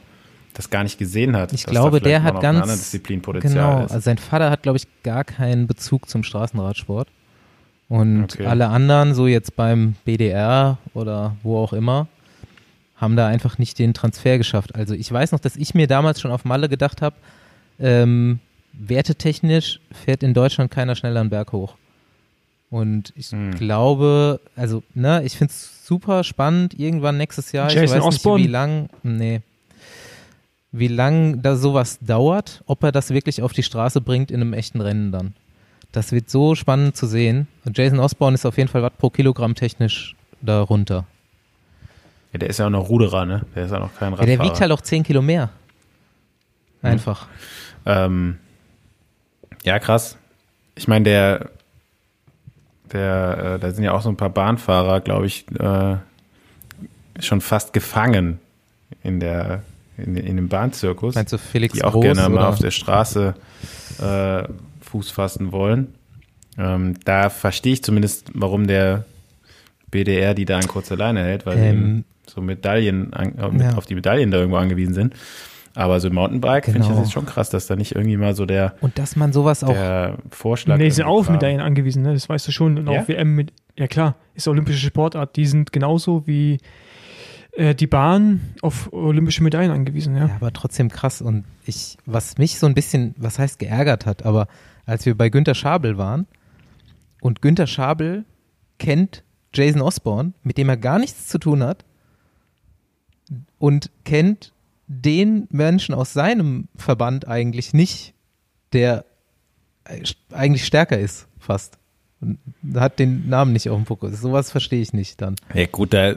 [0.54, 1.54] das gar nicht gesehen hat.
[1.54, 3.86] Ich glaube, der hat ganz genau.
[3.86, 3.91] Ist.
[3.91, 7.08] Also sein Vater hat, glaube ich, gar keinen Bezug zum Straßenradsport.
[7.89, 8.45] Und okay.
[8.45, 12.08] alle anderen, so jetzt beim BDR oder wo auch immer,
[12.95, 14.76] haben da einfach nicht den Transfer geschafft.
[14.76, 17.16] Also ich weiß noch, dass ich mir damals schon auf Malle gedacht habe,
[17.80, 18.39] ähm,
[18.74, 21.76] wertetechnisch fährt in Deutschland keiner schneller einen Berg hoch.
[22.70, 23.52] Und ich hm.
[23.56, 28.39] glaube, also, ne, ich finde es super spannend, irgendwann nächstes Jahr, Jason ich weiß Osborne.
[28.39, 29.41] nicht, wie lang, nee,
[30.72, 34.53] wie lang da sowas dauert, ob er das wirklich auf die Straße bringt in einem
[34.53, 35.34] echten Rennen dann.
[35.91, 37.47] Das wird so spannend zu sehen.
[37.65, 41.05] Und Jason Osborne ist auf jeden Fall Watt pro Kilogramm technisch da runter.
[42.32, 43.41] Ja, der ist ja auch noch Ruderer, ne?
[43.55, 44.30] Der ist ja noch kein Radfahrer.
[44.30, 45.49] Ja, der wiegt halt auch 10 Kilo mehr.
[46.82, 46.91] Hm.
[46.91, 47.28] Einfach.
[47.84, 47.93] Hm.
[47.93, 48.38] Ähm,
[49.63, 50.17] ja, krass.
[50.76, 51.49] Ich meine, der,
[52.93, 55.97] der, äh, da sind ja auch so ein paar Bahnfahrer, glaube ich, äh,
[57.19, 58.39] schon fast gefangen
[59.03, 59.63] in der,
[60.02, 61.16] in, in dem Bahnzirkus.
[61.16, 62.49] Meinst du Felix Die auch Groß, gerne mal oder?
[62.49, 63.36] auf der Straße
[64.02, 64.43] äh,
[64.82, 65.93] Fuß fassen wollen.
[66.58, 69.06] Ähm, da verstehe ich zumindest, warum der
[69.89, 73.62] BDR die da an kurzer Leine hält, weil ähm, sie so Medaillen an, äh, mit,
[73.62, 73.76] ja.
[73.76, 75.16] auf die Medaillen da irgendwo angewiesen sind.
[75.74, 76.74] Aber so Mountainbike genau.
[76.74, 79.16] finde ich das jetzt schon krass, dass da nicht irgendwie mal so der und dass
[79.16, 80.78] man sowas auch der Vorschlag.
[80.78, 82.14] Nee, sind auch Medaillen angewiesen, ne?
[82.14, 82.78] Das weißt du schon.
[82.78, 83.02] Und ja?
[83.02, 85.38] auch WM mit, ja klar, ist olympische Sportart.
[85.38, 86.58] Die sind genauso wie
[87.62, 90.28] äh, die Bahn auf olympische Medaillen angewiesen, ja.
[90.28, 90.36] ja.
[90.36, 91.22] Aber trotzdem krass.
[91.22, 94.47] Und ich, was mich so ein bisschen, was heißt geärgert hat, aber
[94.86, 96.26] als wir bei Günter Schabel waren
[97.22, 98.26] und Günter Schabel
[98.80, 101.86] kennt Jason Osborne, mit dem er gar nichts zu tun hat
[103.59, 104.53] und kennt
[104.88, 108.16] den Menschen aus seinem Verband eigentlich nicht,
[108.74, 109.05] der
[110.32, 111.78] eigentlich stärker ist, fast.
[112.76, 114.19] Hat den Namen nicht auf dem Fokus.
[114.22, 115.36] Sowas verstehe ich nicht dann.
[115.53, 116.13] Ja gut, da,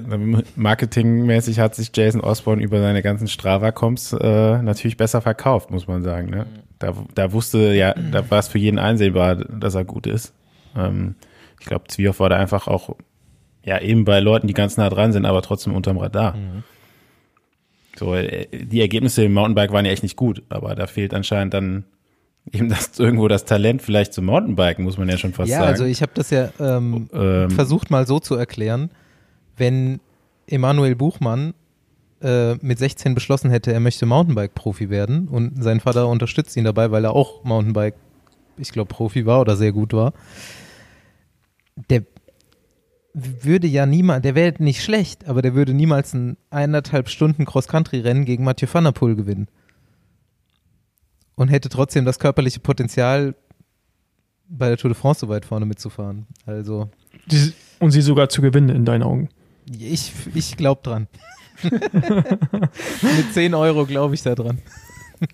[0.54, 6.02] marketingmäßig hat sich Jason Osborne über seine ganzen Strava-Comps äh, natürlich besser verkauft, muss man
[6.02, 6.28] sagen.
[6.28, 6.46] Ne?
[6.78, 10.34] Da, da wusste ja, da war es für jeden einsehbar, dass er gut ist.
[10.76, 11.14] Ähm,
[11.58, 12.96] ich glaube, Zwiehoff war da einfach auch
[13.64, 16.36] ja eben bei Leuten, die ganz nah dran sind, aber trotzdem unterm Radar.
[16.36, 16.64] Mhm.
[17.96, 21.54] So, äh, die Ergebnisse im Mountainbike waren ja echt nicht gut, aber da fehlt anscheinend
[21.54, 21.84] dann
[22.52, 25.66] eben das irgendwo das Talent vielleicht zum Mountainbiken, muss man ja schon fast ja, sagen.
[25.66, 28.90] Ja, also ich habe das ja ähm, ähm, versucht mal so zu erklären,
[29.56, 30.00] wenn
[30.46, 31.54] Emanuel Buchmann
[32.22, 36.90] äh, mit 16 beschlossen hätte, er möchte Mountainbike-Profi werden und sein Vater unterstützt ihn dabei,
[36.90, 37.94] weil er auch Mountainbike,
[38.58, 40.12] ich glaube, Profi war oder sehr gut war,
[41.90, 42.02] der
[43.14, 48.24] würde ja niemand, der wäre nicht schlecht, aber der würde niemals ein eineinhalb Stunden Cross-Country-Rennen
[48.24, 49.48] gegen Mathieu van der Poel gewinnen.
[51.36, 53.34] Und hätte trotzdem das körperliche Potenzial,
[54.48, 56.26] bei der Tour de France so weit vorne mitzufahren.
[56.46, 56.88] Also.
[57.80, 59.28] Und sie sogar zu gewinnen, in deinen Augen.
[59.78, 61.08] Ich, ich glaube dran.
[61.62, 64.58] Mit 10 Euro glaube ich da dran.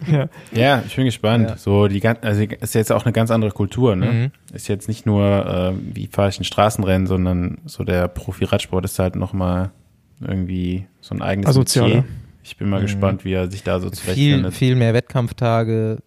[0.07, 0.29] ja.
[0.53, 1.51] ja, ich bin gespannt.
[1.51, 1.57] Ja.
[1.57, 4.07] So die also ist jetzt auch eine ganz andere Kultur, ne?
[4.07, 4.55] Mhm.
[4.55, 8.99] Ist jetzt nicht nur äh, wie fahre ich ein Straßenrennen, sondern so der Profi-Radsport ist
[8.99, 9.71] halt nochmal
[10.21, 12.05] irgendwie so ein eigenes Asoziale.
[12.51, 12.87] Ich bin mal mhm.
[12.87, 14.53] gespannt, wie er sich da so zurechtfindet.
[14.55, 15.99] Viel, viel mehr Wettkampftage,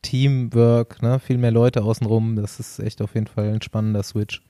[0.00, 1.18] Teamwork, ne?
[1.18, 2.36] viel mehr Leute außenrum.
[2.36, 4.40] Das ist echt auf jeden Fall ein spannender Switch.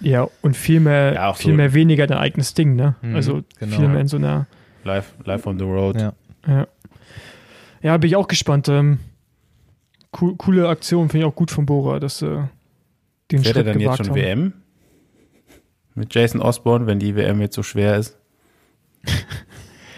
[0.00, 2.94] Ja, und viel mehr, ja, viel so mehr weniger dein eigenes Ding, ne?
[3.00, 3.78] Mhm, also genau.
[3.78, 4.46] viel mehr in so einer
[4.84, 5.98] Live, live on the road.
[5.98, 6.12] Ja.
[6.46, 6.68] ja.
[7.80, 8.68] Ja, bin ich auch gespannt.
[8.68, 8.98] Ähm,
[10.10, 12.26] co coole Aktion, finde ich auch gut von Bora, dass äh,
[13.30, 14.14] den Fährt Schritt er dann jetzt schon haben.
[14.14, 14.52] WM?
[15.94, 18.18] Mit Jason Osborne, wenn die WM jetzt so schwer ist?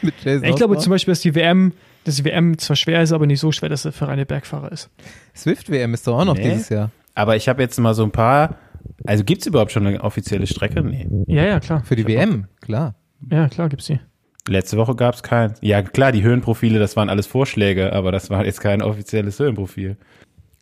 [0.03, 1.73] Mit Jason ich glaube zum Beispiel, dass die WM,
[2.05, 4.73] dass die WM zwar schwer ist, aber nicht so schwer, dass er für reine Bergfahrer
[4.73, 4.91] ist.
[5.37, 6.51] Swift-WM ist doch auch noch nee.
[6.51, 6.91] dieses Jahr.
[7.15, 8.57] Aber ich habe jetzt mal so ein paar.
[9.05, 10.83] Also gibt es überhaupt schon eine offizielle Strecke?
[10.83, 11.07] Nee.
[11.27, 11.85] Ja, ja, klar.
[11.85, 12.95] Für die WM, klar.
[13.31, 14.01] Ja, klar gibt's die.
[14.49, 15.55] Letzte Woche gab es keinen.
[15.61, 19.97] Ja, klar, die Höhenprofile, das waren alles Vorschläge, aber das war jetzt kein offizielles Höhenprofil.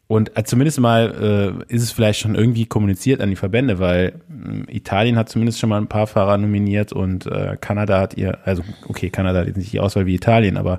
[0.08, 4.22] Und äh, zumindest mal äh, ist es vielleicht schon irgendwie kommuniziert an die Verbände, weil
[4.66, 8.38] äh, Italien hat zumindest schon mal ein paar Fahrer nominiert und äh, Kanada hat ihr,
[8.46, 10.78] also okay, Kanada hat jetzt nicht die Auswahl wie Italien, aber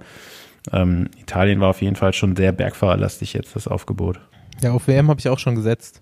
[0.74, 4.20] ähm, Italien war auf jeden Fall schon sehr bergfahrerlastig jetzt, das Aufgebot.
[4.64, 6.02] Ja, auf WM habe ich auch schon gesetzt.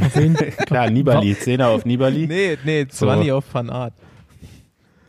[0.00, 0.34] Auf wen?
[0.66, 2.26] Klar, Nibali, Zehner auf Nibali.
[2.26, 3.36] Nee, nee, 20 so.
[3.36, 3.94] auf Van Art.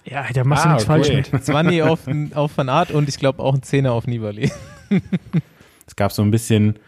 [0.05, 1.03] Ja, da machst ah, du nichts okay.
[1.03, 1.45] falsch mit.
[1.45, 1.99] 20 auf,
[2.35, 4.51] auf Van Art und ich glaube auch ein Zehner auf Nibali.
[5.87, 6.79] es gab so ein bisschen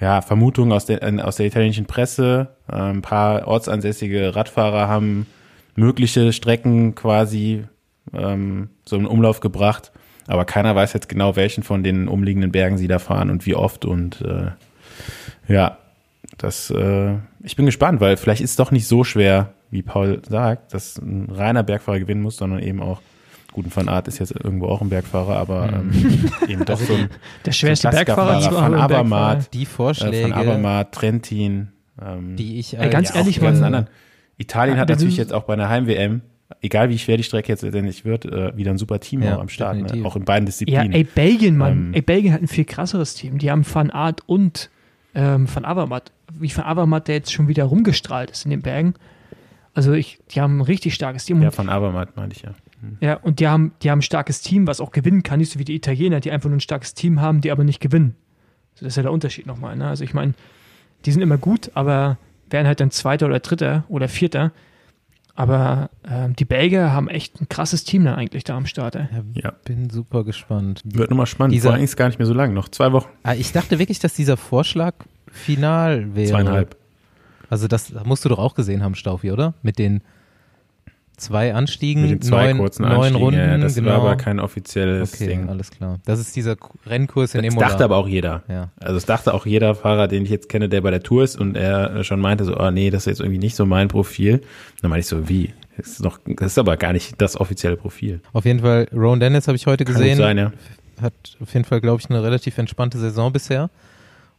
[0.00, 2.48] ja, Vermutungen aus der, aus der italienischen Presse.
[2.70, 5.26] Äh, ein paar ortsansässige Radfahrer haben
[5.76, 7.64] mögliche Strecken quasi
[8.12, 9.92] ähm, so in Umlauf gebracht.
[10.26, 13.54] Aber keiner weiß jetzt genau, welchen von den umliegenden Bergen sie da fahren und wie
[13.54, 13.84] oft.
[13.84, 14.50] Und äh,
[15.52, 15.78] ja,
[16.38, 20.22] das, äh, ich bin gespannt, weil vielleicht ist es doch nicht so schwer, wie Paul
[20.28, 23.00] sagt, dass ein reiner Bergfahrer gewinnen muss, sondern eben auch
[23.54, 25.92] Guten Van Art ist jetzt irgendwo auch ein Bergfahrer, aber mhm.
[25.92, 27.08] ähm, eben doch so ein
[27.46, 31.68] der schwerste so Bergfahrer, Bergfahrer von Abermatt, die Vorschläge äh, von Abermatt, Trentin,
[32.02, 33.86] ähm, die ich äh, ganz ja, ehrlich ganz anderen.
[34.36, 36.22] Italien ja, hat natürlich jetzt auch bei einer Heim WM
[36.60, 39.48] egal wie schwer die Strecke jetzt letztendlich wird, äh, wieder ein super Team ja, am
[39.48, 40.04] Start, ne?
[40.04, 40.92] auch in beiden Disziplinen.
[40.92, 41.72] Ja, ey, Belgien, Mann.
[41.72, 43.38] Ähm, ey, Belgien hat ein viel krasseres Team.
[43.38, 44.70] Die haben Van Art und
[45.14, 46.12] ähm, Van Avermaet.
[46.32, 48.94] Wie Van Avermaet, der jetzt schon wieder rumgestrahlt ist in den Bergen.
[49.74, 51.42] Also ich, die haben ein richtig starkes Team.
[51.42, 52.50] Ja, von Abermatt meinte ich ja.
[53.00, 55.58] Ja, und die haben, die haben ein starkes Team, was auch gewinnen kann, nicht so
[55.58, 58.16] wie die Italiener, die einfach nur ein starkes Team haben, die aber nicht gewinnen.
[58.74, 59.76] Also das ist ja der Unterschied nochmal.
[59.76, 59.86] Ne?
[59.86, 60.34] Also ich meine,
[61.04, 62.18] die sind immer gut, aber
[62.50, 64.52] werden halt dann Zweiter oder Dritter oder Vierter.
[65.36, 68.94] Aber ähm, die Belgier haben echt ein krasses Team dann eigentlich da am Start.
[68.94, 69.08] Ey.
[69.34, 70.80] Ja, bin super gespannt.
[70.84, 71.54] Wird nochmal spannend.
[71.54, 73.08] Dieser, Vor allem ist gar nicht mehr so lang, noch zwei Wochen.
[73.24, 74.94] Ah, ich dachte wirklich, dass dieser Vorschlag
[75.32, 76.30] final wäre.
[76.30, 76.76] Zweieinhalb.
[77.50, 79.54] Also das musst du doch auch gesehen haben, Staufi, oder?
[79.62, 80.02] Mit den
[81.16, 83.40] zwei Anstiegen, Mit den zwei neun, kurzen neun Anstiegen, Runden.
[83.40, 83.90] ja, das genau.
[83.90, 85.48] war aber kein offizielles okay, Ding.
[85.48, 85.98] alles klar.
[86.04, 87.68] Das ist dieser Rennkurs in Das Imola.
[87.68, 88.42] dachte aber auch jeder.
[88.48, 88.70] Ja.
[88.80, 91.38] Also es dachte auch jeder Fahrer, den ich jetzt kenne, der bei der Tour ist
[91.38, 94.40] und er schon meinte so, oh nee, das ist jetzt irgendwie nicht so mein Profil.
[94.82, 95.52] Dann meinte ich so, wie?
[95.76, 98.20] Das ist, doch, das ist aber gar nicht das offizielle Profil.
[98.32, 100.18] Auf jeden Fall, Rowan Dennis habe ich heute Kann gesehen.
[100.18, 100.52] sein, ja.
[101.02, 103.70] Hat auf jeden Fall, glaube ich, eine relativ entspannte Saison bisher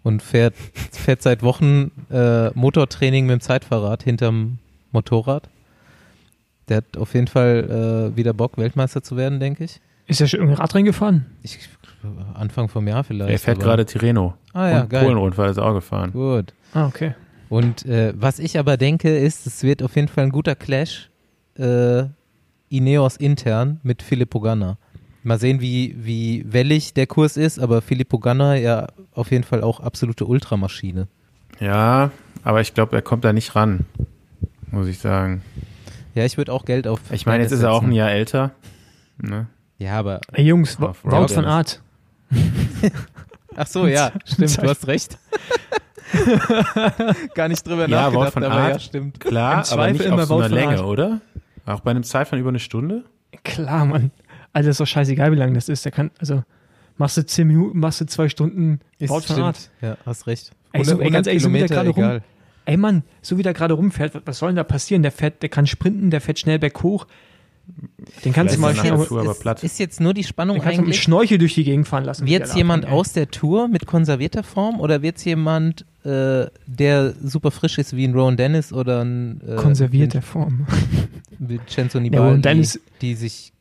[0.04, 0.54] und fährt,
[0.92, 4.60] fährt seit Wochen äh, Motortraining mit dem Zeitfahrrad hinterm
[4.92, 5.50] Motorrad.
[6.70, 9.80] Der hat auf jeden Fall äh, wieder Bock, Weltmeister zu werden, denke ich.
[10.08, 11.26] Ist er schon irgendwie Radrennen gefahren?
[11.44, 11.58] ich.
[12.36, 13.32] Anfang vom Jahr vielleicht.
[13.32, 14.36] Er fährt aber- gerade Tirreno.
[14.54, 15.04] Ah ja, und geil.
[15.04, 16.12] Polenrundfahrt ist auch gefahren.
[16.12, 16.54] Gut.
[16.74, 17.16] Ah, okay.
[17.50, 21.10] Und äh, was ich aber denke, ist, es wird auf jeden Fall ein guter Clash
[21.58, 22.04] äh,
[22.70, 24.78] Ineos intern mit Filippo Ganna.
[25.24, 29.62] Mal sehen, wie, wie wellig der Kurs ist, aber Filippo Ganna ja auf jeden Fall
[29.64, 31.08] auch absolute Ultramaschine.
[31.60, 32.12] Ja,
[32.44, 33.86] aber ich glaube, er kommt da nicht ran,
[34.70, 35.42] muss ich sagen.
[36.16, 37.00] Ja, ich würde auch Geld auf.
[37.12, 38.52] Ich meine, jetzt ist er auch ein Jahr älter.
[39.18, 39.48] Ne?
[39.78, 40.22] Ja, aber.
[40.32, 41.38] Ey, Jungs, Wout Dennis.
[41.38, 41.82] Art.
[43.56, 45.18] Ach so, ja, stimmt, du hast recht.
[47.36, 48.82] Gar nicht drüber Ja, Wout nachgedacht, van aber ja, Aert.
[48.82, 49.20] stimmt.
[49.20, 51.22] Klar, Im aber nicht immer auf so Wout einer Länge, oder?
[51.66, 53.04] Auch bei einem Zeit von über eine Stunde?
[53.44, 54.12] Klar, Mann.
[54.54, 55.84] Also ist doch scheißegal, wie lang das ist.
[55.84, 56.44] Der kann, also
[56.98, 59.40] machst du zehn Minuten, machst du zwei Stunden Ist, Wout stimmt.
[59.40, 59.70] Art.
[59.82, 60.52] Ja, hast recht.
[60.72, 62.24] Ey, so, ey, ganz ehrlich, so der gerade rum, egal.
[62.66, 65.02] Ey Mann, so wie der gerade rumfährt, was- soll denn da passieren?
[65.04, 67.08] Der fährt, der kann sprinten, der fährt schnell berghoch.
[68.24, 69.64] Den kannst du Vielleicht mal ist nach schnell, der Tour aber ist, platt.
[69.64, 71.02] ist jetzt nur die Spannung den du eigentlich.
[71.02, 72.28] Schnorchel durch die Gegend fahren lassen.
[72.28, 77.50] Wird jemand aus der Tour mit konservierter Form oder wird es jemand, äh, der super
[77.50, 80.68] frisch ist wie ein Rowan Dennis oder ein äh, konservierter Form.
[81.40, 83.52] Vincenzo Ja, Nibali, und Dennis- die sich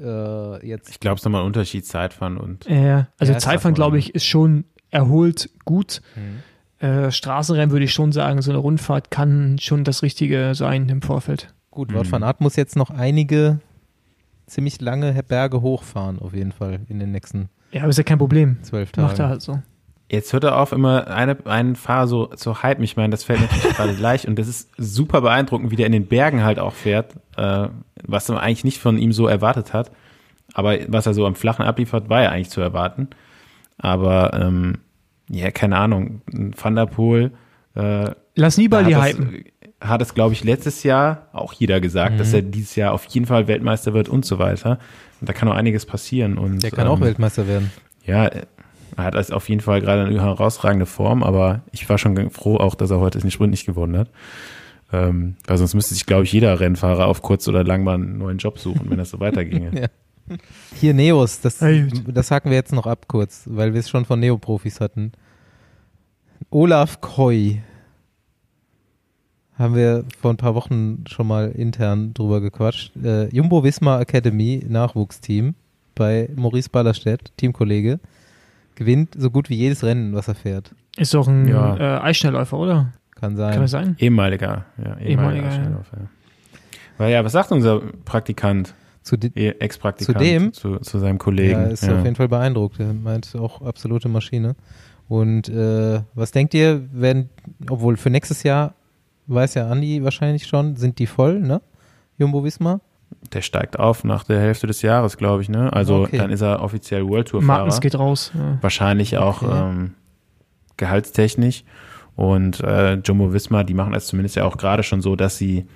[0.00, 3.74] äh, jetzt Ich glaube, es ist nochmal ein Unterschied, Zeitfahren und Ja, also Ja, Zeitfahren,
[3.74, 6.00] glaube ich, ist schon erholt gut.
[6.14, 6.42] Mhm.
[6.80, 11.02] Äh, Straßenrennen würde ich schon sagen, so eine Rundfahrt kann schon das Richtige sein im
[11.02, 11.52] Vorfeld.
[11.70, 11.90] gut.
[11.90, 11.96] Mhm.
[11.96, 13.60] Wout van Aert muss jetzt noch einige
[14.46, 18.18] ziemlich lange Berge hochfahren auf jeden Fall in den nächsten Ja, aber ist ja kein
[18.18, 18.62] Problem.
[18.62, 19.06] zwölf Tagen.
[19.08, 19.60] Macht er halt so.
[20.10, 22.82] Jetzt hört er auf, immer eine, einen Fahrer so zu hypen.
[22.82, 25.92] Ich meine, das fällt natürlich gerade gleich und das ist super beeindruckend, wie der in
[25.92, 27.68] den Bergen halt auch fährt, äh,
[28.06, 29.90] was man eigentlich nicht von ihm so erwartet hat.
[30.54, 33.08] Aber was er so am Flachen abliefert, war ja eigentlich zu erwarten.
[33.76, 34.78] Aber ähm,
[35.28, 37.32] ja, keine Ahnung, ein Van der Poel
[37.74, 39.44] äh, Lass Nibali hat hypen.
[39.80, 43.26] hat es, glaube ich, letztes Jahr auch jeder gesagt, dass er dieses Jahr auf jeden
[43.26, 44.78] Fall Weltmeister wird und so weiter.
[45.20, 46.38] Und da kann auch einiges passieren.
[46.38, 47.70] Und, Der kann auch ähm, Weltmeister werden.
[48.04, 48.46] ja, er
[48.96, 52.74] hat also auf jeden Fall gerade eine herausragende Form, aber ich war schon froh auch,
[52.74, 54.10] dass er heute den Sprint nicht gewonnen hat.
[54.92, 58.18] Ähm, weil sonst müsste sich, glaube ich, jeder Rennfahrer auf kurz oder lang mal einen
[58.18, 59.70] neuen Job suchen, wenn das so weiterginge.
[59.82, 59.88] Ja.
[60.74, 61.58] Hier Neos, das,
[62.06, 65.12] das haken wir jetzt noch ab kurz, weil wir es schon von Neoprofis hatten.
[66.50, 67.62] Olaf Koy
[69.58, 72.92] haben wir vor ein paar Wochen schon mal intern drüber gequatscht.
[73.02, 75.54] Äh, Jumbo Visma Academy Nachwuchsteam
[75.96, 77.98] bei Maurice Ballerstedt, Teamkollege,
[78.76, 80.72] gewinnt so gut wie jedes Rennen, was er fährt.
[80.96, 81.76] Ist doch ein Ja.
[81.76, 82.92] äh, Eisschnellläufer, oder?
[83.16, 83.60] Kann Kann sein.
[83.60, 83.96] das sein?
[83.98, 85.52] Ehemaliger, ja, ehemaliger, Ehemaliger, ja.
[85.54, 86.06] Schnellläufer, ja.
[86.98, 88.74] Weil ja, was sagt unser Praktikant,
[89.16, 90.52] Zu Ex-Praktikant Zu dem?
[90.52, 91.60] zu, zu seinem Kollegen?
[91.60, 92.78] Ja, ist auf jeden Fall beeindruckt.
[92.80, 94.54] Er meint auch absolute Maschine.
[95.08, 97.28] Und äh, was denkt ihr, wenn,
[97.70, 98.74] obwohl für nächstes Jahr
[99.26, 101.60] weiß ja Andi wahrscheinlich schon, sind die voll, ne?
[102.18, 102.80] Jumbo Visma?
[103.32, 105.72] Der steigt auf nach der Hälfte des Jahres, glaube ich, ne?
[105.72, 106.18] Also Okay.
[106.18, 107.58] dann ist er offiziell World Tour Fahrer.
[107.60, 108.32] Martens geht raus.
[108.34, 108.58] Ja.
[108.60, 109.68] wahrscheinlich auch Okay.
[109.70, 109.94] ähm,
[110.76, 111.64] gehaltstechnisch.
[112.16, 115.66] Und äh, Jumbo Visma, die machen es zumindest ja auch gerade schon so, dass sie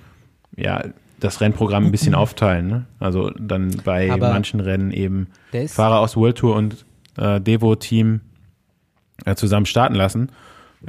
[0.55, 0.83] ja
[1.23, 2.67] das Rennprogramm ein bisschen aufteilen.
[2.67, 2.85] Ne?
[2.99, 5.27] Also dann bei Aber manchen Rennen eben
[5.67, 6.85] Fahrer aus World Tour und
[7.17, 8.21] äh, Devo-Team
[9.25, 10.29] äh, zusammen starten lassen.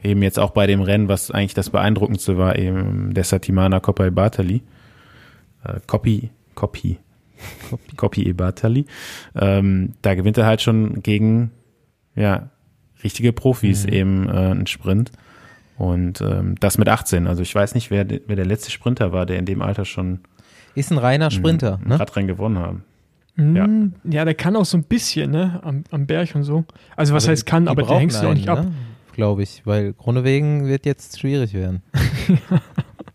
[0.02, 4.06] Eben jetzt auch bei dem Rennen, was eigentlich das Beeindruckendste war, eben der Satimana Coppa
[4.06, 4.62] e Bartali.
[5.64, 6.98] Äh, Coppi, Coppi,
[7.96, 8.86] Coppi e Bartali.
[9.36, 11.52] Ähm, da gewinnt er halt schon gegen,
[12.16, 12.50] ja,
[13.04, 13.92] richtige Profis Mhm.
[13.92, 15.12] eben äh, einen Sprint.
[15.76, 17.26] Und ähm, das mit 18.
[17.26, 20.20] Also ich weiß nicht, wer, wer der letzte Sprinter war, der in dem Alter schon
[20.74, 22.00] ist ein reiner Sprinter, ein ne?
[22.00, 22.84] Radrennen gewonnen haben.
[23.36, 25.60] Hm, ja, der kann auch so ein bisschen, ne?
[25.62, 26.64] Am, am Berg und so.
[26.96, 28.64] Also was Aber heißt kann, die aber der hängst du auch nicht ab.
[28.64, 28.72] Ne?
[29.12, 31.82] Glaube ich, weil Grunewegen wird jetzt schwierig werden.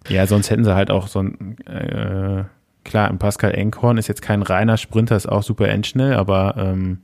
[0.09, 2.43] Ja, sonst hätten sie halt auch so ein, äh,
[2.83, 6.99] klar, ein Pascal Enkhorn ist jetzt kein reiner Sprinter, ist auch super endschnell, aber ähm,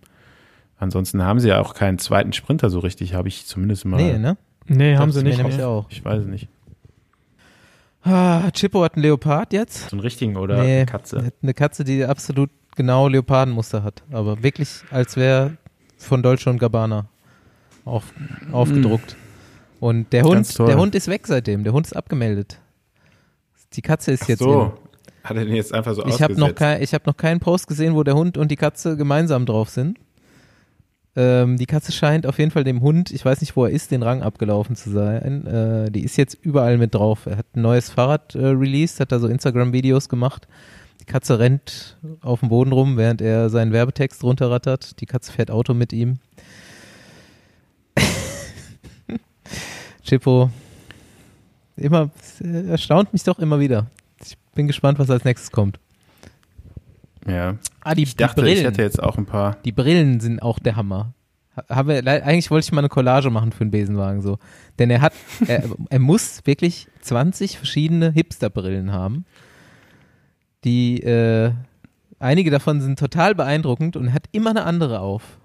[0.78, 3.98] ansonsten haben sie ja auch keinen zweiten Sprinter so richtig, habe ich zumindest mal.
[3.98, 4.38] Nee, ne?
[4.68, 5.38] Nee, haben sie nicht.
[5.38, 5.86] nämlich auch.
[5.90, 6.48] Ich weiß es nicht.
[8.04, 9.90] Ah, Chippo hat einen Leopard jetzt.
[9.90, 11.32] So einen richtigen oder nee, eine Katze.
[11.42, 14.04] Eine Katze, die absolut genau Leopardenmuster hat.
[14.12, 15.58] Aber wirklich, als wäre
[15.98, 17.08] von Dolce und Gabbana
[17.84, 18.14] auf,
[18.52, 19.16] aufgedruckt.
[19.80, 21.64] Und der Hund, der Hund ist weg seitdem.
[21.64, 22.60] Der Hund ist abgemeldet.
[23.74, 24.74] Die Katze ist Ach jetzt so.
[25.24, 27.68] Hat er den jetzt einfach so ich habe noch, kein, ich hab noch keinen Post
[27.68, 29.98] gesehen, wo der Hund und die Katze gemeinsam drauf sind.
[31.18, 33.92] Ähm, die Katze scheint auf jeden Fall dem Hund, ich weiß nicht, wo er ist,
[33.92, 35.48] den Rang abgelaufen zu sein.
[35.48, 37.26] Äh, die ist jetzt überall mit drauf.
[37.26, 40.48] Er hat ein neues Fahrrad äh, released, hat da so Instagram-Videos gemacht.
[41.00, 45.00] Die Katze rennt auf dem Boden rum, während er seinen Werbetext runterrattert.
[45.00, 46.20] Die Katze fährt Auto mit ihm.
[50.04, 50.50] Chippo,
[51.78, 52.10] immer,
[52.42, 53.88] erstaunt mich doch immer wieder.
[54.22, 55.80] Ich bin gespannt, was als nächstes kommt.
[57.28, 57.56] Ja.
[57.82, 59.58] Ah, die, ich dachte, die ich hätte jetzt auch ein paar.
[59.66, 61.14] Die Brillen sind auch der Hammer.
[61.70, 64.38] Habe, eigentlich wollte ich mal eine Collage machen für einen Besenwagen so.
[64.78, 65.14] Denn er hat,
[65.48, 69.26] er, er muss wirklich 20 verschiedene Hipster-Brillen haben.
[70.64, 71.52] Die, äh,
[72.20, 75.38] einige davon sind total beeindruckend und er hat immer eine andere auf.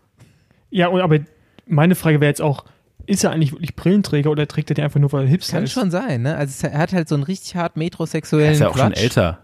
[0.71, 1.19] Ja, und aber
[1.67, 2.65] meine Frage wäre jetzt auch,
[3.07, 5.65] ist er eigentlich wirklich Brillenträger oder trägt er die einfach nur, weil er Hipster Kann
[5.65, 5.75] ist?
[5.75, 6.37] Kann schon sein, ne?
[6.37, 8.97] Also er hat halt so einen richtig hart metrosexuellen Er ist ja auch Quatsch.
[8.97, 9.39] schon älter.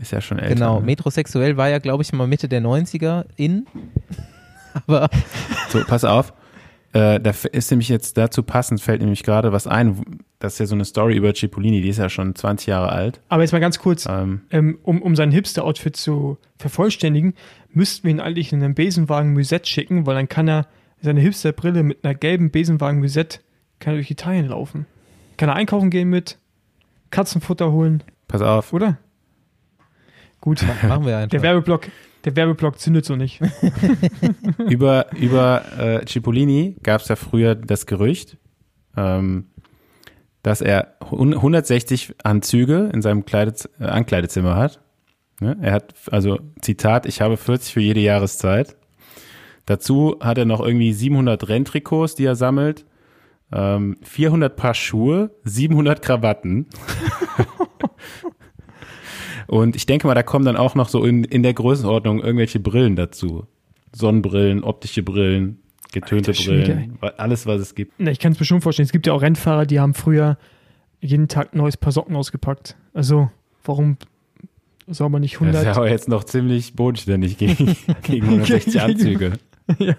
[0.00, 0.54] Ist ja schon älter.
[0.54, 0.86] Genau, ne?
[0.86, 3.66] metrosexuell war ja, glaube ich, mal Mitte der 90er in.
[4.86, 5.08] Aber.
[5.70, 6.32] So, pass auf.
[6.92, 10.20] Äh, da ist nämlich jetzt dazu passend, fällt nämlich gerade was ein.
[10.38, 13.20] Das ist ja so eine Story über Cipollini, die ist ja schon 20 Jahre alt.
[13.28, 17.34] Aber jetzt mal ganz kurz, ähm, ähm, um, um sein Hipster-Outfit zu vervollständigen,
[17.70, 20.66] müssten wir ihn eigentlich in einen Besenwagen Musette schicken, weil dann kann er
[21.00, 23.40] seine Hipster-Brille mit einer gelben Besenwagen Musette
[23.80, 24.86] kann er durch Italien laufen.
[25.36, 26.38] Kann er einkaufen gehen mit,
[27.10, 28.02] Katzenfutter holen.
[28.26, 28.72] Pass auf.
[28.72, 28.98] Oder?
[30.40, 31.30] Gut, machen wir einfach.
[31.30, 31.88] Der Werbeblock,
[32.24, 33.40] der Werbeblock zündet so nicht.
[34.68, 38.36] über über äh, Cipollini gab es ja früher das Gerücht,
[38.96, 39.46] ähm,
[40.42, 44.80] dass er 160 Anzüge in seinem Kleidet, äh, Ankleidezimmer hat.
[45.40, 48.76] Ja, er hat, also Zitat, ich habe 40 für jede Jahreszeit.
[49.66, 52.86] Dazu hat er noch irgendwie 700 Renntrikots, die er sammelt,
[53.52, 56.66] ähm, 400 Paar Schuhe, 700 Krawatten.
[59.48, 62.60] Und ich denke mal, da kommen dann auch noch so in, in der Größenordnung irgendwelche
[62.60, 63.46] Brillen dazu.
[63.96, 67.94] Sonnenbrillen, optische Brillen, getönte Alter, Brillen, alles, was es gibt.
[67.96, 68.84] Na, ich kann es mir schon vorstellen.
[68.84, 70.36] Es gibt ja auch Rennfahrer, die haben früher
[71.00, 72.76] jeden Tag ein neues Paar Socken ausgepackt.
[72.92, 73.30] Also,
[73.64, 73.96] warum
[74.86, 75.54] soll man nicht 100?
[75.54, 79.32] Das ist ja aber jetzt noch ziemlich bodenständig gegen, gegen 160 Anzüge.
[79.78, 79.96] ja.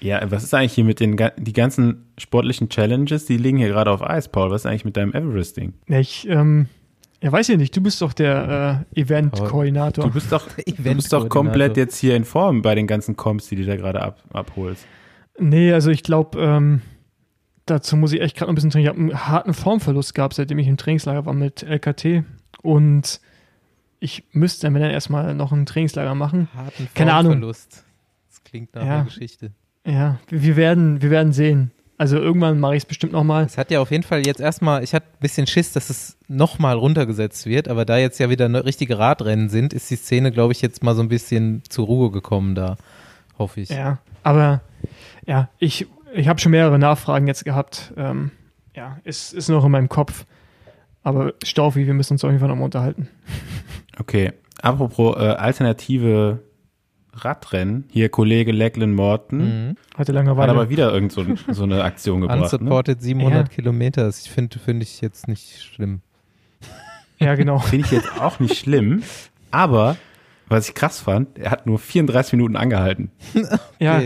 [0.00, 3.26] Ja, was ist eigentlich hier mit den die ganzen sportlichen Challenges?
[3.26, 4.50] Die liegen hier gerade auf Eis, Paul.
[4.50, 5.74] Was ist eigentlich mit deinem Everesting?
[5.86, 6.66] Ich, ähm,
[7.22, 7.76] ja, weiß ich nicht.
[7.76, 10.06] Du bist doch der äh, Event-Koordinator.
[10.06, 13.48] Du bist doch, du bist doch komplett jetzt hier in Form bei den ganzen Comps,
[13.48, 14.86] die du da gerade ab, abholst.
[15.38, 16.82] Nee, also ich glaube, ähm,
[17.66, 18.94] dazu muss ich echt gerade ein bisschen trainieren.
[19.08, 22.24] Ich habe einen harten Formverlust gehabt, seitdem ich im Trainingslager war mit LKT.
[22.62, 23.20] Und
[24.00, 26.48] ich müsste dann, wenn dann erstmal noch ein Trainingslager machen.
[26.54, 27.40] Harten Keine Ahnung.
[27.42, 27.68] Das
[28.44, 29.52] klingt nach ja, einer Geschichte.
[29.86, 31.70] Ja, wir werden, wir werden sehen.
[32.00, 33.44] Also irgendwann mache ich es bestimmt nochmal.
[33.44, 36.16] Es hat ja auf jeden Fall jetzt erstmal, ich hatte ein bisschen Schiss, dass es
[36.28, 40.32] nochmal runtergesetzt wird, aber da jetzt ja wieder ne, richtige Radrennen sind, ist die Szene,
[40.32, 42.78] glaube ich, jetzt mal so ein bisschen zur Ruhe gekommen da,
[43.38, 43.68] hoffe ich.
[43.68, 44.62] Ja, aber
[45.26, 47.92] ja, ich, ich habe schon mehrere Nachfragen jetzt gehabt.
[47.98, 48.30] Ähm,
[48.74, 50.24] ja, ist, ist noch in meinem Kopf.
[51.02, 53.10] Aber Staufi, wir müssen uns auf jeden Fall nochmal unterhalten.
[53.98, 54.32] Okay,
[54.62, 56.38] apropos äh, alternative
[57.12, 57.84] Radrennen.
[57.90, 59.38] Hier Kollege Lachlan Morton.
[59.38, 59.76] Mhm.
[59.96, 60.50] Hatte Langeweile.
[60.52, 62.52] Hat aber wieder irgend so, so eine Aktion gebracht.
[62.52, 63.04] Unsupported ne?
[63.04, 63.54] 700 ja.
[63.54, 64.08] Kilometer.
[64.08, 66.00] Ich finde finde ich jetzt nicht schlimm.
[67.18, 67.58] Ja, genau.
[67.60, 69.02] finde ich jetzt auch nicht schlimm.
[69.50, 69.96] Aber,
[70.48, 73.10] was ich krass fand, er hat nur 34 Minuten angehalten.
[73.34, 73.48] okay.
[73.78, 74.02] Ja.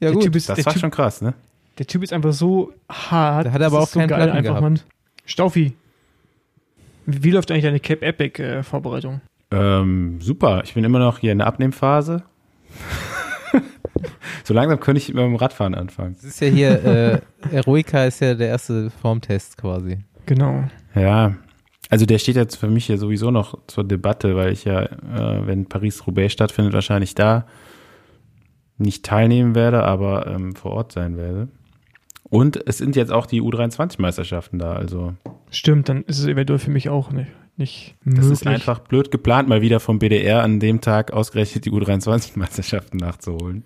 [0.00, 0.34] Ja, gut.
[0.34, 1.34] Ist, das war typ, schon krass, ne?
[1.78, 3.46] Der Typ ist einfach so hart.
[3.46, 4.80] Der hat aber auch keinen so Platten einfach, Mann.
[5.24, 5.74] Staufi,
[7.08, 9.22] wie, wie läuft eigentlich deine Cape Epic äh, Vorbereitung?
[9.50, 10.62] Ähm, super.
[10.64, 12.22] Ich bin immer noch hier in der Abnehmphase.
[14.44, 16.14] so langsam könnte ich mit dem Radfahren anfangen.
[16.14, 17.20] Das ist ja hier, äh,
[17.54, 19.98] Eroica ist ja der erste Formtest quasi.
[20.26, 20.64] Genau.
[20.94, 21.34] Ja,
[21.90, 25.46] also der steht jetzt für mich hier sowieso noch zur Debatte, weil ich ja, äh,
[25.46, 27.46] wenn Paris-Roubaix stattfindet, wahrscheinlich da
[28.76, 31.48] nicht teilnehmen werde, aber ähm, vor Ort sein werde.
[32.24, 35.14] Und es sind jetzt auch die U23-Meisterschaften da, also.
[35.50, 37.28] Stimmt, dann ist es eventuell für mich auch nicht
[37.58, 38.24] nicht möglich.
[38.24, 42.98] Das ist einfach blöd geplant, mal wieder vom BDR an dem Tag ausgerechnet die U23-Meisterschaften
[42.98, 43.64] nachzuholen.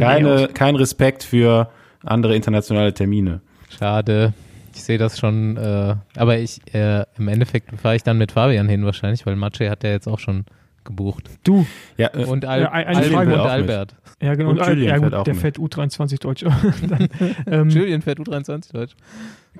[0.00, 1.70] Keine, kein Respekt für
[2.04, 3.40] andere internationale Termine.
[3.68, 4.32] Schade.
[4.74, 8.68] Ich sehe das schon, äh, aber ich, äh, im Endeffekt fahre ich dann mit Fabian
[8.68, 10.44] hin wahrscheinlich, weil Maciej hat ja jetzt auch schon
[10.84, 11.30] gebucht.
[11.44, 11.66] Du.
[11.96, 13.94] Ja, äh, und, Al ja, eine Frage und Albert.
[13.94, 14.28] Mit.
[14.28, 14.50] Ja, genau.
[14.50, 15.40] Und, und Julian ja, gut, fährt auch der mit.
[15.40, 16.44] fährt U23 Deutsch.
[16.88, 17.08] dann,
[17.46, 18.96] ähm, Julian fährt U23 Deutsch.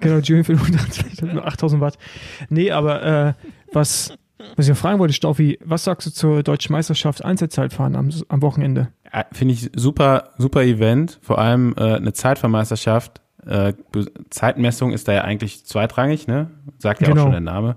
[0.01, 1.99] Genau, Julian für 100, nur 8000 Watt.
[2.49, 3.33] Nee, aber äh,
[3.73, 4.15] was,
[4.57, 8.89] was ich fragen wollte, Staufi, was sagst du zur deutschen Meisterschaft Einzelzeitfahren am, am Wochenende?
[9.13, 11.19] Ja, Finde ich super, super Event.
[11.23, 13.21] Vor allem äh, eine Zeitfahrmeisterschaft.
[13.47, 13.73] Äh,
[14.29, 16.51] Zeitmessung ist da ja eigentlich zweitrangig, ne?
[16.79, 17.23] Sagt ja genau.
[17.23, 17.77] auch schon der Name.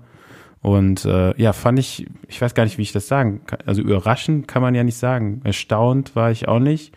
[0.64, 3.58] Und äh, ja, fand ich, ich weiß gar nicht, wie ich das sagen kann.
[3.66, 5.42] Also überraschend kann man ja nicht sagen.
[5.44, 6.94] Erstaunt war ich auch nicht.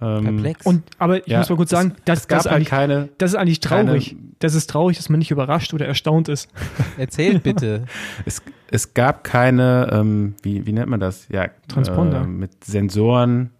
[0.00, 0.64] Ähm, Perplex.
[0.64, 2.66] Und, aber ich ja, muss mal kurz sagen, es, das, es gab das, ist halt
[2.68, 4.10] keine, das ist eigentlich traurig.
[4.10, 6.50] Keine, das ist traurig, dass man nicht überrascht oder erstaunt ist.
[6.98, 7.82] Erzählt bitte.
[8.26, 11.26] es, es gab keine, ähm, wie, wie nennt man das?
[11.30, 12.22] Ja, Transponder.
[12.22, 13.50] Äh, mit Sensoren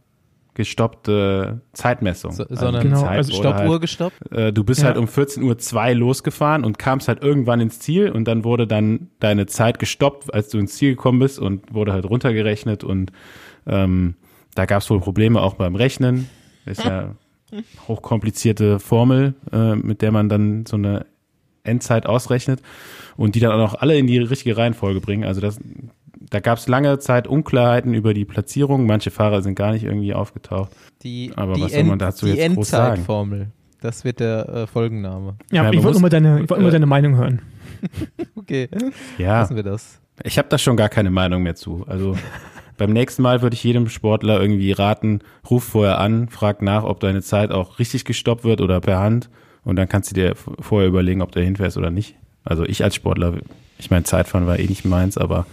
[0.61, 2.33] gestoppte Zeitmessung.
[2.33, 4.33] So, sondern genau, Zeit also Stoppuhr halt, gestoppt?
[4.33, 4.89] Äh, du bist ja.
[4.89, 9.09] halt um 14.02 Uhr losgefahren und kamst halt irgendwann ins Ziel und dann wurde dann
[9.21, 13.11] deine Zeit gestoppt, als du ins Ziel gekommen bist und wurde halt runtergerechnet und
[13.67, 14.17] ähm,
[14.55, 16.29] da gab es wohl Probleme auch beim Rechnen.
[16.67, 17.15] Ist ja
[17.89, 21.07] hochkomplizierte Formel, äh, mit der man dann so eine
[21.63, 22.61] Endzeit ausrechnet
[23.17, 25.25] und die dann auch alle in die richtige Reihenfolge bringen.
[25.25, 25.59] Also das
[26.21, 28.87] da gab es lange Zeit Unklarheiten über die Platzierung.
[28.87, 30.71] Manche Fahrer sind gar nicht irgendwie aufgetaucht.
[31.03, 32.87] Die, Aber die was soll man dazu die jetzt groß sagen?
[32.91, 33.47] Endzeitformel.
[33.81, 35.37] Das wird der äh, Folgenname.
[35.51, 37.41] Ja, ja ich wollte immer deine, ich wollt äh, deine Meinung hören.
[38.37, 38.69] okay.
[39.17, 39.41] Ja.
[39.41, 40.01] Lassen wir das.
[40.23, 41.85] Ich habe da schon gar keine Meinung mehr zu.
[41.87, 42.15] Also
[42.77, 47.01] beim nächsten Mal würde ich jedem Sportler irgendwie raten, ruf vorher an, frag nach, ob
[47.01, 49.31] deine Zeit auch richtig gestoppt wird oder per Hand.
[49.65, 52.17] Und dann kannst du dir vorher überlegen, ob du hinfährst oder nicht.
[52.45, 53.35] Also ich als Sportler,
[53.79, 55.47] ich meine, Zeitfahren war eh nicht meins, aber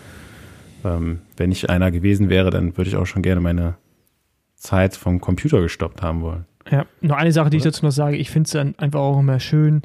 [0.84, 3.76] ähm, wenn ich einer gewesen wäre, dann würde ich auch schon gerne meine
[4.56, 6.46] Zeit vom Computer gestoppt haben wollen.
[6.70, 9.20] Ja, nur eine Sache, die ich dazu noch sage, ich finde es dann einfach auch
[9.20, 9.82] immer schön,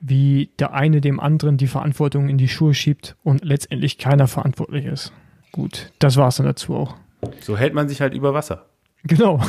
[0.00, 4.86] wie der eine dem anderen die Verantwortung in die Schuhe schiebt und letztendlich keiner verantwortlich
[4.86, 5.12] ist.
[5.52, 6.96] Gut, das war es dann dazu auch.
[7.40, 8.66] So hält man sich halt über Wasser.
[9.04, 9.40] Genau.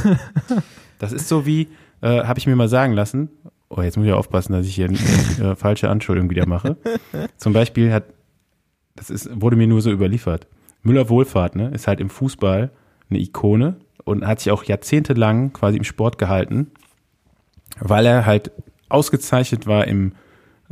[0.99, 1.67] das ist so wie,
[2.01, 3.29] äh, habe ich mir mal sagen lassen,
[3.69, 5.03] oh, jetzt muss ich aufpassen, dass ich hier nicht
[5.39, 6.77] äh, falsche Anschuldigungen wieder mache.
[7.37, 8.05] Zum Beispiel hat,
[8.95, 10.47] das ist, wurde mir nur so überliefert.
[10.85, 12.71] Müller Wohlfahrt, ne, ist halt im Fußball
[13.09, 16.71] eine Ikone und hat sich auch jahrzehntelang quasi im Sport gehalten,
[17.79, 18.51] weil er halt
[18.87, 20.13] ausgezeichnet war im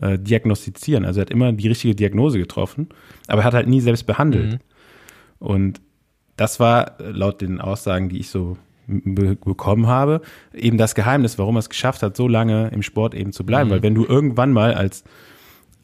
[0.02, 1.06] äh, Diagnostizieren.
[1.06, 2.90] Also er hat immer die richtige Diagnose getroffen,
[3.28, 4.54] aber er hat halt nie selbst behandelt.
[4.54, 4.60] Mhm.
[5.40, 5.82] Und
[6.38, 10.22] das war äh, laut den Aussagen, die ich so be bekommen habe,
[10.54, 13.70] eben das Geheimnis, warum er es geschafft hat, so lange im Sport eben zu bleiben.
[13.70, 13.74] Mhm.
[13.74, 15.04] Weil wenn du irgendwann mal als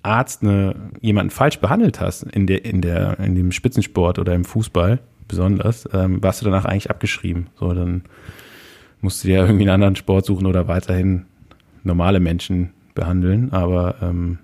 [0.04, 4.46] Arzt eine, jemanden falsch behandelt hast in der, in der, in dem Spitzensport oder im
[4.46, 7.48] Fußball besonders, ähm, warst du danach eigentlich abgeschrieben.
[7.60, 8.04] So, dann
[9.02, 11.26] musst du dir irgendwie einen anderen Sport suchen oder weiterhin
[11.84, 13.52] normale Menschen behandeln.
[13.52, 14.40] Aber ähm,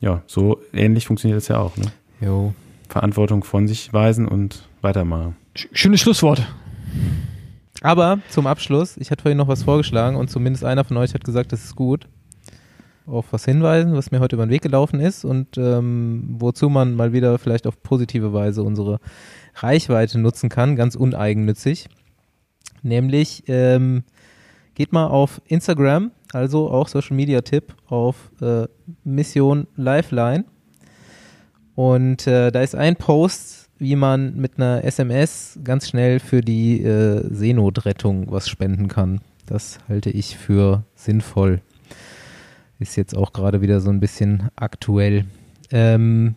[0.00, 1.76] ja, so ähnlich funktioniert das ja auch.
[1.76, 1.86] Ne?
[2.20, 2.54] Jo.
[2.88, 5.36] Verantwortung von sich weisen und weitermachen.
[5.54, 6.46] Schönes Schlusswort.
[7.80, 11.24] Aber zum Abschluss, ich hatte vorhin noch was vorgeschlagen und zumindest einer von euch hat
[11.24, 12.06] gesagt, das ist gut
[13.06, 16.94] auf was hinweisen, was mir heute über den Weg gelaufen ist und ähm, wozu man
[16.94, 18.98] mal wieder vielleicht auf positive Weise unsere
[19.56, 21.88] Reichweite nutzen kann, ganz uneigennützig.
[22.82, 24.04] Nämlich ähm,
[24.74, 28.66] geht mal auf Instagram, also auch Social Media Tipp auf äh,
[29.04, 30.44] Mission Lifeline.
[31.74, 36.82] Und äh, da ist ein Post, wie man mit einer SMS ganz schnell für die
[36.82, 39.20] äh, Seenotrettung was spenden kann.
[39.46, 41.60] Das halte ich für sinnvoll.
[42.78, 45.26] Ist jetzt auch gerade wieder so ein bisschen aktuell.
[45.70, 46.34] Ähm,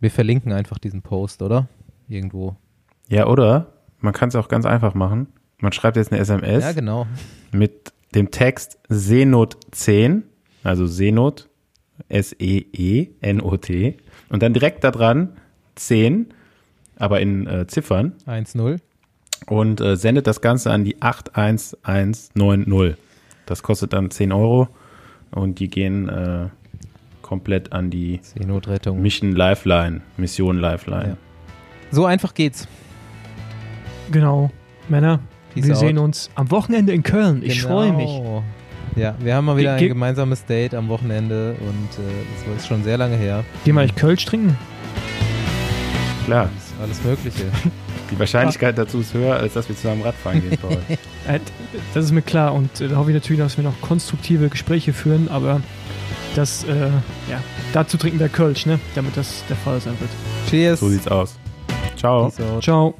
[0.00, 1.68] wir verlinken einfach diesen Post, oder?
[2.08, 2.56] Irgendwo.
[3.08, 3.72] Ja, oder?
[4.00, 5.28] Man kann es auch ganz einfach machen.
[5.58, 6.64] Man schreibt jetzt eine SMS.
[6.64, 7.06] Ja, genau.
[7.52, 10.24] Mit dem Text Seenot 10,
[10.62, 11.48] also Seenot,
[12.08, 13.96] S-E-E-N-O-T.
[14.28, 15.36] Und dann direkt da dran
[15.76, 16.26] 10,
[16.96, 18.14] aber in äh, Ziffern.
[18.26, 18.78] 1-0.
[19.46, 22.96] Und äh, sendet das Ganze an die 81190.
[23.46, 24.68] Das kostet dann 10 Euro
[25.30, 26.48] und die gehen äh,
[27.22, 29.00] komplett an die Seenotrettung.
[29.02, 31.08] Mission Lifeline, Mission Lifeline.
[31.08, 31.16] Ja.
[31.90, 32.68] So einfach geht's.
[34.10, 34.50] Genau.
[34.88, 35.20] Männer,
[35.52, 35.80] Peace wir out.
[35.80, 37.42] sehen uns am Wochenende in Köln.
[37.42, 37.68] Ich genau.
[37.68, 38.22] freue mich.
[38.94, 42.82] Ja, wir haben mal wieder ein gemeinsames Date am Wochenende und äh, das ist schon
[42.82, 43.44] sehr lange her.
[43.64, 44.56] Gehen wir eigentlich Kölsch trinken?
[46.24, 46.48] Klar.
[46.80, 47.44] Alles Mögliche.
[48.10, 50.78] Die Wahrscheinlichkeit dazu ist höher, als dass wir zusammen Radfahren gehen, Paul.
[51.26, 51.40] Äh,
[51.92, 54.92] das ist mir klar und äh, da hoffe ich natürlich, dass wir noch konstruktive Gespräche
[54.92, 55.60] führen, aber
[56.36, 56.86] das, äh,
[57.28, 57.42] ja,
[57.72, 58.78] dazu trinken wir Kölsch, ne?
[58.94, 60.10] Damit das der Fall sein wird.
[60.48, 60.78] Cheers.
[60.78, 61.36] So sieht's aus.
[61.96, 62.30] Ciao.
[62.60, 62.94] Ciao.